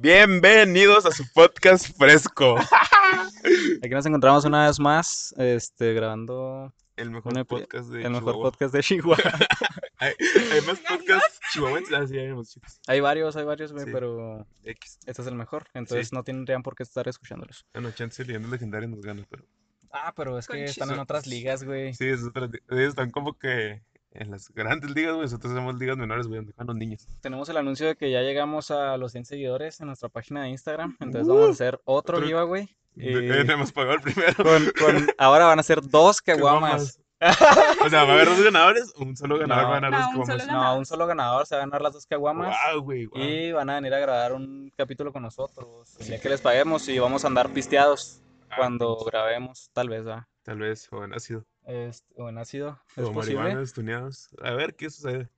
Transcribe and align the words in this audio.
Bienvenidos 0.00 1.06
a 1.06 1.10
su 1.10 1.24
podcast 1.32 1.96
fresco. 1.98 2.54
Aquí 3.82 3.88
nos 3.90 4.06
encontramos 4.06 4.44
una 4.44 4.66
vez 4.68 4.78
más, 4.78 5.34
este, 5.36 5.92
grabando 5.92 6.72
El 6.94 7.10
mejor 7.10 7.44
podcast 7.44 7.88
de 7.88 8.04
el 8.04 8.10
mejor 8.10 8.20
Chihuahua. 8.34 8.42
podcast 8.52 8.74
de 8.74 8.80
Chihuahua. 8.80 9.16
Hay, 10.00 10.12
hay 10.52 10.60
más 10.60 10.78
podcasts 10.78 11.40
chihuahuenses. 11.52 11.92
Ah, 11.92 12.06
sí, 12.06 12.16
hay 12.16 12.32
más 12.32 12.48
chicos. 12.48 12.80
hay 12.86 13.00
varios, 13.00 13.34
hay 13.34 13.44
varios, 13.44 13.72
güey, 13.72 13.84
Sí. 13.86 13.90
pero 13.92 14.46
X. 14.62 15.00
este 15.04 15.22
es 15.22 15.26
el 15.26 15.34
mejor, 15.34 15.64
entonces 15.74 16.10
Sí. 16.10 16.14
no 16.14 16.22
tendrían 16.22 16.62
por 16.62 16.76
qué 16.76 16.84
estar 16.84 17.08
escuchándolos. 17.08 17.66
Bueno, 17.74 17.90
chance 17.90 18.24
leyendas 18.24 18.52
legendarias 18.52 18.92
nos 18.92 19.00
gana, 19.00 19.26
pero. 19.28 19.42
Ah, 19.90 20.12
pero 20.14 20.38
es 20.38 20.46
que 20.46 20.62
están 20.66 20.92
en 20.92 21.00
otras 21.00 21.26
ligas, 21.26 21.64
güey. 21.64 21.94
Sí, 21.94 22.06
es 22.06 22.22
otra. 22.22 22.44
Ellos 22.70 22.90
están 22.90 23.10
como 23.10 23.36
que 23.36 23.82
en 24.12 24.30
las 24.30 24.48
grandes 24.50 24.90
ligas, 24.90 25.12
güey. 25.14 25.24
Nosotros 25.26 25.52
somos 25.52 25.74
ligas 25.78 25.96
menores, 25.96 26.26
güey, 26.26 26.38
donde 26.38 26.52
juegan 26.52 26.66
los 26.68 26.76
niños. 26.76 27.06
Tenemos 27.20 27.48
el 27.48 27.56
anuncio 27.56 27.86
de 27.86 27.96
que 27.96 28.10
ya 28.10 28.20
llegamos 28.22 28.70
a 28.70 28.96
los 28.96 29.12
100 29.12 29.24
seguidores 29.26 29.80
en 29.80 29.86
nuestra 29.88 30.08
página 30.08 30.42
de 30.42 30.48
Instagram, 30.50 30.96
entonces 31.00 31.28
vamos 31.28 31.48
a 31.48 31.52
hacer 31.52 31.80
otro 31.84 32.16
otro- 32.16 32.26
giveaway. 32.26 32.68
y 32.96 33.08
Eh, 33.08 33.40
hemos 33.48 33.70
pagado 33.72 33.94
el 33.96 34.00
primero. 34.02 34.34
con, 34.36 34.64
con- 34.78 35.06
ahora 35.18 35.44
van 35.46 35.58
a 35.58 35.62
ser 35.62 35.80
dos 35.82 36.20
caguamas. 36.20 37.00
O 37.20 37.90
sea, 37.90 38.04
va 38.04 38.10
a 38.10 38.14
haber 38.14 38.26
dos 38.28 38.42
ganadores. 38.44 38.94
Un 38.96 39.16
solo 39.16 39.38
ganador 39.38 39.64
No. 39.64 39.70
va 39.70 39.76
a 39.76 39.80
ganar 39.80 39.90
No, 39.90 39.98
dos 40.18 40.26
caguamas. 40.28 40.46
No, 40.46 40.78
un 40.78 40.86
solo 40.86 41.06
ganador 41.06 41.46
se 41.46 41.56
va 41.56 41.62
a 41.62 41.64
ganar 41.66 41.82
las 41.82 41.92
dos 41.92 42.06
caguamas. 42.06 42.56
Wow, 42.72 42.82
güey. 42.82 43.06
wow. 43.06 43.20
Y 43.20 43.50
van 43.52 43.68
a 43.70 43.74
venir 43.74 43.92
a 43.94 43.98
grabar 43.98 44.32
un 44.34 44.72
capítulo 44.76 45.12
con 45.12 45.22
nosotros. 45.22 45.96
El 45.98 46.06
día 46.06 46.20
que 46.20 46.28
les 46.28 46.40
paguemos 46.40 46.88
y 46.88 46.98
vamos 47.00 47.24
a 47.24 47.26
andar 47.26 47.50
pisteados 47.52 48.22
Ah, 48.50 48.54
cuando 48.56 48.96
pues, 48.98 49.10
grabemos, 49.10 49.68
tal 49.72 49.88
vez, 49.88 50.06
¿va? 50.06 50.28
Tal 50.44 50.58
vez 50.60 50.86
joven 50.88 51.12
ácido. 51.12 51.44
Este, 51.68 52.14
o 52.20 52.28
en 52.30 52.38
ácido, 52.38 52.80
es 52.96 53.04
O 53.04 53.12
posible. 53.12 53.40
marihuanas 53.40 53.72
tuneados. 53.74 54.28
A 54.42 54.52
ver 54.52 54.74
qué 54.74 54.88
sucede. 54.90 55.28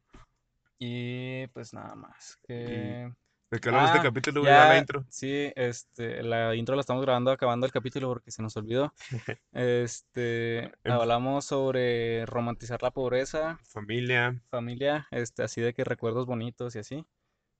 Y 0.78 1.46
pues 1.48 1.74
nada 1.74 1.94
más. 1.96 2.38
Que... 2.46 3.12
¿De 3.50 3.58
qué 3.58 3.68
hablamos 3.68 3.90
de 3.90 3.94
Ah, 3.94 3.96
este 3.96 4.08
capítulo? 4.08 4.44
Ya 4.44 4.68
la 4.68 4.78
intro. 4.78 5.04
Sí, 5.10 5.52
este, 5.56 6.22
la 6.22 6.54
intro 6.54 6.76
la 6.76 6.82
estamos 6.82 7.02
grabando 7.04 7.32
acabando 7.32 7.66
el 7.66 7.72
capítulo 7.72 8.06
porque 8.08 8.30
se 8.30 8.42
nos 8.42 8.56
olvidó. 8.56 8.94
Este, 9.52 10.58
Em- 10.84 10.92
hablamos 10.92 11.46
sobre 11.46 12.24
romantizar 12.26 12.80
la 12.80 12.92
pobreza, 12.92 13.58
Familia. 13.64 14.40
familia, 14.50 15.08
este, 15.10 15.42
así 15.42 15.60
de 15.60 15.74
que 15.74 15.82
recuerdos 15.82 16.26
bonitos 16.26 16.76
y 16.76 16.78
así. 16.78 17.04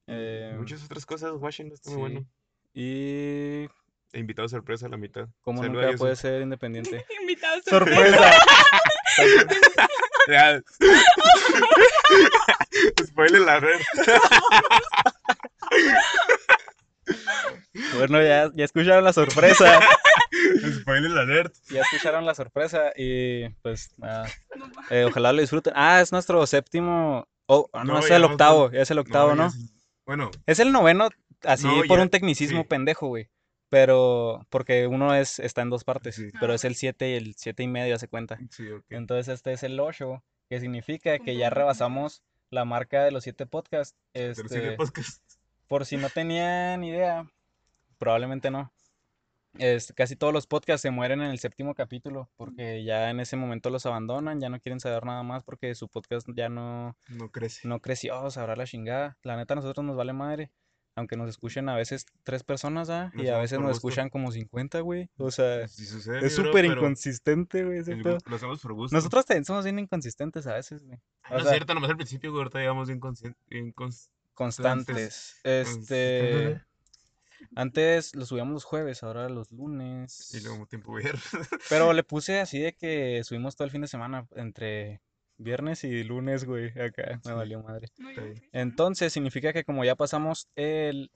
Eh, 0.06 0.54
Muchas 0.56 0.84
otras 0.84 1.04
cosas. 1.04 1.32
Washington 1.34 1.74
está 1.74 1.91
muy 1.91 1.98
bueno. 1.98 2.26
Y 2.72 3.66
invitado 4.12 4.48
sorpresa 4.48 4.86
a 4.86 4.89
la 4.89 4.97
mitad. 4.97 5.28
como 5.42 5.62
Saluda, 5.62 5.86
nunca 5.86 5.98
puede 5.98 6.16
ser 6.16 6.42
independiente. 6.42 7.05
Invitados. 7.20 7.62
¡Sorpresa! 7.66 8.33
Ya. 10.28 10.61
Spoiler 13.06 13.41
la 13.42 13.61
red. 13.61 13.81
Bueno, 17.97 18.22
ya, 18.22 18.50
ya 18.55 18.64
escucharon 18.64 19.05
la 19.05 19.12
sorpresa. 19.12 19.81
Spoiler 20.81 21.19
alert. 21.19 21.55
Ya 21.70 21.81
escucharon 21.83 22.25
la 22.27 22.34
sorpresa 22.34 22.92
y 22.97 23.48
pues 23.62 23.91
nada. 23.98 24.28
eh, 24.91 25.05
ojalá 25.08 25.33
lo 25.33 25.41
disfruten. 25.41 25.72
Ah, 25.77 26.00
es 26.00 26.12
nuestro 26.12 26.44
séptimo. 26.47 27.27
Oh, 27.47 27.69
no, 27.75 27.84
No, 27.84 27.98
es 27.98 28.11
el 28.11 28.25
octavo. 28.25 28.70
Ya 28.70 28.83
es 28.83 28.91
el 28.91 28.98
octavo, 28.98 29.34
¿no? 29.34 29.47
es 29.47 29.55
el- 29.55 29.70
Bueno, 30.06 30.31
Es 30.47 30.58
el 30.61 30.72
noveno, 30.72 31.08
así 31.44 31.66
No, 31.66 31.83
por 31.88 31.98
ya- 31.98 32.03
un 32.05 32.11
tecnicismo 32.11 32.62
sí. 32.62 32.69
pendejo, 32.69 33.08
güey. 33.08 33.28
Pero, 33.70 34.46
porque 34.50 34.86
uno 34.86 35.14
es, 35.14 35.38
está 35.38 35.62
en 35.62 35.70
dos 35.70 35.84
partes. 35.84 36.16
Sí. 36.16 36.30
Pero 36.40 36.52
es 36.52 36.64
el 36.64 36.74
siete 36.74 37.10
y 37.10 37.14
el 37.14 37.34
siete 37.36 37.62
y 37.62 37.68
medio, 37.68 37.94
hace 37.94 38.08
cuenta. 38.08 38.38
sí, 38.50 38.68
ok. 38.70 38.84
Entonces 38.90 39.28
este 39.32 39.52
es 39.52 39.62
el 39.62 39.78
ocho, 39.80 40.22
que 40.48 40.60
significa 40.60 41.18
que 41.20 41.36
ya 41.36 41.48
rebasamos 41.50 42.22
la 42.50 42.64
marca 42.64 43.04
de 43.04 43.12
los 43.12 43.22
siete 43.24 43.46
podcasts. 43.46 43.96
Pero 44.12 44.34
sí 44.34 44.41
Este, 44.42 44.60
de 44.60 44.76
podcast. 44.76 45.22
por 45.68 45.86
si 45.86 45.96
no 45.96 46.08
tenían 46.10 46.82
idea, 46.84 47.30
probablemente 47.96 48.50
no. 48.50 48.72
Es, 49.58 49.92
casi 49.96 50.14
todos 50.14 50.32
los 50.32 50.46
podcasts 50.46 50.82
se 50.82 50.91
mueren 50.92 51.20
en 51.22 51.30
el 51.30 51.41
séptimo 51.41 51.74
capítulo 51.74 52.30
porque 52.36 52.84
ya 52.84 53.10
en 53.10 53.18
ese 53.18 53.36
momento 53.36 53.68
los 53.70 53.84
abandonan, 53.84 54.41
ya 54.41 54.48
no 54.48 54.60
quieren 54.60 54.78
saber 54.78 55.04
nada 55.04 55.25
más 55.25 55.42
porque 55.42 55.75
su 55.75 55.88
podcast 55.88 56.28
ya 56.37 56.48
no, 56.48 56.97
No 57.08 57.31
crece. 57.31 57.66
no 57.66 57.81
creció, 57.81 58.31
sabrá 58.31 58.54
la 58.54 58.64
chingada. 58.66 59.16
La 59.25 59.37
neta, 59.37 59.54
a 59.54 59.56
nosotros 59.56 59.84
nos 59.84 59.97
vale 59.97 60.12
madre. 60.12 60.50
Aunque 60.96 61.16
nos 61.16 61.30
escuchen 61.30 61.68
a 61.68 61.76
veces 61.76 62.04
tres 62.24 62.42
personas, 62.42 62.90
¿ah? 62.90 63.10
Lo 63.14 63.22
Y 63.22 63.28
a 63.28 63.38
veces 63.38 63.58
nos 63.58 63.68
gusto. 63.68 63.88
escuchan 63.88 64.10
como 64.10 64.32
50, 64.32 64.80
güey. 64.80 65.08
O 65.18 65.30
sea, 65.30 65.66
Sí 65.68 65.86
sucede, 65.86 66.26
es 66.26 66.34
súper 66.34 66.64
inconsistente, 66.64 67.64
güey, 67.64 67.82
Lo 68.26 68.36
hacemos 68.36 68.60
por 68.60 68.72
gusto. 68.74 68.96
Nosotros 68.96 69.24
también 69.24 69.44
somos 69.44 69.64
bien 69.64 69.78
inconsistentes 69.78 70.46
a 70.46 70.54
veces, 70.54 70.84
güey. 70.84 70.98
Ah, 71.22 71.30
no 71.30 71.36
es 71.38 71.42
sea- 71.44 71.52
cierto, 71.52 71.74
nomás 71.74 71.90
al 71.90 71.96
principio, 71.96 72.30
güey. 72.32 72.40
Ahorita 72.42 72.58
llegamos 72.58 72.90
inconsciente. 72.90 73.38
Incons... 73.50 74.10
Constantes. 74.34 75.38
Este. 75.44 76.60
Antes 77.54 78.14
los 78.14 78.28
subíamos 78.28 78.52
los 78.52 78.64
jueves, 78.64 79.02
ahora 79.02 79.28
los 79.28 79.50
lunes. 79.52 80.34
Y 80.34 80.40
luego 80.40 80.66
tiempo 80.66 80.92
ver. 80.94 81.18
Pero 81.68 81.92
le 81.92 82.02
puse 82.04 82.40
así 82.40 82.58
de 82.58 82.74
que 82.74 83.22
subimos 83.24 83.56
todo 83.56 83.64
el 83.66 83.70
fin 83.70 83.80
de 83.82 83.88
semana, 83.88 84.26
entre 84.36 85.00
viernes 85.42 85.84
y 85.84 86.04
lunes, 86.04 86.44
güey. 86.44 86.68
Acá 86.80 87.20
me 87.24 87.30
Sí. 87.30 87.32
valió 87.32 87.62
madre. 87.62 87.88
Entonces 88.52 89.12
significa 89.12 89.52
que 89.52 89.64
como 89.64 89.84
ya 89.84 89.94
pasamos 89.96 90.48
el 90.56 91.10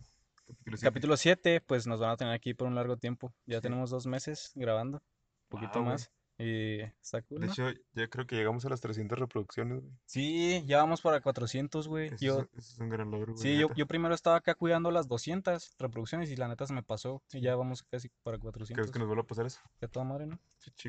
Capítulo 0.47 0.77
siete. 0.77 0.87
capítulo 0.91 1.17
7, 1.17 1.61
pues 1.63 1.87
nos 1.87 2.01
van 2.01 2.11
a 2.11 2.17
tener 2.17 2.35
aquí 2.35 2.53
por 2.55 2.67
un 2.69 2.75
largo 2.75 2.97
tiempo. 2.99 3.33
Ya 3.47 3.59
Sí. 3.59 3.63
tenemos 3.63 3.91
dos 3.91 4.07
meses 4.07 4.53
grabando, 4.55 4.99
un 4.99 5.49
poquito 5.49 5.81
Guau, 5.81 5.85
güey. 5.85 5.95
Y 6.37 6.81
está 6.81 7.23
cool, 7.23 7.41
De 7.43 7.47
¿no? 7.47 7.53
hecho, 7.53 7.71
ya 7.95 8.09
creo 8.09 8.27
que 8.27 8.35
llegamos 8.35 8.65
a 8.65 8.69
las 8.69 8.81
300 8.81 9.17
reproducciones, 9.21 9.81
güey. 9.81 9.93
Sí, 10.05 10.65
ya 10.67 10.79
vamos 10.79 11.01
para 11.01 11.21
400, 11.21 11.87
güey. 11.87 12.09
Eso, 12.09 12.17
Yo, 12.21 12.41
es, 12.41 12.49
eso 12.59 12.73
es 12.73 12.79
un 12.81 12.89
gran 12.89 13.09
logro, 13.11 13.35
güey. 13.35 13.43
sí, 13.43 13.55
yo, 13.57 13.69
neta. 13.69 13.75
yo 13.77 13.87
primero 13.87 14.15
estaba 14.17 14.37
acá 14.39 14.57
cuidando 14.57 14.91
las 14.91 15.07
200 15.07 15.77
reproducciones 15.79 16.31
y 16.31 16.37
la 16.37 16.49
neta 16.49 16.67
se 16.67 16.73
me 16.73 16.83
pasó. 16.83 17.23
Y 17.33 17.41
ya 17.41 17.55
vamos 17.55 17.85
casi 17.85 18.09
para 18.25 18.39
400. 18.39 18.75
¿Crees 18.75 18.91
que 18.91 18.99
nos 18.99 19.07
vuelva 19.07 19.23
a 19.23 19.27
pasar 19.29 19.47
eso? 19.47 19.61
Que 19.79 19.87
toda 19.87 20.05
madre, 20.05 20.27
¿no? 20.27 20.41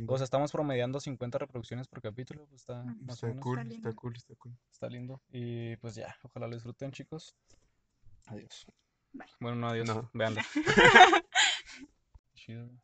O 0.08 0.18
sea, 0.18 0.24
estamos 0.26 0.52
promediando 0.52 1.00
50 1.00 1.38
reproducciones 1.38 1.88
por 1.88 2.02
capítulo, 2.02 2.48
pues 2.48 2.62
está 2.62 2.82
Mm, 2.84 3.06
más 3.06 3.24
o 3.24 3.28
Está 3.28 3.28
menos. 3.28 3.44
cool, 3.44 3.72
Está 3.72 3.94
cool, 3.94 4.16
está 4.16 4.36
cool. 4.36 4.58
Está 4.72 4.90
lindo. 4.90 5.22
Y 5.30 5.76
pues 5.78 5.94
ya, 5.94 6.16
ojalá 6.24 6.48
lo 6.48 6.56
disfruten, 6.56 6.92
chicos. 6.92 7.36
Adiós. 8.26 8.66
Bye. 9.14 9.28
Bueno, 9.40 9.58
no 9.58 9.68
adiós. 9.68 9.88
No. 9.88 10.10
Veanlo. 10.12 10.42
Chido. 12.34 12.66
güey. 12.66 12.80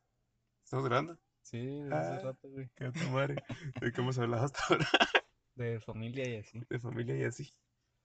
¿Estamos 0.63 0.85
grabando? 0.85 1.17
Sí, 1.51 1.81
desde 1.81 1.93
Ah. 1.93 1.99
hace 1.99 2.19
rato, 2.25 2.49
güey. 2.49 2.69
Qué 2.75 2.91
tu 2.91 3.09
madre. 3.09 3.35
¿De 3.81 3.91
qué 3.91 4.01
hemos 4.01 4.17
hablado 4.19 4.45
hasta 4.45 4.59
ahora? 4.69 4.87
De 5.55 5.79
familia 5.81 6.27
y 6.29 6.37
así. 6.37 6.63
De 6.69 6.79
familia 6.79 7.17
y 7.17 7.23
así. 7.23 7.53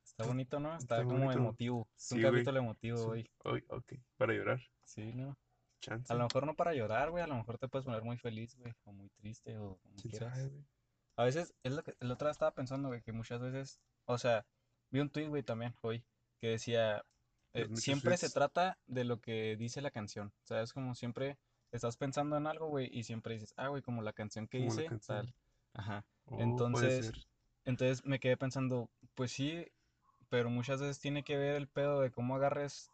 Está 0.04 0.26
bonito, 0.26 0.58
¿no? 0.60 0.76
Está, 0.76 0.96
Está 0.96 1.04
como 1.04 1.24
bonito. 1.24 1.38
emotivo. 1.38 1.88
Es 1.96 2.12
un 2.12 2.18
Sí, 2.18 2.22
güey. 2.22 2.32
capítulo 2.34 2.58
emotivo 2.58 2.96
Sí. 2.98 3.04
hoy. 3.08 3.30
Hoy, 3.44 3.64
ok. 3.68 3.92
Para 4.16 4.32
llorar. 4.34 4.60
Sí, 4.84 5.12
¿no? 5.12 5.36
Chance. 5.80 6.12
A 6.12 6.16
lo 6.16 6.24
mejor 6.24 6.46
no 6.46 6.54
para 6.54 6.74
llorar, 6.74 7.10
güey. 7.10 7.22
A 7.22 7.26
lo 7.26 7.34
mejor 7.36 7.58
te 7.58 7.68
puedes 7.68 7.84
poner 7.84 8.02
muy 8.02 8.16
feliz, 8.16 8.56
güey. 8.56 8.74
O 8.84 8.92
muy 8.92 9.08
triste, 9.10 9.56
o 9.58 9.76
como 9.78 9.94
¿Quién 9.96 10.10
quieras. 10.10 10.34
sabe, 10.34 10.48
güey? 10.48 10.64
A 11.16 11.24
veces, 11.24 11.54
es 11.62 11.72
lo 11.72 11.82
que 11.82 11.94
el 12.00 12.10
otro 12.10 12.26
día 12.26 12.32
estaba 12.32 12.52
pensando, 12.54 12.88
güey, 12.88 13.02
que 13.02 13.12
muchas 13.12 13.40
veces, 13.40 13.80
o 14.06 14.18
sea, 14.18 14.44
vi 14.90 15.00
un 15.00 15.08
tweet, 15.10 15.28
güey, 15.28 15.42
también 15.42 15.74
hoy, 15.82 16.04
que 16.38 16.48
decía, 16.48 17.04
eh, 17.54 17.68
siempre 17.76 18.16
se 18.16 18.28
trata 18.30 18.78
de 18.86 19.04
lo 19.04 19.20
que 19.20 19.56
dice 19.56 19.80
la 19.80 19.90
canción. 19.90 20.28
O 20.42 20.46
sea, 20.46 20.62
es 20.62 20.72
como 20.72 20.94
siempre 20.94 21.38
estás 21.72 21.96
pensando 21.96 22.36
en 22.36 22.46
algo, 22.46 22.68
güey, 22.68 22.88
y 22.92 23.04
siempre 23.04 23.34
dices, 23.34 23.54
ah, 23.56 23.68
güey, 23.68 23.82
como 23.82 24.02
la 24.02 24.12
canción 24.12 24.46
que 24.46 24.58
Como 24.66 24.74
canción. 24.74 25.00
tal. 25.00 25.34
Ajá. 25.74 26.04
Oh, 26.26 26.40
Entonces, 26.40 27.12
entonces 27.64 28.04
me 28.04 28.18
quedé 28.18 28.36
pensando, 28.36 28.90
pues 29.14 29.32
sí, 29.32 29.66
pero 30.28 30.50
muchas 30.50 30.80
veces 30.80 30.98
tiene 31.00 31.22
que 31.22 31.36
ver 31.36 31.54
el 31.56 31.68
pedo 31.68 32.00
de 32.00 32.10
cómo 32.10 32.36
agarres 32.36 32.90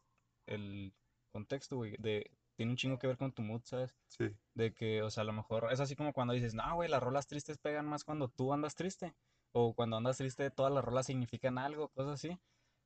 el 0.46 0.92
contexto, 1.30 1.76
güey, 1.76 1.96
de, 1.98 2.30
tiene 2.56 2.72
un 2.72 2.76
chingo 2.76 2.98
que 2.98 3.06
ver 3.06 3.16
con 3.16 3.32
tu 3.32 3.42
mood, 3.42 3.62
¿sabes? 3.64 3.94
Sí. 4.08 4.34
De 4.54 4.72
que, 4.74 5.02
o 5.02 5.10
sea, 5.10 5.22
a 5.22 5.24
lo 5.24 5.32
mejor 5.32 5.68
es 5.72 5.80
así 5.80 5.96
como 5.96 6.12
cuando 6.12 6.34
dices, 6.34 6.54
no, 6.54 6.74
güey, 6.74 6.88
las 6.88 7.02
rolas 7.02 7.26
tristes 7.26 7.58
pegan 7.58 7.86
más 7.86 8.04
cuando 8.04 8.28
tú 8.28 8.52
andas 8.52 8.74
triste. 8.74 9.14
O 9.52 9.74
cuando 9.74 9.96
andas 9.98 10.16
triste, 10.16 10.50
todas 10.50 10.72
las 10.72 10.84
rolas 10.84 11.06
significan 11.06 11.58
algo, 11.58 11.88
cosas 11.88 12.14
así. 12.14 12.38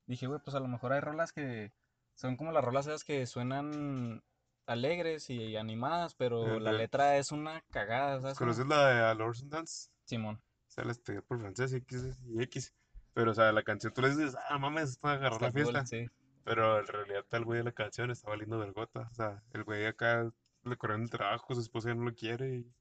Dije, 0.06 0.26
güey, 0.26 0.40
pues 0.44 0.54
a 0.56 0.60
lo 0.60 0.68
mejor 0.68 0.92
hay 0.92 1.00
rolas 1.00 1.32
que 1.32 1.72
son 2.14 2.36
como 2.36 2.52
las 2.52 2.64
rolas 2.64 2.86
esas 2.86 3.04
que 3.04 3.26
suenan 3.26 4.22
alegres 4.66 5.30
y 5.30 5.56
animadas, 5.56 6.14
pero 6.14 6.58
la 6.60 6.72
letra 6.72 7.16
es 7.16 7.32
una 7.32 7.62
cagada, 7.70 8.20
¿sabes? 8.20 8.38
¿Conoces 8.38 8.66
la 8.66 8.88
de 8.88 9.00
Alors 9.02 9.40
and 9.42 9.52
Dance? 9.52 9.90
Simón. 10.04 10.40
Sale 10.66 10.92
este 10.92 11.22
por 11.22 11.40
francés 11.40 11.72
X 11.72 12.18
y 12.26 12.42
X. 12.42 12.74
Pero, 13.14 13.30
o 13.30 13.34
sea, 13.34 13.50
la 13.52 13.62
canción 13.62 13.92
tú 13.94 14.02
le 14.02 14.10
dices, 14.10 14.36
ah, 14.48 14.58
mames, 14.58 14.90
es 14.90 14.98
para 14.98 15.14
agarrar 15.14 15.42
Está 15.42 15.46
la 15.46 15.52
cool, 15.52 15.62
fiesta. 15.62 15.86
sí. 15.86 16.06
Pero 16.44 16.78
en 16.80 16.86
realidad 16.86 17.24
tal 17.28 17.44
güey 17.44 17.58
de 17.58 17.64
la 17.64 17.72
canción 17.72 18.10
está 18.10 18.28
valiendo 18.28 18.58
vergota. 18.58 19.08
O 19.10 19.14
sea, 19.14 19.42
el 19.52 19.64
güey 19.64 19.86
acá 19.86 20.30
le 20.64 20.76
corriendo 20.76 21.04
el 21.04 21.10
trabajo, 21.10 21.54
su 21.54 21.60
esposa 21.60 21.88
ya 21.88 21.94
no 21.94 22.04
lo 22.04 22.14
quiere 22.14 22.56
y 22.56 22.72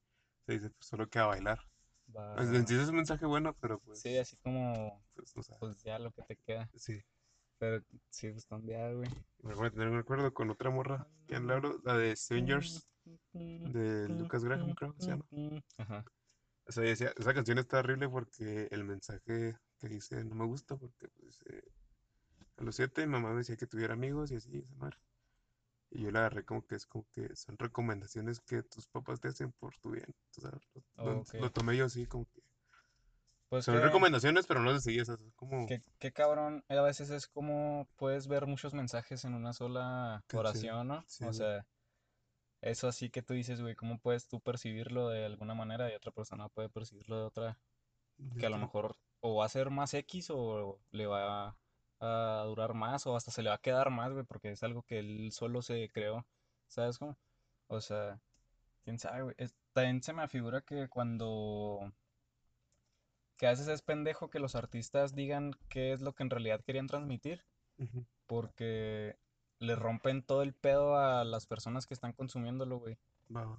se 0.44 0.52
dice, 0.52 0.70
pues 0.70 0.86
solo 0.86 1.08
queda 1.08 1.26
bailar. 1.26 1.58
Pues, 2.12 2.50
en 2.52 2.66
sí 2.66 2.74
es 2.78 2.88
un 2.88 2.96
mensaje 2.96 3.26
bueno, 3.26 3.56
pero 3.60 3.80
pues, 3.80 4.00
Sí, 4.00 4.16
así 4.18 4.36
como, 4.36 5.02
pues, 5.14 5.36
o 5.36 5.42
sea, 5.42 5.56
pues 5.58 5.82
ya 5.82 5.98
lo 5.98 6.12
que 6.12 6.22
te 6.22 6.36
queda. 6.36 6.68
sí. 6.76 7.00
Pero 7.58 7.82
sí, 8.10 8.30
pues 8.30 8.46
también, 8.46 8.96
güey. 8.98 9.10
Me 9.42 9.54
voy 9.54 9.66
a 9.68 9.70
tener 9.70 9.88
un 9.88 9.98
acuerdo 9.98 10.32
con 10.34 10.50
otra 10.50 10.70
morra 10.70 11.06
que 11.26 11.36
hablo, 11.36 11.80
la 11.84 11.96
de 11.96 12.14
Strangers, 12.16 12.86
de 13.34 14.08
Lucas 14.08 14.44
Graham, 14.44 14.74
creo 14.74 14.94
que 14.94 15.02
se 15.02 15.10
llama. 15.10 15.26
Ajá. 15.78 16.04
O 16.68 16.72
sea, 16.72 16.82
decía, 16.82 17.12
esa 17.16 17.32
canción 17.32 17.58
está 17.58 17.78
horrible 17.78 18.08
porque 18.08 18.68
el 18.70 18.84
mensaje 18.84 19.56
que 19.78 19.88
dice 19.88 20.24
no 20.24 20.34
me 20.34 20.46
gusta 20.46 20.76
porque 20.76 21.08
pues, 21.08 21.38
eh, 21.46 21.62
a 22.56 22.64
los 22.64 22.74
siete 22.74 23.06
mi 23.06 23.12
mamá 23.12 23.30
me 23.30 23.38
decía 23.38 23.56
que 23.56 23.66
tuviera 23.68 23.94
amigos 23.94 24.32
y 24.32 24.36
así, 24.36 24.58
esa 24.58 24.74
madre. 24.74 24.98
Y 25.90 26.02
yo 26.02 26.10
la 26.10 26.20
agarré 26.20 26.44
como 26.44 26.66
que 26.66 26.74
es 26.74 26.84
como 26.86 27.06
que 27.12 27.34
son 27.36 27.56
recomendaciones 27.58 28.40
que 28.40 28.62
tus 28.64 28.88
papás 28.88 29.20
te 29.20 29.28
hacen 29.28 29.52
por 29.52 29.76
tu 29.78 29.92
bien. 29.92 30.12
Sea, 30.30 30.50
lo, 30.96 31.04
lo- 31.04 31.20
Ok. 31.20 31.34
lo 31.34 31.52
tomé 31.52 31.76
yo 31.76 31.84
así 31.84 32.06
como 32.06 32.24
que 32.26 32.42
Pues 33.56 33.64
son 33.64 33.76
que, 33.76 33.80
recomendaciones, 33.80 34.46
pero 34.46 34.60
no 34.60 34.72
las 34.72 34.82
seguí, 34.82 34.98
esas, 34.98 35.20
es 35.20 35.32
como 35.34 35.66
que, 35.66 35.82
que 35.98 36.12
cabrón, 36.12 36.64
a 36.68 36.80
veces 36.82 37.10
es 37.10 37.26
como 37.26 37.88
puedes 37.96 38.28
ver 38.28 38.46
muchos 38.46 38.74
mensajes 38.74 39.24
en 39.24 39.34
una 39.34 39.52
sola 39.52 40.22
oración, 40.34 40.88
¿no? 40.88 41.04
sí, 41.06 41.24
O 41.24 41.32
sea, 41.32 41.66
eso 42.62 42.88
así 42.88 43.10
que 43.10 43.22
tú 43.22 43.34
dices, 43.34 43.60
güey, 43.60 43.74
¿cómo 43.74 43.98
puedes 43.98 44.28
tú 44.28 44.40
percibirlo 44.40 45.08
de 45.08 45.24
alguna 45.24 45.54
manera 45.54 45.90
y 45.90 45.94
otra 45.94 46.12
persona 46.12 46.48
puede 46.48 46.68
percibirlo 46.68 47.18
de 47.18 47.24
otra? 47.24 47.58
de 48.18 48.40
que 48.40 48.46
a 48.46 48.50
lo 48.50 48.58
mejor 48.58 48.96
o 49.20 49.36
va 49.36 49.46
a 49.46 49.48
ser 49.48 49.70
más 49.70 49.92
X 49.94 50.28
o 50.30 50.78
le 50.90 51.06
va 51.06 51.56
a 52.00 52.44
durar 52.46 52.74
más 52.74 53.06
o 53.06 53.16
hasta 53.16 53.30
se 53.30 53.42
le 53.42 53.48
va 53.48 53.56
a 53.56 53.60
quedar 53.60 53.90
más, 53.90 54.12
güey, 54.12 54.24
porque 54.24 54.50
es 54.52 54.62
algo 54.62 54.82
que 54.82 54.98
él 54.98 55.32
solo 55.32 55.62
se 55.62 55.88
creó, 55.90 56.26
¿sabes 56.68 56.98
cómo? 56.98 57.16
O 57.68 57.80
sea, 57.80 58.20
quién 58.84 58.98
sabe, 58.98 59.22
güey. 59.22 59.34
Es- 59.38 59.54
también 59.72 60.02
se 60.02 60.12
me 60.12 60.22
afigura 60.22 60.60
que 60.62 60.88
cuando... 60.88 61.92
que 63.36 63.46
a 63.46 63.50
veces 63.50 63.68
es 63.68 63.82
pendejo 63.82 64.30
que 64.30 64.38
los 64.38 64.54
artistas 64.54 65.14
digan 65.14 65.52
qué 65.68 65.92
es 65.92 66.00
lo 66.00 66.14
que 66.14 66.22
en 66.22 66.30
realidad 66.30 66.62
querían 66.62 66.86
transmitir, 66.86 67.44
porque 68.26 69.16
le 69.58 69.74
rompen 69.74 70.22
todo 70.22 70.42
el 70.42 70.54
pedo 70.54 70.96
a 70.96 71.24
las 71.24 71.46
personas 71.46 71.86
que 71.86 71.94
están 71.94 72.12
consumiéndolo, 72.12 72.78
güey 72.78 72.98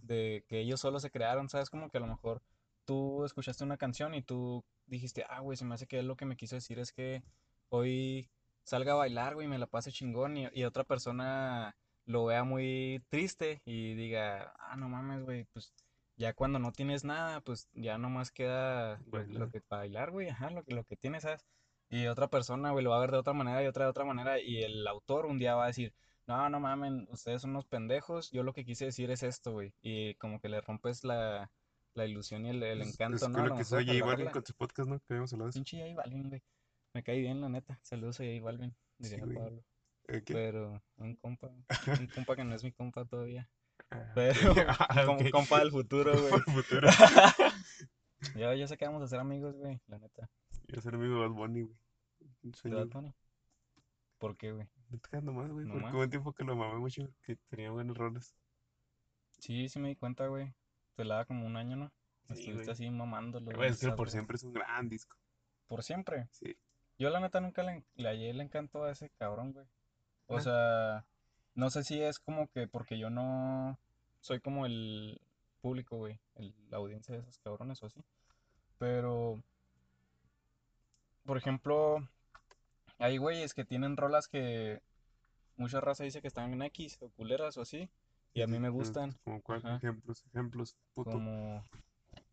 de 0.02 0.46
que 0.48 0.60
ellos 0.60 0.80
solo 0.80 1.00
se 1.00 1.12
crearon, 1.12 1.50
¿sabes? 1.50 1.70
Como 1.70 1.90
que 1.90 1.98
a 1.98 2.02
lo 2.02 2.08
mejor 2.08 2.42
tú 2.86 3.26
escuchaste 3.26 3.64
una 3.64 3.78
canción 3.78 4.14
y 4.14 4.22
tú 4.22 4.64
dijiste, 4.86 5.26
ah, 5.30 5.42
güey, 5.42 5.58
se 5.58 5.66
me 5.66 5.76
hace 5.76 5.88
que 5.88 6.00
él 6.00 6.08
lo 6.08 6.16
que 6.16 6.26
me 6.26 6.38
quiso 6.38 6.56
decir 6.56 6.80
es 6.80 6.92
que 6.92 7.24
hoy 7.70 8.30
salga 8.64 8.94
a 8.94 8.96
bailar, 8.96 9.36
güey, 9.36 9.48
y 9.48 9.50
me 9.50 9.58
la 9.58 9.68
pase 9.68 9.92
chingón 9.92 10.38
y, 10.38 10.48
y 10.54 10.64
otra 10.64 10.84
persona 10.84 11.76
lo 12.06 12.26
vea 12.26 12.44
muy 12.44 13.04
triste 13.10 13.62
y 13.66 13.94
diga, 13.96 14.54
ah, 14.60 14.76
no 14.78 14.88
mames, 14.90 15.24
güey, 15.24 15.46
pues 15.46 15.74
ya 16.18 16.34
cuando 16.34 16.60
no 16.60 16.72
tienes 16.72 17.04
nada, 17.04 17.42
pues 17.42 17.70
ya 17.74 17.98
nomás 17.98 18.32
queda 18.32 19.00
lo, 19.12 19.24
lo 19.24 19.50
que 19.50 19.62
bailar, 19.70 20.12
güey, 20.12 20.30
ajá, 20.30 20.50
lo, 20.50 20.64
que- 20.64 20.76
lo 20.76 20.84
que 20.84 20.98
tienes, 20.98 21.24
¿sabes? 21.24 21.46
Y 21.90 22.08
otra 22.08 22.28
persona, 22.28 22.72
güey, 22.72 22.84
lo 22.84 22.90
va 22.90 22.98
a 22.98 23.02
ver 23.02 23.12
de 23.12 23.18
otra 23.18 23.34
manera 23.34 23.64
y 23.64 23.68
otra 23.68 23.86
de 23.86 23.92
otra 23.92 24.04
manera 24.04 24.40
y 24.40 24.64
el 24.64 24.86
autor 24.88 25.26
un 25.26 25.40
día 25.40 25.56
va 25.56 25.64
a 25.66 25.68
decir, 25.68 25.94
no, 26.28 26.50
no 26.50 26.60
mamen, 26.60 27.08
ustedes 27.12 27.42
son 27.44 27.52
unos 27.52 27.66
pendejos, 27.66 28.30
yo 28.32 28.44
lo 28.44 28.52
que 28.52 28.66
quise 28.66 28.86
decir 28.86 29.10
es 29.12 29.24
esto, 29.24 29.54
güey. 29.54 29.74
Y 29.82 30.16
como 30.16 30.42
que 30.42 30.50
le 30.50 30.60
rompes 30.60 31.06
la, 31.06 31.50
la 31.94 32.06
ilusión 32.06 32.46
y 32.46 32.50
el, 32.50 32.62
el 32.64 32.82
Es, 32.82 32.90
encanto, 32.94 33.16
es 33.26 33.30
¿no? 33.30 33.46
lo 33.46 33.56
que 33.56 33.64
soy 33.64 33.86
J 33.88 34.06
Balvin 34.06 34.30
con 34.32 34.46
su 34.46 34.54
podcast, 34.54 34.90
¿no? 34.90 35.00
Que 35.00 35.06
habíamos 35.14 35.32
hablado 35.32 35.46
de 35.48 35.50
eso. 35.52 35.60
Pinche 35.60 35.78
J 35.80 35.96
Balvin, 35.96 36.28
güey. 36.30 36.44
Me 36.94 37.04
cae 37.04 37.20
bien, 37.20 37.40
la 37.40 37.48
neta. 37.48 37.80
Saludos 37.84 38.20
a 38.20 38.24
J 38.26 38.44
Balvin, 38.44 38.76
Sí, 39.00 39.10
diría 39.12 39.24
güey. 39.26 39.38
Pablo. 39.38 39.64
¿qué? 40.08 40.34
Pero 40.34 40.82
un 40.98 41.16
compa, 41.16 41.48
un 42.00 42.08
compa 42.14 42.36
que 42.36 42.44
no 42.44 42.54
es 42.56 42.64
mi 42.66 42.74
compa 42.74 43.06
todavía. 43.06 43.50
Ah, 43.92 44.12
Pero 44.16 44.34
ah, 44.80 45.18
compa 45.32 45.60
del 45.60 45.72
futuro, 45.72 46.12
güey. 46.14 46.42
Futuro. 46.42 46.88
Ya, 48.36 48.54
ya 48.56 48.68
sé 48.68 48.78
que 48.78 48.86
vamos 48.86 49.04
a 49.04 49.08
ser 49.08 49.20
amigos, 49.20 49.56
güey, 49.58 49.80
la 49.88 50.00
neta. 50.00 50.28
Yo 50.68 50.82
ser 50.82 50.96
amigo 50.96 51.14
de 51.16 51.20
Bad 51.28 51.36
Bunny, 51.36 51.62
güey. 51.62 51.78
Un 52.44 52.52
¿De 52.52 52.58
sueño. 52.58 52.78
Bad 52.78 52.88
Bunny? 52.88 53.14
¿Por 54.18 54.36
qué, 54.36 54.52
güey? 54.52 54.68
No 54.90 54.98
te 55.00 55.10
quedas 55.10 55.24
nomás, 55.24 55.52
güey. 55.52 55.68
Porque 55.68 55.88
hubo 55.94 56.02
un 56.02 56.10
tiempo 56.10 56.34
que 56.34 56.44
lo 56.44 56.56
mamé 56.56 56.80
mucho, 56.80 57.08
que 57.22 57.36
tenía 57.48 57.70
buenos 57.70 57.96
roles. 57.96 58.36
Sí, 59.38 59.70
sí 59.70 59.80
me 59.80 59.90
di 59.90 59.96
cuenta, 59.96 60.26
güey. 60.28 60.52
Te 60.96 61.06
la 61.06 61.18
da 61.18 61.26
como 61.26 61.46
un 61.46 61.56
año, 61.58 61.76
¿no? 61.76 61.92
Sí, 62.30 62.34
Estuviste 62.34 62.64
güey. 62.64 62.70
así 62.72 62.90
mamándolo. 62.90 63.52
Güey, 63.56 63.70
es 63.70 63.80
que 63.80 63.92
por 63.92 64.10
siempre 64.10 64.36
es 64.36 64.44
un 64.44 64.54
gran 64.54 64.90
disco. 64.90 65.16
Por 65.68 65.84
siempre. 65.84 66.28
Sí. 66.32 66.58
Yo 66.98 67.12
la 67.12 67.20
neta 67.20 67.40
nunca 67.40 67.62
le, 67.62 67.86
le 67.96 68.10
hallé 68.10 68.32
el 68.32 68.42
encanto 68.42 68.84
a 68.84 68.92
ese 68.92 69.12
cabrón, 69.12 69.54
güey. 69.54 69.68
O 70.26 70.38
Ah. 70.38 70.42
sea, 70.42 71.06
no 71.58 71.70
sé 71.70 71.84
si 71.84 72.02
es 72.02 72.20
como 72.20 72.48
que 72.48 72.68
porque 72.68 72.98
yo 72.98 73.10
no 73.10 73.78
soy 74.22 74.40
como 74.40 74.66
el 74.66 75.20
público, 75.62 75.98
güey, 75.98 76.20
el- 76.36 76.54
la 76.70 76.78
audiencia 76.78 77.14
de 77.16 77.22
esos 77.22 77.40
cabrones 77.40 77.82
o 77.84 77.88
así. 77.88 78.00
Pero, 78.78 79.42
por 81.26 81.38
ejemplo, 81.38 82.08
hay 83.00 83.18
güeyes 83.18 83.54
que 83.54 83.66
tienen 83.66 83.98
rolas 83.98 84.28
que 84.28 84.82
mucha 85.58 85.82
raza 85.82 86.04
dice 86.04 86.22
que 86.22 86.28
están 86.28 86.54
en 86.54 86.62
X 86.62 86.98
o 87.02 87.10
culeras 87.10 87.58
o 87.58 87.62
así, 87.62 87.90
y 88.34 88.42
a 88.44 88.48
mí 88.48 88.60
me 88.60 88.70
gustan, 88.70 89.18
Como 89.24 89.42
cuál, 89.42 89.60
Ajá. 89.66 89.78
ejemplos, 89.78 90.24
ejemplos, 90.28 90.78
puto. 90.94 91.10
como, 91.12 91.64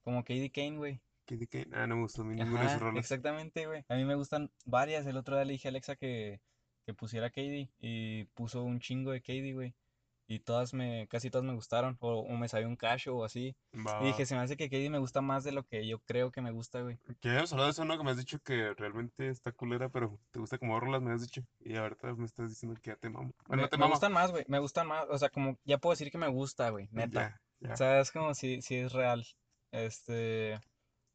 como 0.03 0.21
Katie 0.23 0.51
Kane, 0.51 0.77
güey. 0.77 1.01
Kid 1.25 1.49
Kane. 1.51 1.69
Ah, 1.73 1.87
no 1.87 1.97
me 1.97 2.03
gustó 2.03 2.21
a 2.21 2.25
mí 2.27 2.35
ninguna 2.35 2.65
de 2.65 2.69
sus 2.69 2.81
rolas. 2.83 3.01
exactamente, 3.01 3.67
güey. 3.67 3.83
A 3.89 3.95
mí 3.95 4.05
me 4.05 4.15
gustan 4.15 4.51
varias. 4.67 5.07
El 5.07 5.17
otro 5.17 5.35
día 5.37 5.47
le 5.47 5.53
dije 5.55 5.69
a 5.69 5.71
Alexa 5.71 5.97
que, 5.97 6.43
que 6.85 6.95
pusiera 6.95 7.31
Katie 7.31 7.71
y 7.81 8.25
puso 8.35 8.63
un 8.63 8.81
chingo 8.81 9.11
de 9.11 9.21
Katie, 9.21 9.55
güey. 9.55 9.75
Y 10.27 10.39
todas 10.39 10.73
me, 10.73 11.07
casi 11.09 11.31
todas 11.31 11.45
me 11.45 11.53
gustaron. 11.53 11.99
O, 12.01 12.21
o 12.21 12.37
me 12.37 12.49
sabía 12.49 12.67
un 12.67 12.77
cacho 12.77 13.15
o 13.15 13.25
así. 13.25 13.55
Y 13.73 14.05
dije, 14.07 14.25
se 14.25 14.35
me 14.35 14.41
hace 14.41 14.57
que 14.57 14.71
Katie 14.71 14.89
me 14.89 14.99
gusta 14.99 15.21
más 15.21 15.45
de 15.45 15.53
lo 15.53 15.65
que 15.65 15.87
yo 15.87 15.99
creo 16.01 16.31
que 16.31 16.41
me 16.41 16.51
gusta, 16.51 16.81
güey. 16.81 16.99
Que 17.21 17.29
habíamos 17.29 17.53
hablado 17.53 17.69
de 17.69 17.73
eso, 17.73 17.85
¿no? 17.85 17.99
Que 17.99 18.05
me 18.05 18.11
has 18.11 18.17
dicho 18.17 18.39
que 18.43 18.73
realmente 18.75 19.29
está 19.29 19.53
culera, 19.53 19.91
pero 19.91 20.19
te 20.31 20.39
gusta 20.39 20.57
como 20.59 20.81
rolas, 20.81 21.03
me 21.03 21.13
has 21.13 21.21
dicho. 21.21 21.43
Y 21.61 21.77
ahorita 21.77 22.15
me 22.15 22.25
estás 22.25 22.49
diciendo 22.49 22.81
que 22.81 22.91
ya 22.91 22.97
te 22.97 23.11
mamo. 23.11 23.35
Bueno, 23.47 23.65
Me, 23.65 23.69
te 23.69 23.77
me 23.77 23.87
gustan 23.87 24.13
más, 24.13 24.31
güey. 24.31 24.45
Me 24.49 24.59
gustan 24.61 24.87
más. 24.87 25.07
O 25.11 25.19
sea, 25.19 25.29
como 25.29 25.59
ya 25.65 25.79
puedo 25.79 25.93
decir 25.93 26.11
que 26.11 26.19
me 26.19 26.29
gusta, 26.29 26.71
güey. 26.71 26.89
Neta. 26.91 27.41
Ya, 27.61 27.69
ya. 27.69 27.75
O 27.75 27.77
sea, 27.77 28.01
es 28.01 28.11
como 28.11 28.35
si, 28.35 28.63
si 28.63 28.77
es 28.77 28.93
real. 28.93 29.27
Este. 29.73 30.59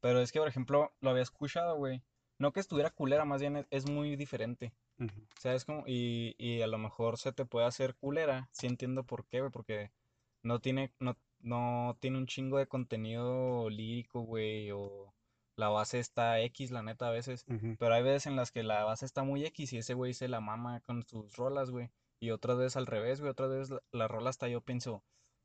Pero 0.02 0.22
es 0.22 0.32
que, 0.32 0.40
por 0.40 0.48
ejemplo, 0.48 0.94
lo 1.02 1.10
había 1.10 1.24
escuchado, 1.24 1.78
güey. 1.78 2.04
No 2.38 2.54
que 2.54 2.60
estuviera 2.60 2.92
culera, 2.92 3.26
más 3.26 3.42
bien 3.42 3.58
es, 3.58 3.68
es 3.72 3.90
muy 3.90 4.16
diferente. 4.16 4.72
Ujú. 5.00 5.28
¿Sabes 5.40 5.66
cómo? 5.66 5.84
Y, 5.88 6.36
y 6.38 6.62
a 6.62 6.68
lo 6.68 6.78
mejor 6.78 7.18
se 7.18 7.32
te 7.32 7.46
puede 7.46 7.66
hacer 7.66 7.96
culera. 7.96 8.50
Sí 8.52 8.68
entiendo 8.68 9.04
por 9.04 9.26
qué, 9.26 9.40
güey. 9.40 9.52
Porque 9.52 9.92
no 10.44 10.60
tiene, 10.60 10.92
no, 11.00 11.18
no 11.40 11.98
tiene 12.00 12.18
un 12.18 12.28
chingo 12.28 12.58
de 12.58 12.68
contenido 12.68 13.70
lírico, 13.70 14.22
güey. 14.22 14.72
O 14.72 15.14
la 15.56 15.70
base 15.70 16.00
está 16.00 16.40
X, 16.42 16.72
la 16.72 16.84
neta, 16.84 17.08
a 17.08 17.12
veces. 17.12 17.46
Ujú. 17.48 17.76
Pero 17.80 17.94
hay 17.94 18.04
veces 18.04 18.28
en 18.28 18.36
las 18.36 18.52
que 18.52 18.64
la 18.64 18.84
base 18.84 19.06
está 19.06 19.24
muy 19.24 19.46
X 19.46 19.74
y 19.74 19.78
ese 19.78 19.94
güey 19.94 20.14
se 20.14 20.28
la 20.28 20.42
mama 20.42 20.82
con 20.82 21.04
sus 21.04 21.36
rolas, 21.36 21.72
güey. 21.72 21.90
Y 22.22 22.32
otras 22.32 22.58
veces 22.58 22.76
al 22.76 22.86
revés, 22.86 23.22
güey. 23.22 23.32
Otras 23.32 23.50
veces 23.50 23.70
la, 23.70 23.82
la 23.92 24.08
rola 24.08 24.30
hasta 24.30 24.50
yo 24.50 24.62
pienso, 24.62 25.04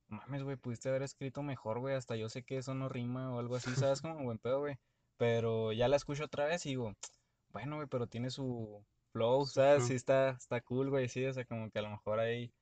mames, 0.09 0.43
güey, 0.43 0.57
pudiste 0.57 0.89
haber 0.89 1.03
escrito 1.03 1.43
mejor, 1.43 1.79
güey. 1.79 1.95
Hasta 1.95 2.17
yo 2.17 2.29
sé 2.29 2.43
que 2.43 2.57
eso 2.57 2.75
no 2.75 2.89
rima 2.89 3.33
o 3.33 3.39
algo 3.39 3.57
así, 3.57 3.71
¿sabes? 3.77 4.03
Como 4.03 4.23
buen 4.25 4.39
pedo, 4.39 4.61
güey. 4.61 4.79
Pero 5.17 5.73
ya 5.73 5.87
la 5.87 5.97
escucho 5.97 6.25
otra 6.25 6.47
vez 6.47 6.67
y 6.67 6.71
digo, 6.71 6.93
bueno, 7.53 7.77
güey, 7.77 7.87
pero 7.89 8.09
tiene 8.09 8.31
su 8.31 8.85
flow, 9.15 9.47
¿sabes? 9.47 9.77
flow. 9.77 9.89
Sí 9.89 9.95
está, 9.95 10.31
está 10.31 10.61
cool, 10.61 10.91
güey, 10.91 11.09
sí. 11.09 11.25
O 11.25 11.33
sea, 11.33 11.45
como 11.47 11.71
que 11.71 11.79
a 11.79 11.83
lo 11.83 11.91
mejor 11.91 12.19
hay, 12.19 12.53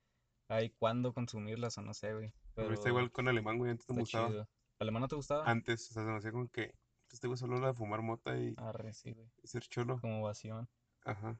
hay 0.47 0.69
cuándo 0.69 1.13
consumirlas 1.13 1.77
o 1.77 1.81
no 1.81 1.93
sé, 1.93 2.13
güey. 2.13 2.31
Pero 2.53 2.73
está 2.73 2.89
igual 2.89 3.11
con 3.11 3.27
alemán, 3.27 3.57
güey. 3.57 3.71
Antes 3.71 3.89
no 3.89 3.95
me 3.95 4.01
gustaba. 4.01 4.29
chido. 4.29 4.47
¿Alemán 4.79 5.01
no 5.01 5.07
te 5.07 5.15
gustaba? 5.15 5.43
Antes, 5.49 5.89
o 5.89 5.93
sea, 5.93 6.03
se 6.03 6.09
me 6.09 6.17
hacía 6.17 6.31
como 6.31 6.47
que 6.49 6.67
pues, 6.67 7.13
este 7.13 7.27
güey 7.27 7.37
solo 7.37 7.57
era 7.57 7.67
de 7.67 7.73
fumar 7.73 8.01
mota 8.01 8.37
y, 8.37 8.53
Arre, 8.57 8.93
sí, 8.93 9.11
güey. 9.11 9.27
y 9.41 9.47
ser 9.47 9.63
cholo. 9.63 9.99
Como 9.99 10.21
ovación. 10.21 10.69
Ajá. 11.03 11.39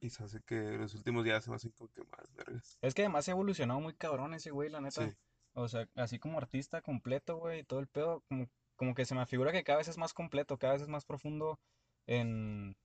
Y 0.00 0.10
se 0.10 0.24
hace 0.24 0.42
que 0.42 0.72
los 0.72 0.94
últimos 0.94 1.24
días 1.24 1.44
se 1.44 1.50
me 1.50 1.56
hacen 1.56 1.70
como 1.72 1.90
que 1.92 2.02
más 2.04 2.34
vergas. 2.34 2.78
Es 2.82 2.94
que 2.94 3.02
además 3.02 3.24
se 3.24 3.30
ha 3.30 3.34
evolucionado 3.34 3.80
muy 3.80 3.94
cabrón 3.94 4.34
ese 4.34 4.50
güey, 4.50 4.68
la 4.68 4.80
neta. 4.80 5.08
Sí. 5.08 5.16
O 5.54 5.68
sea, 5.68 5.88
así 5.94 6.18
como 6.18 6.38
artista 6.38 6.82
completo, 6.82 7.36
güey, 7.36 7.60
y 7.60 7.64
todo 7.64 7.78
el 7.78 7.86
pedo, 7.86 8.22
como, 8.28 8.48
como 8.74 8.94
que 8.94 9.04
se 9.04 9.14
me 9.14 9.24
figura 9.26 9.52
que 9.52 9.62
cada 9.62 9.78
vez 9.78 9.88
es 9.88 9.98
más 9.98 10.12
completo, 10.12 10.58
cada 10.58 10.74
vez 10.74 10.82
es 10.82 10.88
más 10.88 11.04
profundo 11.04 11.60
en... 12.06 12.76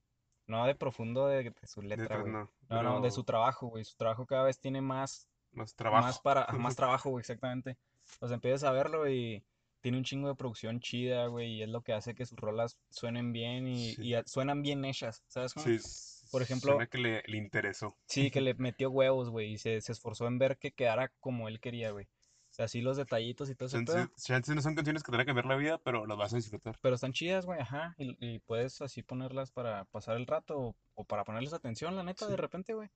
No 0.50 0.66
de 0.66 0.76
profundo 0.76 1.28
de, 1.28 1.44
de 1.52 1.68
su 1.68 1.82
letra, 1.82 2.18
güey. 2.20 2.32
no. 2.34 2.50
No, 2.70 2.84
no, 2.84 3.02
de 3.02 3.12
su 3.12 3.24
trabajo, 3.24 3.68
güey. 3.68 3.86
Su 3.86 3.96
trabajo 3.96 4.26
cada 4.26 4.44
vez 4.44 4.60
tiene 4.60 4.82
más, 4.82 5.28
más 5.52 5.58
más 5.68 5.76
trabajo. 5.76 6.22
para, 6.24 6.42
ajá, 6.44 6.58
más 6.74 6.76
trabajo, 6.76 7.10
güey, 7.12 7.22
exactamente. 7.22 7.78
O 8.20 8.28
sea, 8.28 8.36
empiezas 8.36 8.64
a 8.64 8.72
verlo 8.72 9.08
y 9.10 9.44
tiene 9.82 9.98
un 9.98 10.04
chingo 10.04 10.28
de 10.28 10.36
producción 10.36 10.80
chida, 10.82 11.28
güey, 11.28 11.54
y 11.54 11.64
es 11.64 11.70
lo 11.70 11.82
que 11.84 11.94
hace 11.94 12.14
que 12.16 12.26
sus 12.26 12.38
rolas 12.38 12.80
suenen 12.90 13.32
bien 13.32 13.68
y, 13.68 13.94
Sí. 13.94 14.14
y 14.14 14.22
suenan 14.26 14.62
bien 14.62 14.84
hechas, 14.84 15.24
¿sabes 15.28 15.54
cómo? 15.54 15.66
Sí, 15.68 15.78
Por 16.32 16.42
ejemplo- 16.42 16.74
suena 16.74 16.88
que 16.88 16.98
le, 16.98 17.24
le 17.28 17.38
interesó. 17.38 17.96
Sí, 18.08 18.30
que 18.32 18.42
le 18.42 18.54
metió 18.58 18.90
huevos, 18.90 19.30
güey, 19.30 19.54
y 19.54 19.58
se, 19.58 19.80
se 19.82 19.92
esforzó 19.94 20.28
en 20.28 20.38
ver 20.40 20.58
que 20.58 20.72
quedara 20.74 21.10
como 21.20 21.48
él 21.48 21.60
quería, 21.62 21.92
güey. 21.92 22.08
Sea, 22.60 22.66
así 22.66 22.82
los 22.82 22.98
detallitos 22.98 23.50
y 23.50 23.56
todo 23.56 23.68
ese 23.68 23.78
Chance, 23.78 23.94
pedo. 23.94 24.10
chance 24.18 24.54
no 24.54 24.62
son 24.62 24.76
canciones 24.76 25.02
que 25.02 25.12
te 25.12 25.18
van 25.18 25.22
a 25.22 25.26
cambiar 25.26 25.46
la 25.46 25.56
vida, 25.56 25.78
pero 25.78 26.06
las 26.06 26.18
vas 26.18 26.34
a 26.34 26.36
disfrutar. 26.36 26.78
Pero 26.82 26.96
están 26.96 27.14
chidas, 27.14 27.46
güey, 27.46 27.60
ajá. 27.62 27.96
Y, 27.98 28.18
y 28.20 28.40
puedes 28.40 28.82
así 28.82 29.02
ponerlas 29.02 29.52
para 29.52 29.86
pasar 29.86 30.18
el 30.18 30.28
rato 30.28 30.60
o, 30.60 30.76
o 30.96 31.06
para 31.06 31.24
ponerles 31.24 31.54
atención, 31.54 31.96
la 31.96 32.04
neta, 32.04 32.26
Sí. 32.26 32.32
de 32.32 32.38
repente, 32.38 32.74
güey. 32.74 32.90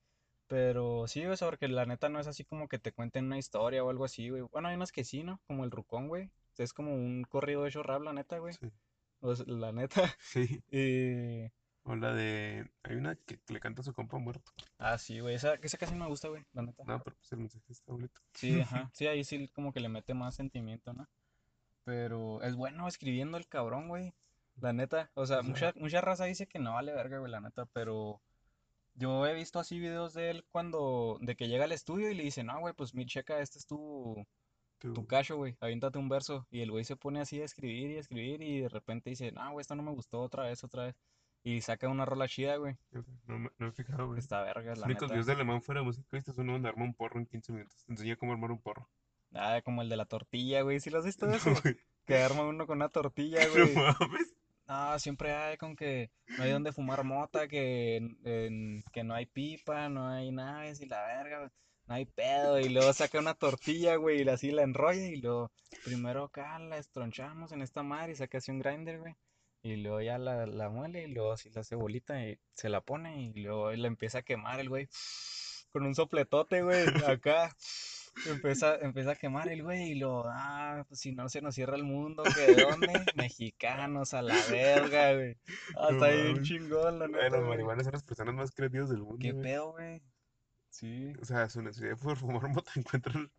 Pero 0.48 1.08
sí, 1.08 1.24
güey, 1.26 1.38
porque 1.40 1.70
la 1.70 1.86
neta 1.86 2.10
no 2.10 2.20
es 2.20 2.28
así 2.28 2.44
como 2.44 2.68
que 2.68 2.78
te 2.78 2.92
cuenten 2.92 3.26
una 3.28 3.38
historia 3.38 3.84
o 3.86 3.90
algo 3.90 4.04
así, 4.04 4.30
güey. 4.30 4.42
Bueno, 4.52 4.68
hay 4.68 4.76
unas 4.76 4.92
que 4.92 5.06
sí, 5.06 5.24
¿no? 5.24 5.40
Como 5.48 5.64
el 5.64 5.72
Rucón, 5.72 6.10
güey. 6.10 6.30
Es 6.58 6.74
como 6.74 6.94
un 6.94 7.24
corrido 7.24 7.66
hecho 7.66 7.82
rap, 7.84 8.02
la 8.04 8.12
neta, 8.14 8.40
güey. 8.40 8.54
Sí. 8.54 8.70
O 9.22 9.34
sea, 9.34 9.46
la 9.48 9.72
neta. 9.72 10.14
Sí. 10.20 10.62
Y... 10.72 11.50
O 11.86 11.96
la 11.96 12.14
de. 12.14 12.70
Hay 12.84 12.96
una 12.96 13.16
que, 13.16 13.40
le 13.50 13.60
canta 13.60 13.82
a 13.82 13.84
su 13.86 13.94
compa 13.94 14.18
muerto. 14.18 14.52
Ah, 14.78 14.98
sí, 14.98 15.20
güey. 15.20 15.36
Esa, 15.36 15.56
esa 15.56 15.78
casi 15.78 15.94
no 15.94 16.06
me 16.06 16.10
gusta, 16.10 16.30
güey, 16.30 16.46
la 16.54 16.62
neta. 16.62 16.84
No, 16.86 17.02
pero 17.04 17.16
pues 17.18 17.32
el 17.34 17.40
mensaje 17.40 17.66
está 17.70 17.92
bonito. 17.92 18.22
Sí, 18.34 18.62
ajá. 18.62 18.90
Sí, 18.94 19.06
ahí 19.08 19.24
sí 19.24 19.50
como 19.50 19.74
que 19.74 19.82
le 19.82 19.90
mete 19.90 20.14
más 20.14 20.36
sentimiento, 20.36 20.94
¿no? 20.94 21.08
Pero 21.84 22.42
es 22.42 22.56
bueno 22.56 22.88
escribiendo 22.88 23.38
el 23.38 23.48
cabrón, 23.48 23.90
güey. 23.90 24.14
La 24.62 24.72
neta. 24.72 25.12
O 25.16 25.26
sea, 25.26 25.40
O 25.40 25.44
sea- 25.44 25.50
mucha, 25.50 25.74
mucha 25.76 26.00
raza 26.02 26.26
dice 26.26 26.48
que 26.48 26.60
no 26.60 26.74
vale 26.74 26.94
verga, 26.94 27.18
güey, 27.20 27.32
la 27.32 27.42
neta, 27.42 27.66
pero 27.74 28.22
yo 28.96 29.26
he 29.26 29.34
visto 29.34 29.60
así 29.60 29.80
videos 29.80 30.14
de 30.14 30.30
él 30.30 30.46
cuando, 30.52 31.18
de 31.22 31.36
que 31.36 31.48
llega 31.48 31.66
al 31.66 31.72
estudio 31.72 32.10
y 32.10 32.14
le 32.16 32.24
dicen, 32.24 32.46
no, 32.46 32.60
güey, 32.60 32.74
pues 32.74 32.94
mi 32.94 33.06
checa, 33.06 33.40
este 33.40 33.58
es 33.60 33.66
tu, 33.66 34.26
tu 34.78 34.94
Tú- 34.94 35.08
cacho, 35.08 35.36
güey, 35.36 35.58
aviéntate 35.60 35.98
un 35.98 36.08
verso. 36.08 36.48
Y 36.52 36.62
el 36.62 36.72
güey 36.72 36.86
se 36.86 36.96
pone 36.96 37.20
así 37.20 37.42
a 37.42 37.46
escribir 37.46 37.90
y 37.92 37.98
a 37.98 38.00
escribir 38.00 38.42
y 38.42 38.62
de 38.62 38.70
repente 38.70 39.10
dice, 39.10 39.32
no, 39.34 39.52
güey, 39.52 39.62
esto 39.62 39.76
no 39.76 39.84
me 39.84 39.92
gustó 39.92 40.22
otra 40.22 40.44
vez, 40.44 40.64
otra 40.64 40.84
vez. 40.86 40.96
Y 41.44 41.60
saca 41.62 41.90
una 41.90 42.06
rola 42.06 42.28
chida, 42.28 42.56
güey. 42.56 42.78
No, 42.92 43.04
me- 43.40 43.50
no 43.58 43.66
me 43.66 43.68
he 43.68 43.72
fijado, 43.72 44.08
güey. 44.08 44.20
Está 44.20 44.42
verga, 44.44 44.70
Los 44.72 44.80
la 44.80 44.86
únicos 44.86 45.10
videos 45.10 45.26
de 45.26 45.34
alemán 45.34 45.62
fuera 45.62 45.82
de 45.82 45.86
música 45.86 46.08
viste 46.12 46.32
uno 46.38 46.54
donde 46.54 46.70
arma 46.70 46.86
un 46.86 46.94
porro 46.94 47.20
en 47.20 47.26
15 47.26 47.52
minutos. 47.52 47.84
Te 47.86 47.92
enseña 47.92 48.16
cómo 48.16 48.32
armar 48.32 48.52
un 48.52 48.62
porro. 48.62 48.90
Ah, 49.34 49.62
como 49.66 49.82
el 49.82 49.90
de 49.90 49.98
la 49.98 50.06
tortilla, 50.06 50.62
güey. 50.62 50.80
¿Sí 50.80 50.90
lo 50.90 51.00
has 51.00 51.06
visto 51.06 51.26
No, 51.28 51.38
güey. 51.64 51.76
Que 52.06 52.18
arma 52.18 52.44
uno 52.44 52.66
con 52.66 52.78
una 52.78 52.90
tortilla, 52.90 53.40
No 53.48 53.52
güey. 53.54 53.76
mames. 53.76 54.36
No, 54.66 54.98
siempre 55.00 55.34
hay 55.34 55.58
con 55.58 55.76
que 55.76 56.10
no 56.38 56.44
hay 56.46 56.52
donde 56.52 56.72
fumar 56.72 57.04
mota, 57.04 57.50
que, 57.50 57.98
en- 58.24 58.84
que 58.94 59.04
no 59.04 59.14
hay 59.14 59.26
pipa, 59.26 59.90
no 59.90 60.08
hay 60.08 60.32
naves 60.32 60.80
y 60.80 60.86
la 60.86 61.06
verga, 61.06 61.40
güey, 61.40 61.50
no 61.88 61.94
hay 61.96 62.06
pedo. 62.06 62.58
Y 62.62 62.70
luego 62.70 62.94
saca 62.94 63.20
una 63.20 63.34
tortilla, 63.34 63.98
güey, 63.98 64.22
y 64.24 64.30
así 64.30 64.52
la 64.52 64.64
enrolla 64.64 65.06
y 65.08 65.18
luego 65.18 65.52
primero 65.84 66.24
acá 66.24 66.58
la 66.60 66.78
estronchamos 66.78 67.52
en 67.52 67.62
esta 67.62 67.84
madre 67.84 68.14
y 68.14 68.16
saca 68.16 68.38
así 68.38 68.52
un 68.52 68.60
grinder, 68.60 69.00
güey. 69.00 69.16
Y 69.64 69.78
luego 69.78 70.02
ya 70.02 70.18
la, 70.18 70.46
la 70.46 70.70
muele 70.70 71.04
y 71.04 71.08
luego 71.14 71.32
así 71.32 71.50
la 71.50 71.62
hace 71.62 71.76
bolita 71.76 72.22
y 72.22 72.38
se 72.54 72.68
la 72.70 72.82
pone 72.82 73.22
y 73.22 73.34
luego 73.42 73.72
la 73.72 73.88
empieza 73.88 74.20
a 74.20 74.22
quemar 74.24 74.60
el 74.60 74.68
güey 74.70 74.90
con 75.72 75.86
un 75.86 75.96
sopletote, 75.96 76.62
güey, 76.62 76.86
acá. 77.08 77.56
Empieza, 78.28 78.76
empieza 78.76 79.12
a 79.12 79.16
quemar 79.16 79.50
el 79.50 79.64
güey 79.64 79.92
y 79.92 79.96
lo, 79.96 80.24
ah, 80.28 80.86
pues 80.88 81.00
si 81.00 81.14
no 81.14 81.30
se 81.30 81.42
nos 81.42 81.56
cierra 81.56 81.76
el 81.76 81.84
mundo, 81.84 82.22
¿que 82.24 82.42
de 82.54 82.62
dónde? 82.62 82.94
Mexicanos 83.16 84.14
a 84.14 84.22
la 84.22 84.36
verga, 84.52 85.14
güey. 85.16 85.38
Ah, 85.76 85.90
No 85.92 86.06
bien 86.06 86.28
mames. 86.34 86.48
chingón, 86.48 87.00
la 87.00 87.08
neta, 87.08 87.30
los 87.30 87.48
marihuanos 87.48 87.86
son 87.86 87.94
las 87.94 88.04
personas 88.04 88.36
más 88.36 88.52
creativas 88.52 88.90
del 88.90 89.00
mundo, 89.00 89.18
¿Qué 89.20 89.32
güey. 89.32 89.44
pedo, 89.44 89.72
güey? 89.72 90.04
Sí. 90.70 91.14
O 91.22 91.26
sea, 91.26 91.50
su 91.50 91.62
necesidad 91.64 91.98
por 91.98 92.18
fumar 92.18 92.48
mota 92.50 92.72
encuentran. 92.76 93.32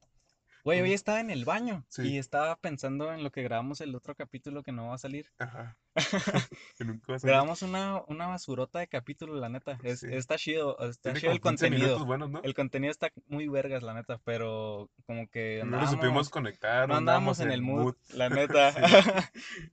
Güey, 0.65 0.81
hoy 0.81 0.95
estaba 0.95 1.21
en 1.21 1.29
el 1.31 1.45
baño 1.45 1.85
Sí. 1.89 2.15
y 2.15 2.19
estaba 2.19 2.57
pensando 2.57 3.13
en 3.13 3.23
lo 3.23 3.31
que 3.31 3.43
grabamos 3.43 3.83
el 3.83 3.95
otro 3.95 4.15
capítulo 4.15 4.63
que 4.63 4.73
no 4.73 4.89
va 4.89 4.95
a 4.95 4.99
salir. 4.99 5.31
Ajá. 5.39 5.77
Que 6.79 6.85
nunca 6.87 7.05
va 7.13 7.17
a 7.17 7.19
salir. 7.19 7.33
Grabamos 7.33 7.61
una, 7.61 8.03
una 8.09 8.29
basurota 8.29 8.79
de 8.79 8.89
capítulo, 8.89 9.35
la 9.35 9.51
neta. 9.51 9.79
Es, 9.83 10.01
Sí. 10.01 10.07
Está 10.11 10.37
chido, 10.37 10.79
está 10.81 11.11
Tiene 11.11 11.21
chido 11.21 11.33
el 11.33 11.41
como 11.41 11.51
15 11.53 11.71
minutos 11.71 11.89
contenido. 11.99 12.07
buenos, 12.07 12.31
¿no? 12.31 12.41
El 12.43 12.55
contenido 12.55 12.91
está 12.91 13.13
muy 13.27 13.47
vergas, 13.47 13.83
la 13.83 13.93
neta, 13.93 14.19
pero 14.25 14.91
como 15.07 15.29
que 15.29 15.63
No 15.67 15.79
lo 15.79 15.87
supimos 15.87 16.31
conectar, 16.31 16.89
no 16.89 16.97
andábamos 16.97 17.41
en 17.41 17.51
el 17.53 17.61
mood, 17.61 17.95
la 18.15 18.29
neta. 18.31 18.73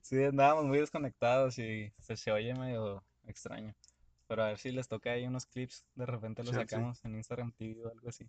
Sí, 0.02 0.22
andábamos 0.22 0.66
muy 0.66 0.78
desconectados 0.78 1.58
y 1.58 1.90
se, 2.00 2.16
se 2.18 2.30
oye 2.32 2.54
medio 2.54 3.02
extraño. 3.26 3.74
Pero 4.28 4.44
a 4.44 4.48
ver 4.48 4.58
si 4.58 4.70
les 4.72 4.88
toca 4.88 5.12
ahí 5.12 5.26
unos 5.26 5.46
clips, 5.46 5.86
de 5.94 6.04
repente 6.04 6.44
los 6.44 6.54
sacamos 6.54 7.02
en 7.06 7.14
Instagram 7.16 7.52
TV 7.52 7.82
o 7.82 7.90
algo 7.90 8.10
así. 8.10 8.28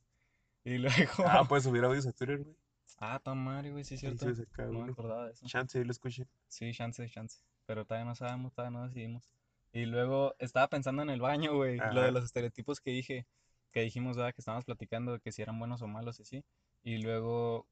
Y 0.63 0.77
luego... 0.77 1.25
Ah, 1.25 1.45
puedes 1.47 1.63
subir 1.63 1.83
audios 1.83 2.05
a 2.05 2.13
Twitter, 2.13 2.39
güey. 2.39 2.55
Ah, 2.99 3.19
tan 3.19 3.37
madre, 3.37 3.71
güey, 3.71 3.83
sí 3.83 3.95
es 3.95 3.99
cierto. 3.99 4.27
acá 4.27 4.65
No 4.65 4.85
me 4.85 4.91
acordaba 4.91 5.25
de 5.25 5.33
eso. 5.33 5.45
Chance, 5.45 5.77
ahí 5.77 5.83
lo 5.83 5.91
escuché. 5.91 6.25
Sí, 6.47 6.71
chance, 6.73 7.07
chance. 7.09 7.41
Pero 7.65 7.85
todavía 7.85 8.05
no 8.05 8.15
sabemos, 8.15 8.53
todavía 8.53 8.77
no 8.77 8.87
decidimos. 8.87 9.29
Y 9.73 9.85
luego 9.85 10.35
estaba 10.39 10.67
pensando 10.67 11.01
en 11.01 11.09
el 11.09 11.19
baño, 11.19 11.55
güey, 11.55 11.77
lo 11.77 12.01
de 12.01 12.11
los 12.11 12.23
estereotipos 12.23 12.79
que 12.79 12.91
dije, 12.91 13.25
que 13.71 13.81
dijimos, 13.81 14.15
¿verdad? 14.15 14.33
Que 14.33 14.41
estábamos 14.41 14.65
platicando 14.65 15.13
de 15.13 15.19
que 15.19 15.31
si 15.31 15.41
eran 15.41 15.57
buenos 15.59 15.81
o 15.81 15.87
malos 15.87 16.19
y 16.19 16.21
así. 16.21 16.45
Y 16.83 16.99
luego 16.99 17.67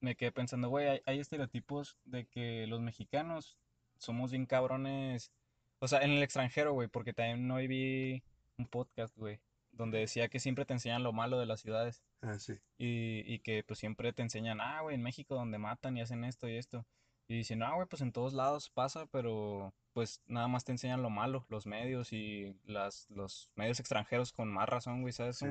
me 0.00 0.16
quedé 0.16 0.32
pensando, 0.32 0.68
güey, 0.68 0.88
hay, 0.88 1.00
hay 1.06 1.20
estereotipos 1.20 1.96
de 2.04 2.26
que 2.26 2.66
los 2.66 2.80
mexicanos 2.80 3.56
somos 3.98 4.32
bien 4.32 4.46
cabrones. 4.46 5.30
O 5.78 5.88
sea, 5.88 6.00
en 6.00 6.10
el 6.10 6.22
extranjero, 6.22 6.72
güey, 6.72 6.88
porque 6.88 7.12
también 7.12 7.48
hoy 7.50 7.68
vi 7.68 8.22
un 8.58 8.66
podcast, 8.66 9.16
güey, 9.16 9.40
donde 9.76 9.98
decía 9.98 10.28
que 10.28 10.40
siempre 10.40 10.64
te 10.64 10.74
enseñan 10.74 11.02
lo 11.02 11.12
malo 11.12 11.38
de 11.38 11.46
las 11.46 11.60
ciudades. 11.60 12.02
Ah, 12.22 12.38
sí. 12.38 12.54
Y, 12.78 13.22
y 13.26 13.40
que 13.40 13.62
pues 13.64 13.78
siempre 13.78 14.12
te 14.12 14.22
enseñan, 14.22 14.60
ah, 14.60 14.80
güey, 14.82 14.94
en 14.94 15.02
México 15.02 15.34
donde 15.34 15.58
matan 15.58 15.96
y 15.96 16.00
hacen 16.00 16.24
esto 16.24 16.48
y 16.48 16.56
esto. 16.56 16.86
Y 17.26 17.36
dicen, 17.36 17.62
ah, 17.62 17.74
güey, 17.74 17.86
pues 17.88 18.02
en 18.02 18.12
todos 18.12 18.34
lados 18.34 18.70
pasa, 18.70 19.06
pero 19.06 19.72
pues 19.92 20.20
nada 20.26 20.48
más 20.48 20.64
te 20.64 20.72
enseñan 20.72 21.02
lo 21.02 21.10
malo, 21.10 21.46
los 21.48 21.66
medios 21.66 22.12
y 22.12 22.56
las, 22.66 23.08
los 23.10 23.50
medios 23.54 23.80
extranjeros 23.80 24.32
con 24.32 24.52
más 24.52 24.68
razón, 24.68 25.00
güey, 25.02 25.12
¿sabes? 25.12 25.38
Sí. 25.38 25.46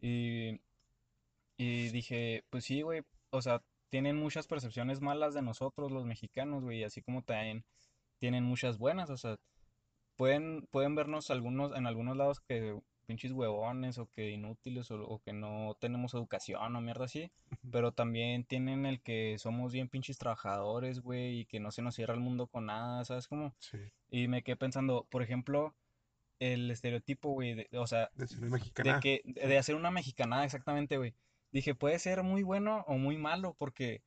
Y, 0.00 0.60
y 1.56 1.88
dije, 1.88 2.44
pues 2.50 2.64
sí, 2.64 2.82
güey, 2.82 3.02
o 3.30 3.42
sea, 3.42 3.62
tienen 3.90 4.16
muchas 4.16 4.46
percepciones 4.46 5.00
malas 5.00 5.34
de 5.34 5.42
nosotros, 5.42 5.92
los 5.92 6.04
mexicanos, 6.04 6.62
güey, 6.62 6.84
así 6.84 7.02
como 7.02 7.22
también 7.22 7.64
tienen 8.18 8.44
muchas 8.44 8.78
buenas, 8.78 9.10
o 9.10 9.16
sea, 9.16 9.36
pueden, 10.16 10.66
pueden 10.70 10.94
vernos 10.94 11.30
algunos, 11.30 11.76
en 11.76 11.86
algunos 11.86 12.16
lados 12.16 12.40
que 12.40 12.80
pinches 13.04 13.32
huevones 13.32 13.98
o 13.98 14.06
que 14.10 14.30
inútiles 14.30 14.90
o, 14.90 15.02
o 15.06 15.20
que 15.22 15.32
no 15.32 15.76
tenemos 15.80 16.14
educación 16.14 16.74
o 16.74 16.80
mierda 16.80 17.04
así, 17.04 17.30
pero 17.70 17.92
también 17.92 18.44
tienen 18.44 18.86
el 18.86 19.00
que 19.00 19.36
somos 19.38 19.72
bien 19.72 19.88
pinches 19.88 20.18
trabajadores, 20.18 21.00
güey, 21.00 21.40
y 21.40 21.44
que 21.46 21.60
no 21.60 21.70
se 21.70 21.82
nos 21.82 21.94
cierra 21.94 22.14
el 22.14 22.20
mundo 22.20 22.46
con 22.46 22.66
nada, 22.66 23.04
¿sabes 23.04 23.28
cómo? 23.28 23.54
Sí. 23.58 23.78
Y 24.10 24.28
me 24.28 24.42
quedé 24.42 24.56
pensando, 24.56 25.06
por 25.10 25.22
ejemplo, 25.22 25.74
el 26.40 26.70
estereotipo, 26.70 27.30
güey, 27.30 27.54
de- 27.54 27.68
o 27.78 27.86
sea, 27.86 28.10
De 28.14 28.26
cine 28.26 28.46
de 28.46 28.50
mexicana. 28.50 29.00
que 29.00 29.22
de 29.24 29.46
de 29.46 29.58
hacer 29.58 29.76
una 29.76 29.90
mexicanada 29.90 30.44
exactamente, 30.44 30.96
güey. 30.98 31.14
Dije, 31.52 31.74
puede 31.74 31.98
ser 32.00 32.22
muy 32.24 32.42
bueno 32.42 32.84
o 32.88 32.98
muy 32.98 33.16
malo 33.16 33.54
porque 33.58 34.02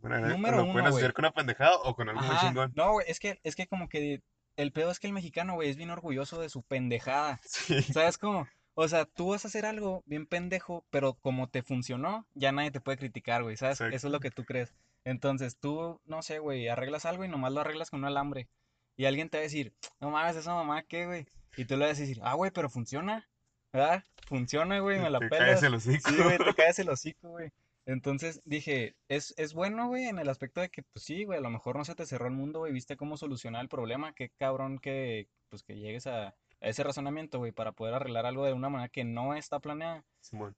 Bueno, 0.00 0.20
número 0.28 0.58
lo 0.58 0.62
uno, 0.64 0.72
pueden 0.74 0.86
asociar 0.88 1.12
con 1.12 1.24
una 1.24 1.32
pendejada 1.32 1.76
o 1.84 1.96
con 1.96 2.08
algo 2.08 2.22
muy 2.22 2.36
chingón. 2.38 2.72
no, 2.76 2.92
güey, 2.92 3.06
es 3.08 3.18
que 3.18 3.40
es 3.42 3.56
que 3.56 3.66
como 3.66 3.88
que 3.88 4.22
el 4.56 4.72
pedo 4.72 4.90
es 4.90 4.98
que 5.00 5.06
el 5.06 5.12
mexicano, 5.12 5.54
güey, 5.54 5.70
es 5.70 5.76
bien 5.76 5.90
orgulloso 5.90 6.40
de 6.40 6.48
su 6.48 6.62
pendejada. 6.62 7.40
Sí. 7.46 7.82
¿Sabes 7.82 8.18
cómo? 8.18 8.48
O 8.74 8.88
sea, 8.88 9.04
tú 9.04 9.28
vas 9.28 9.44
a 9.44 9.48
hacer 9.48 9.66
algo 9.66 10.02
bien 10.06 10.26
pendejo, 10.26 10.84
pero 10.90 11.14
como 11.14 11.48
te 11.48 11.62
funcionó, 11.62 12.26
ya 12.34 12.52
nadie 12.52 12.70
te 12.70 12.80
puede 12.80 12.96
criticar, 12.96 13.42
güey, 13.42 13.56
¿sabes? 13.56 13.80
Eso 13.80 14.06
es 14.06 14.12
lo 14.12 14.20
que 14.20 14.30
tú 14.30 14.44
crees. 14.44 14.72
Entonces, 15.04 15.58
tú, 15.58 16.00
no 16.06 16.22
sé, 16.22 16.38
güey, 16.38 16.68
arreglas 16.68 17.04
algo 17.04 17.24
y 17.24 17.28
nomás 17.28 17.52
lo 17.52 17.60
arreglas 17.60 17.90
con 17.90 18.00
un 18.00 18.06
alambre. 18.06 18.48
Y 18.96 19.04
alguien 19.04 19.28
te 19.28 19.36
va 19.38 19.40
a 19.40 19.44
decir, 19.44 19.74
no 20.00 20.10
mames, 20.10 20.36
esa 20.36 20.54
mamá, 20.54 20.82
¿qué, 20.84 21.06
güey? 21.06 21.26
Y 21.56 21.64
tú 21.66 21.76
le 21.76 21.86
vas 21.86 21.98
a 21.98 22.00
decir, 22.00 22.20
ah, 22.22 22.34
güey, 22.34 22.50
pero 22.50 22.70
funciona, 22.70 23.28
¿verdad? 23.72 24.04
Funciona, 24.26 24.78
güey, 24.78 25.00
me 25.00 25.10
la 25.10 25.18
Te 25.18 25.28
pelas. 25.28 25.48
caes 25.48 25.62
el 25.64 25.74
hocico. 25.74 26.10
Sí, 26.10 26.16
güey, 26.22 26.38
te 26.38 26.54
caes 26.54 26.78
el 26.78 26.88
hocico, 26.88 27.28
güey. 27.30 27.50
Entonces 27.84 28.40
dije, 28.44 28.96
es, 29.08 29.34
es 29.36 29.54
bueno, 29.54 29.88
güey, 29.88 30.04
en 30.04 30.18
el 30.18 30.28
aspecto 30.28 30.60
de 30.60 30.70
que, 30.70 30.82
pues 30.82 31.04
sí, 31.04 31.24
güey, 31.24 31.38
a 31.38 31.42
lo 31.42 31.50
mejor 31.50 31.76
no 31.76 31.84
se 31.84 31.94
te 31.94 32.06
cerró 32.06 32.26
el 32.26 32.32
mundo, 32.32 32.60
güey, 32.60 32.72
viste 32.72 32.96
cómo 32.96 33.16
solucionar 33.16 33.62
el 33.62 33.68
problema, 33.68 34.14
qué 34.14 34.30
cabrón 34.30 34.78
que, 34.78 35.28
pues 35.48 35.62
que 35.62 35.76
llegues 35.76 36.06
a, 36.06 36.28
a 36.28 36.34
ese 36.60 36.84
razonamiento, 36.84 37.38
güey, 37.38 37.50
para 37.52 37.72
poder 37.72 37.94
arreglar 37.94 38.26
algo 38.26 38.46
de 38.46 38.52
una 38.52 38.68
manera 38.68 38.88
que 38.88 39.04
no 39.04 39.34
está 39.34 39.58
planeada. 39.58 40.04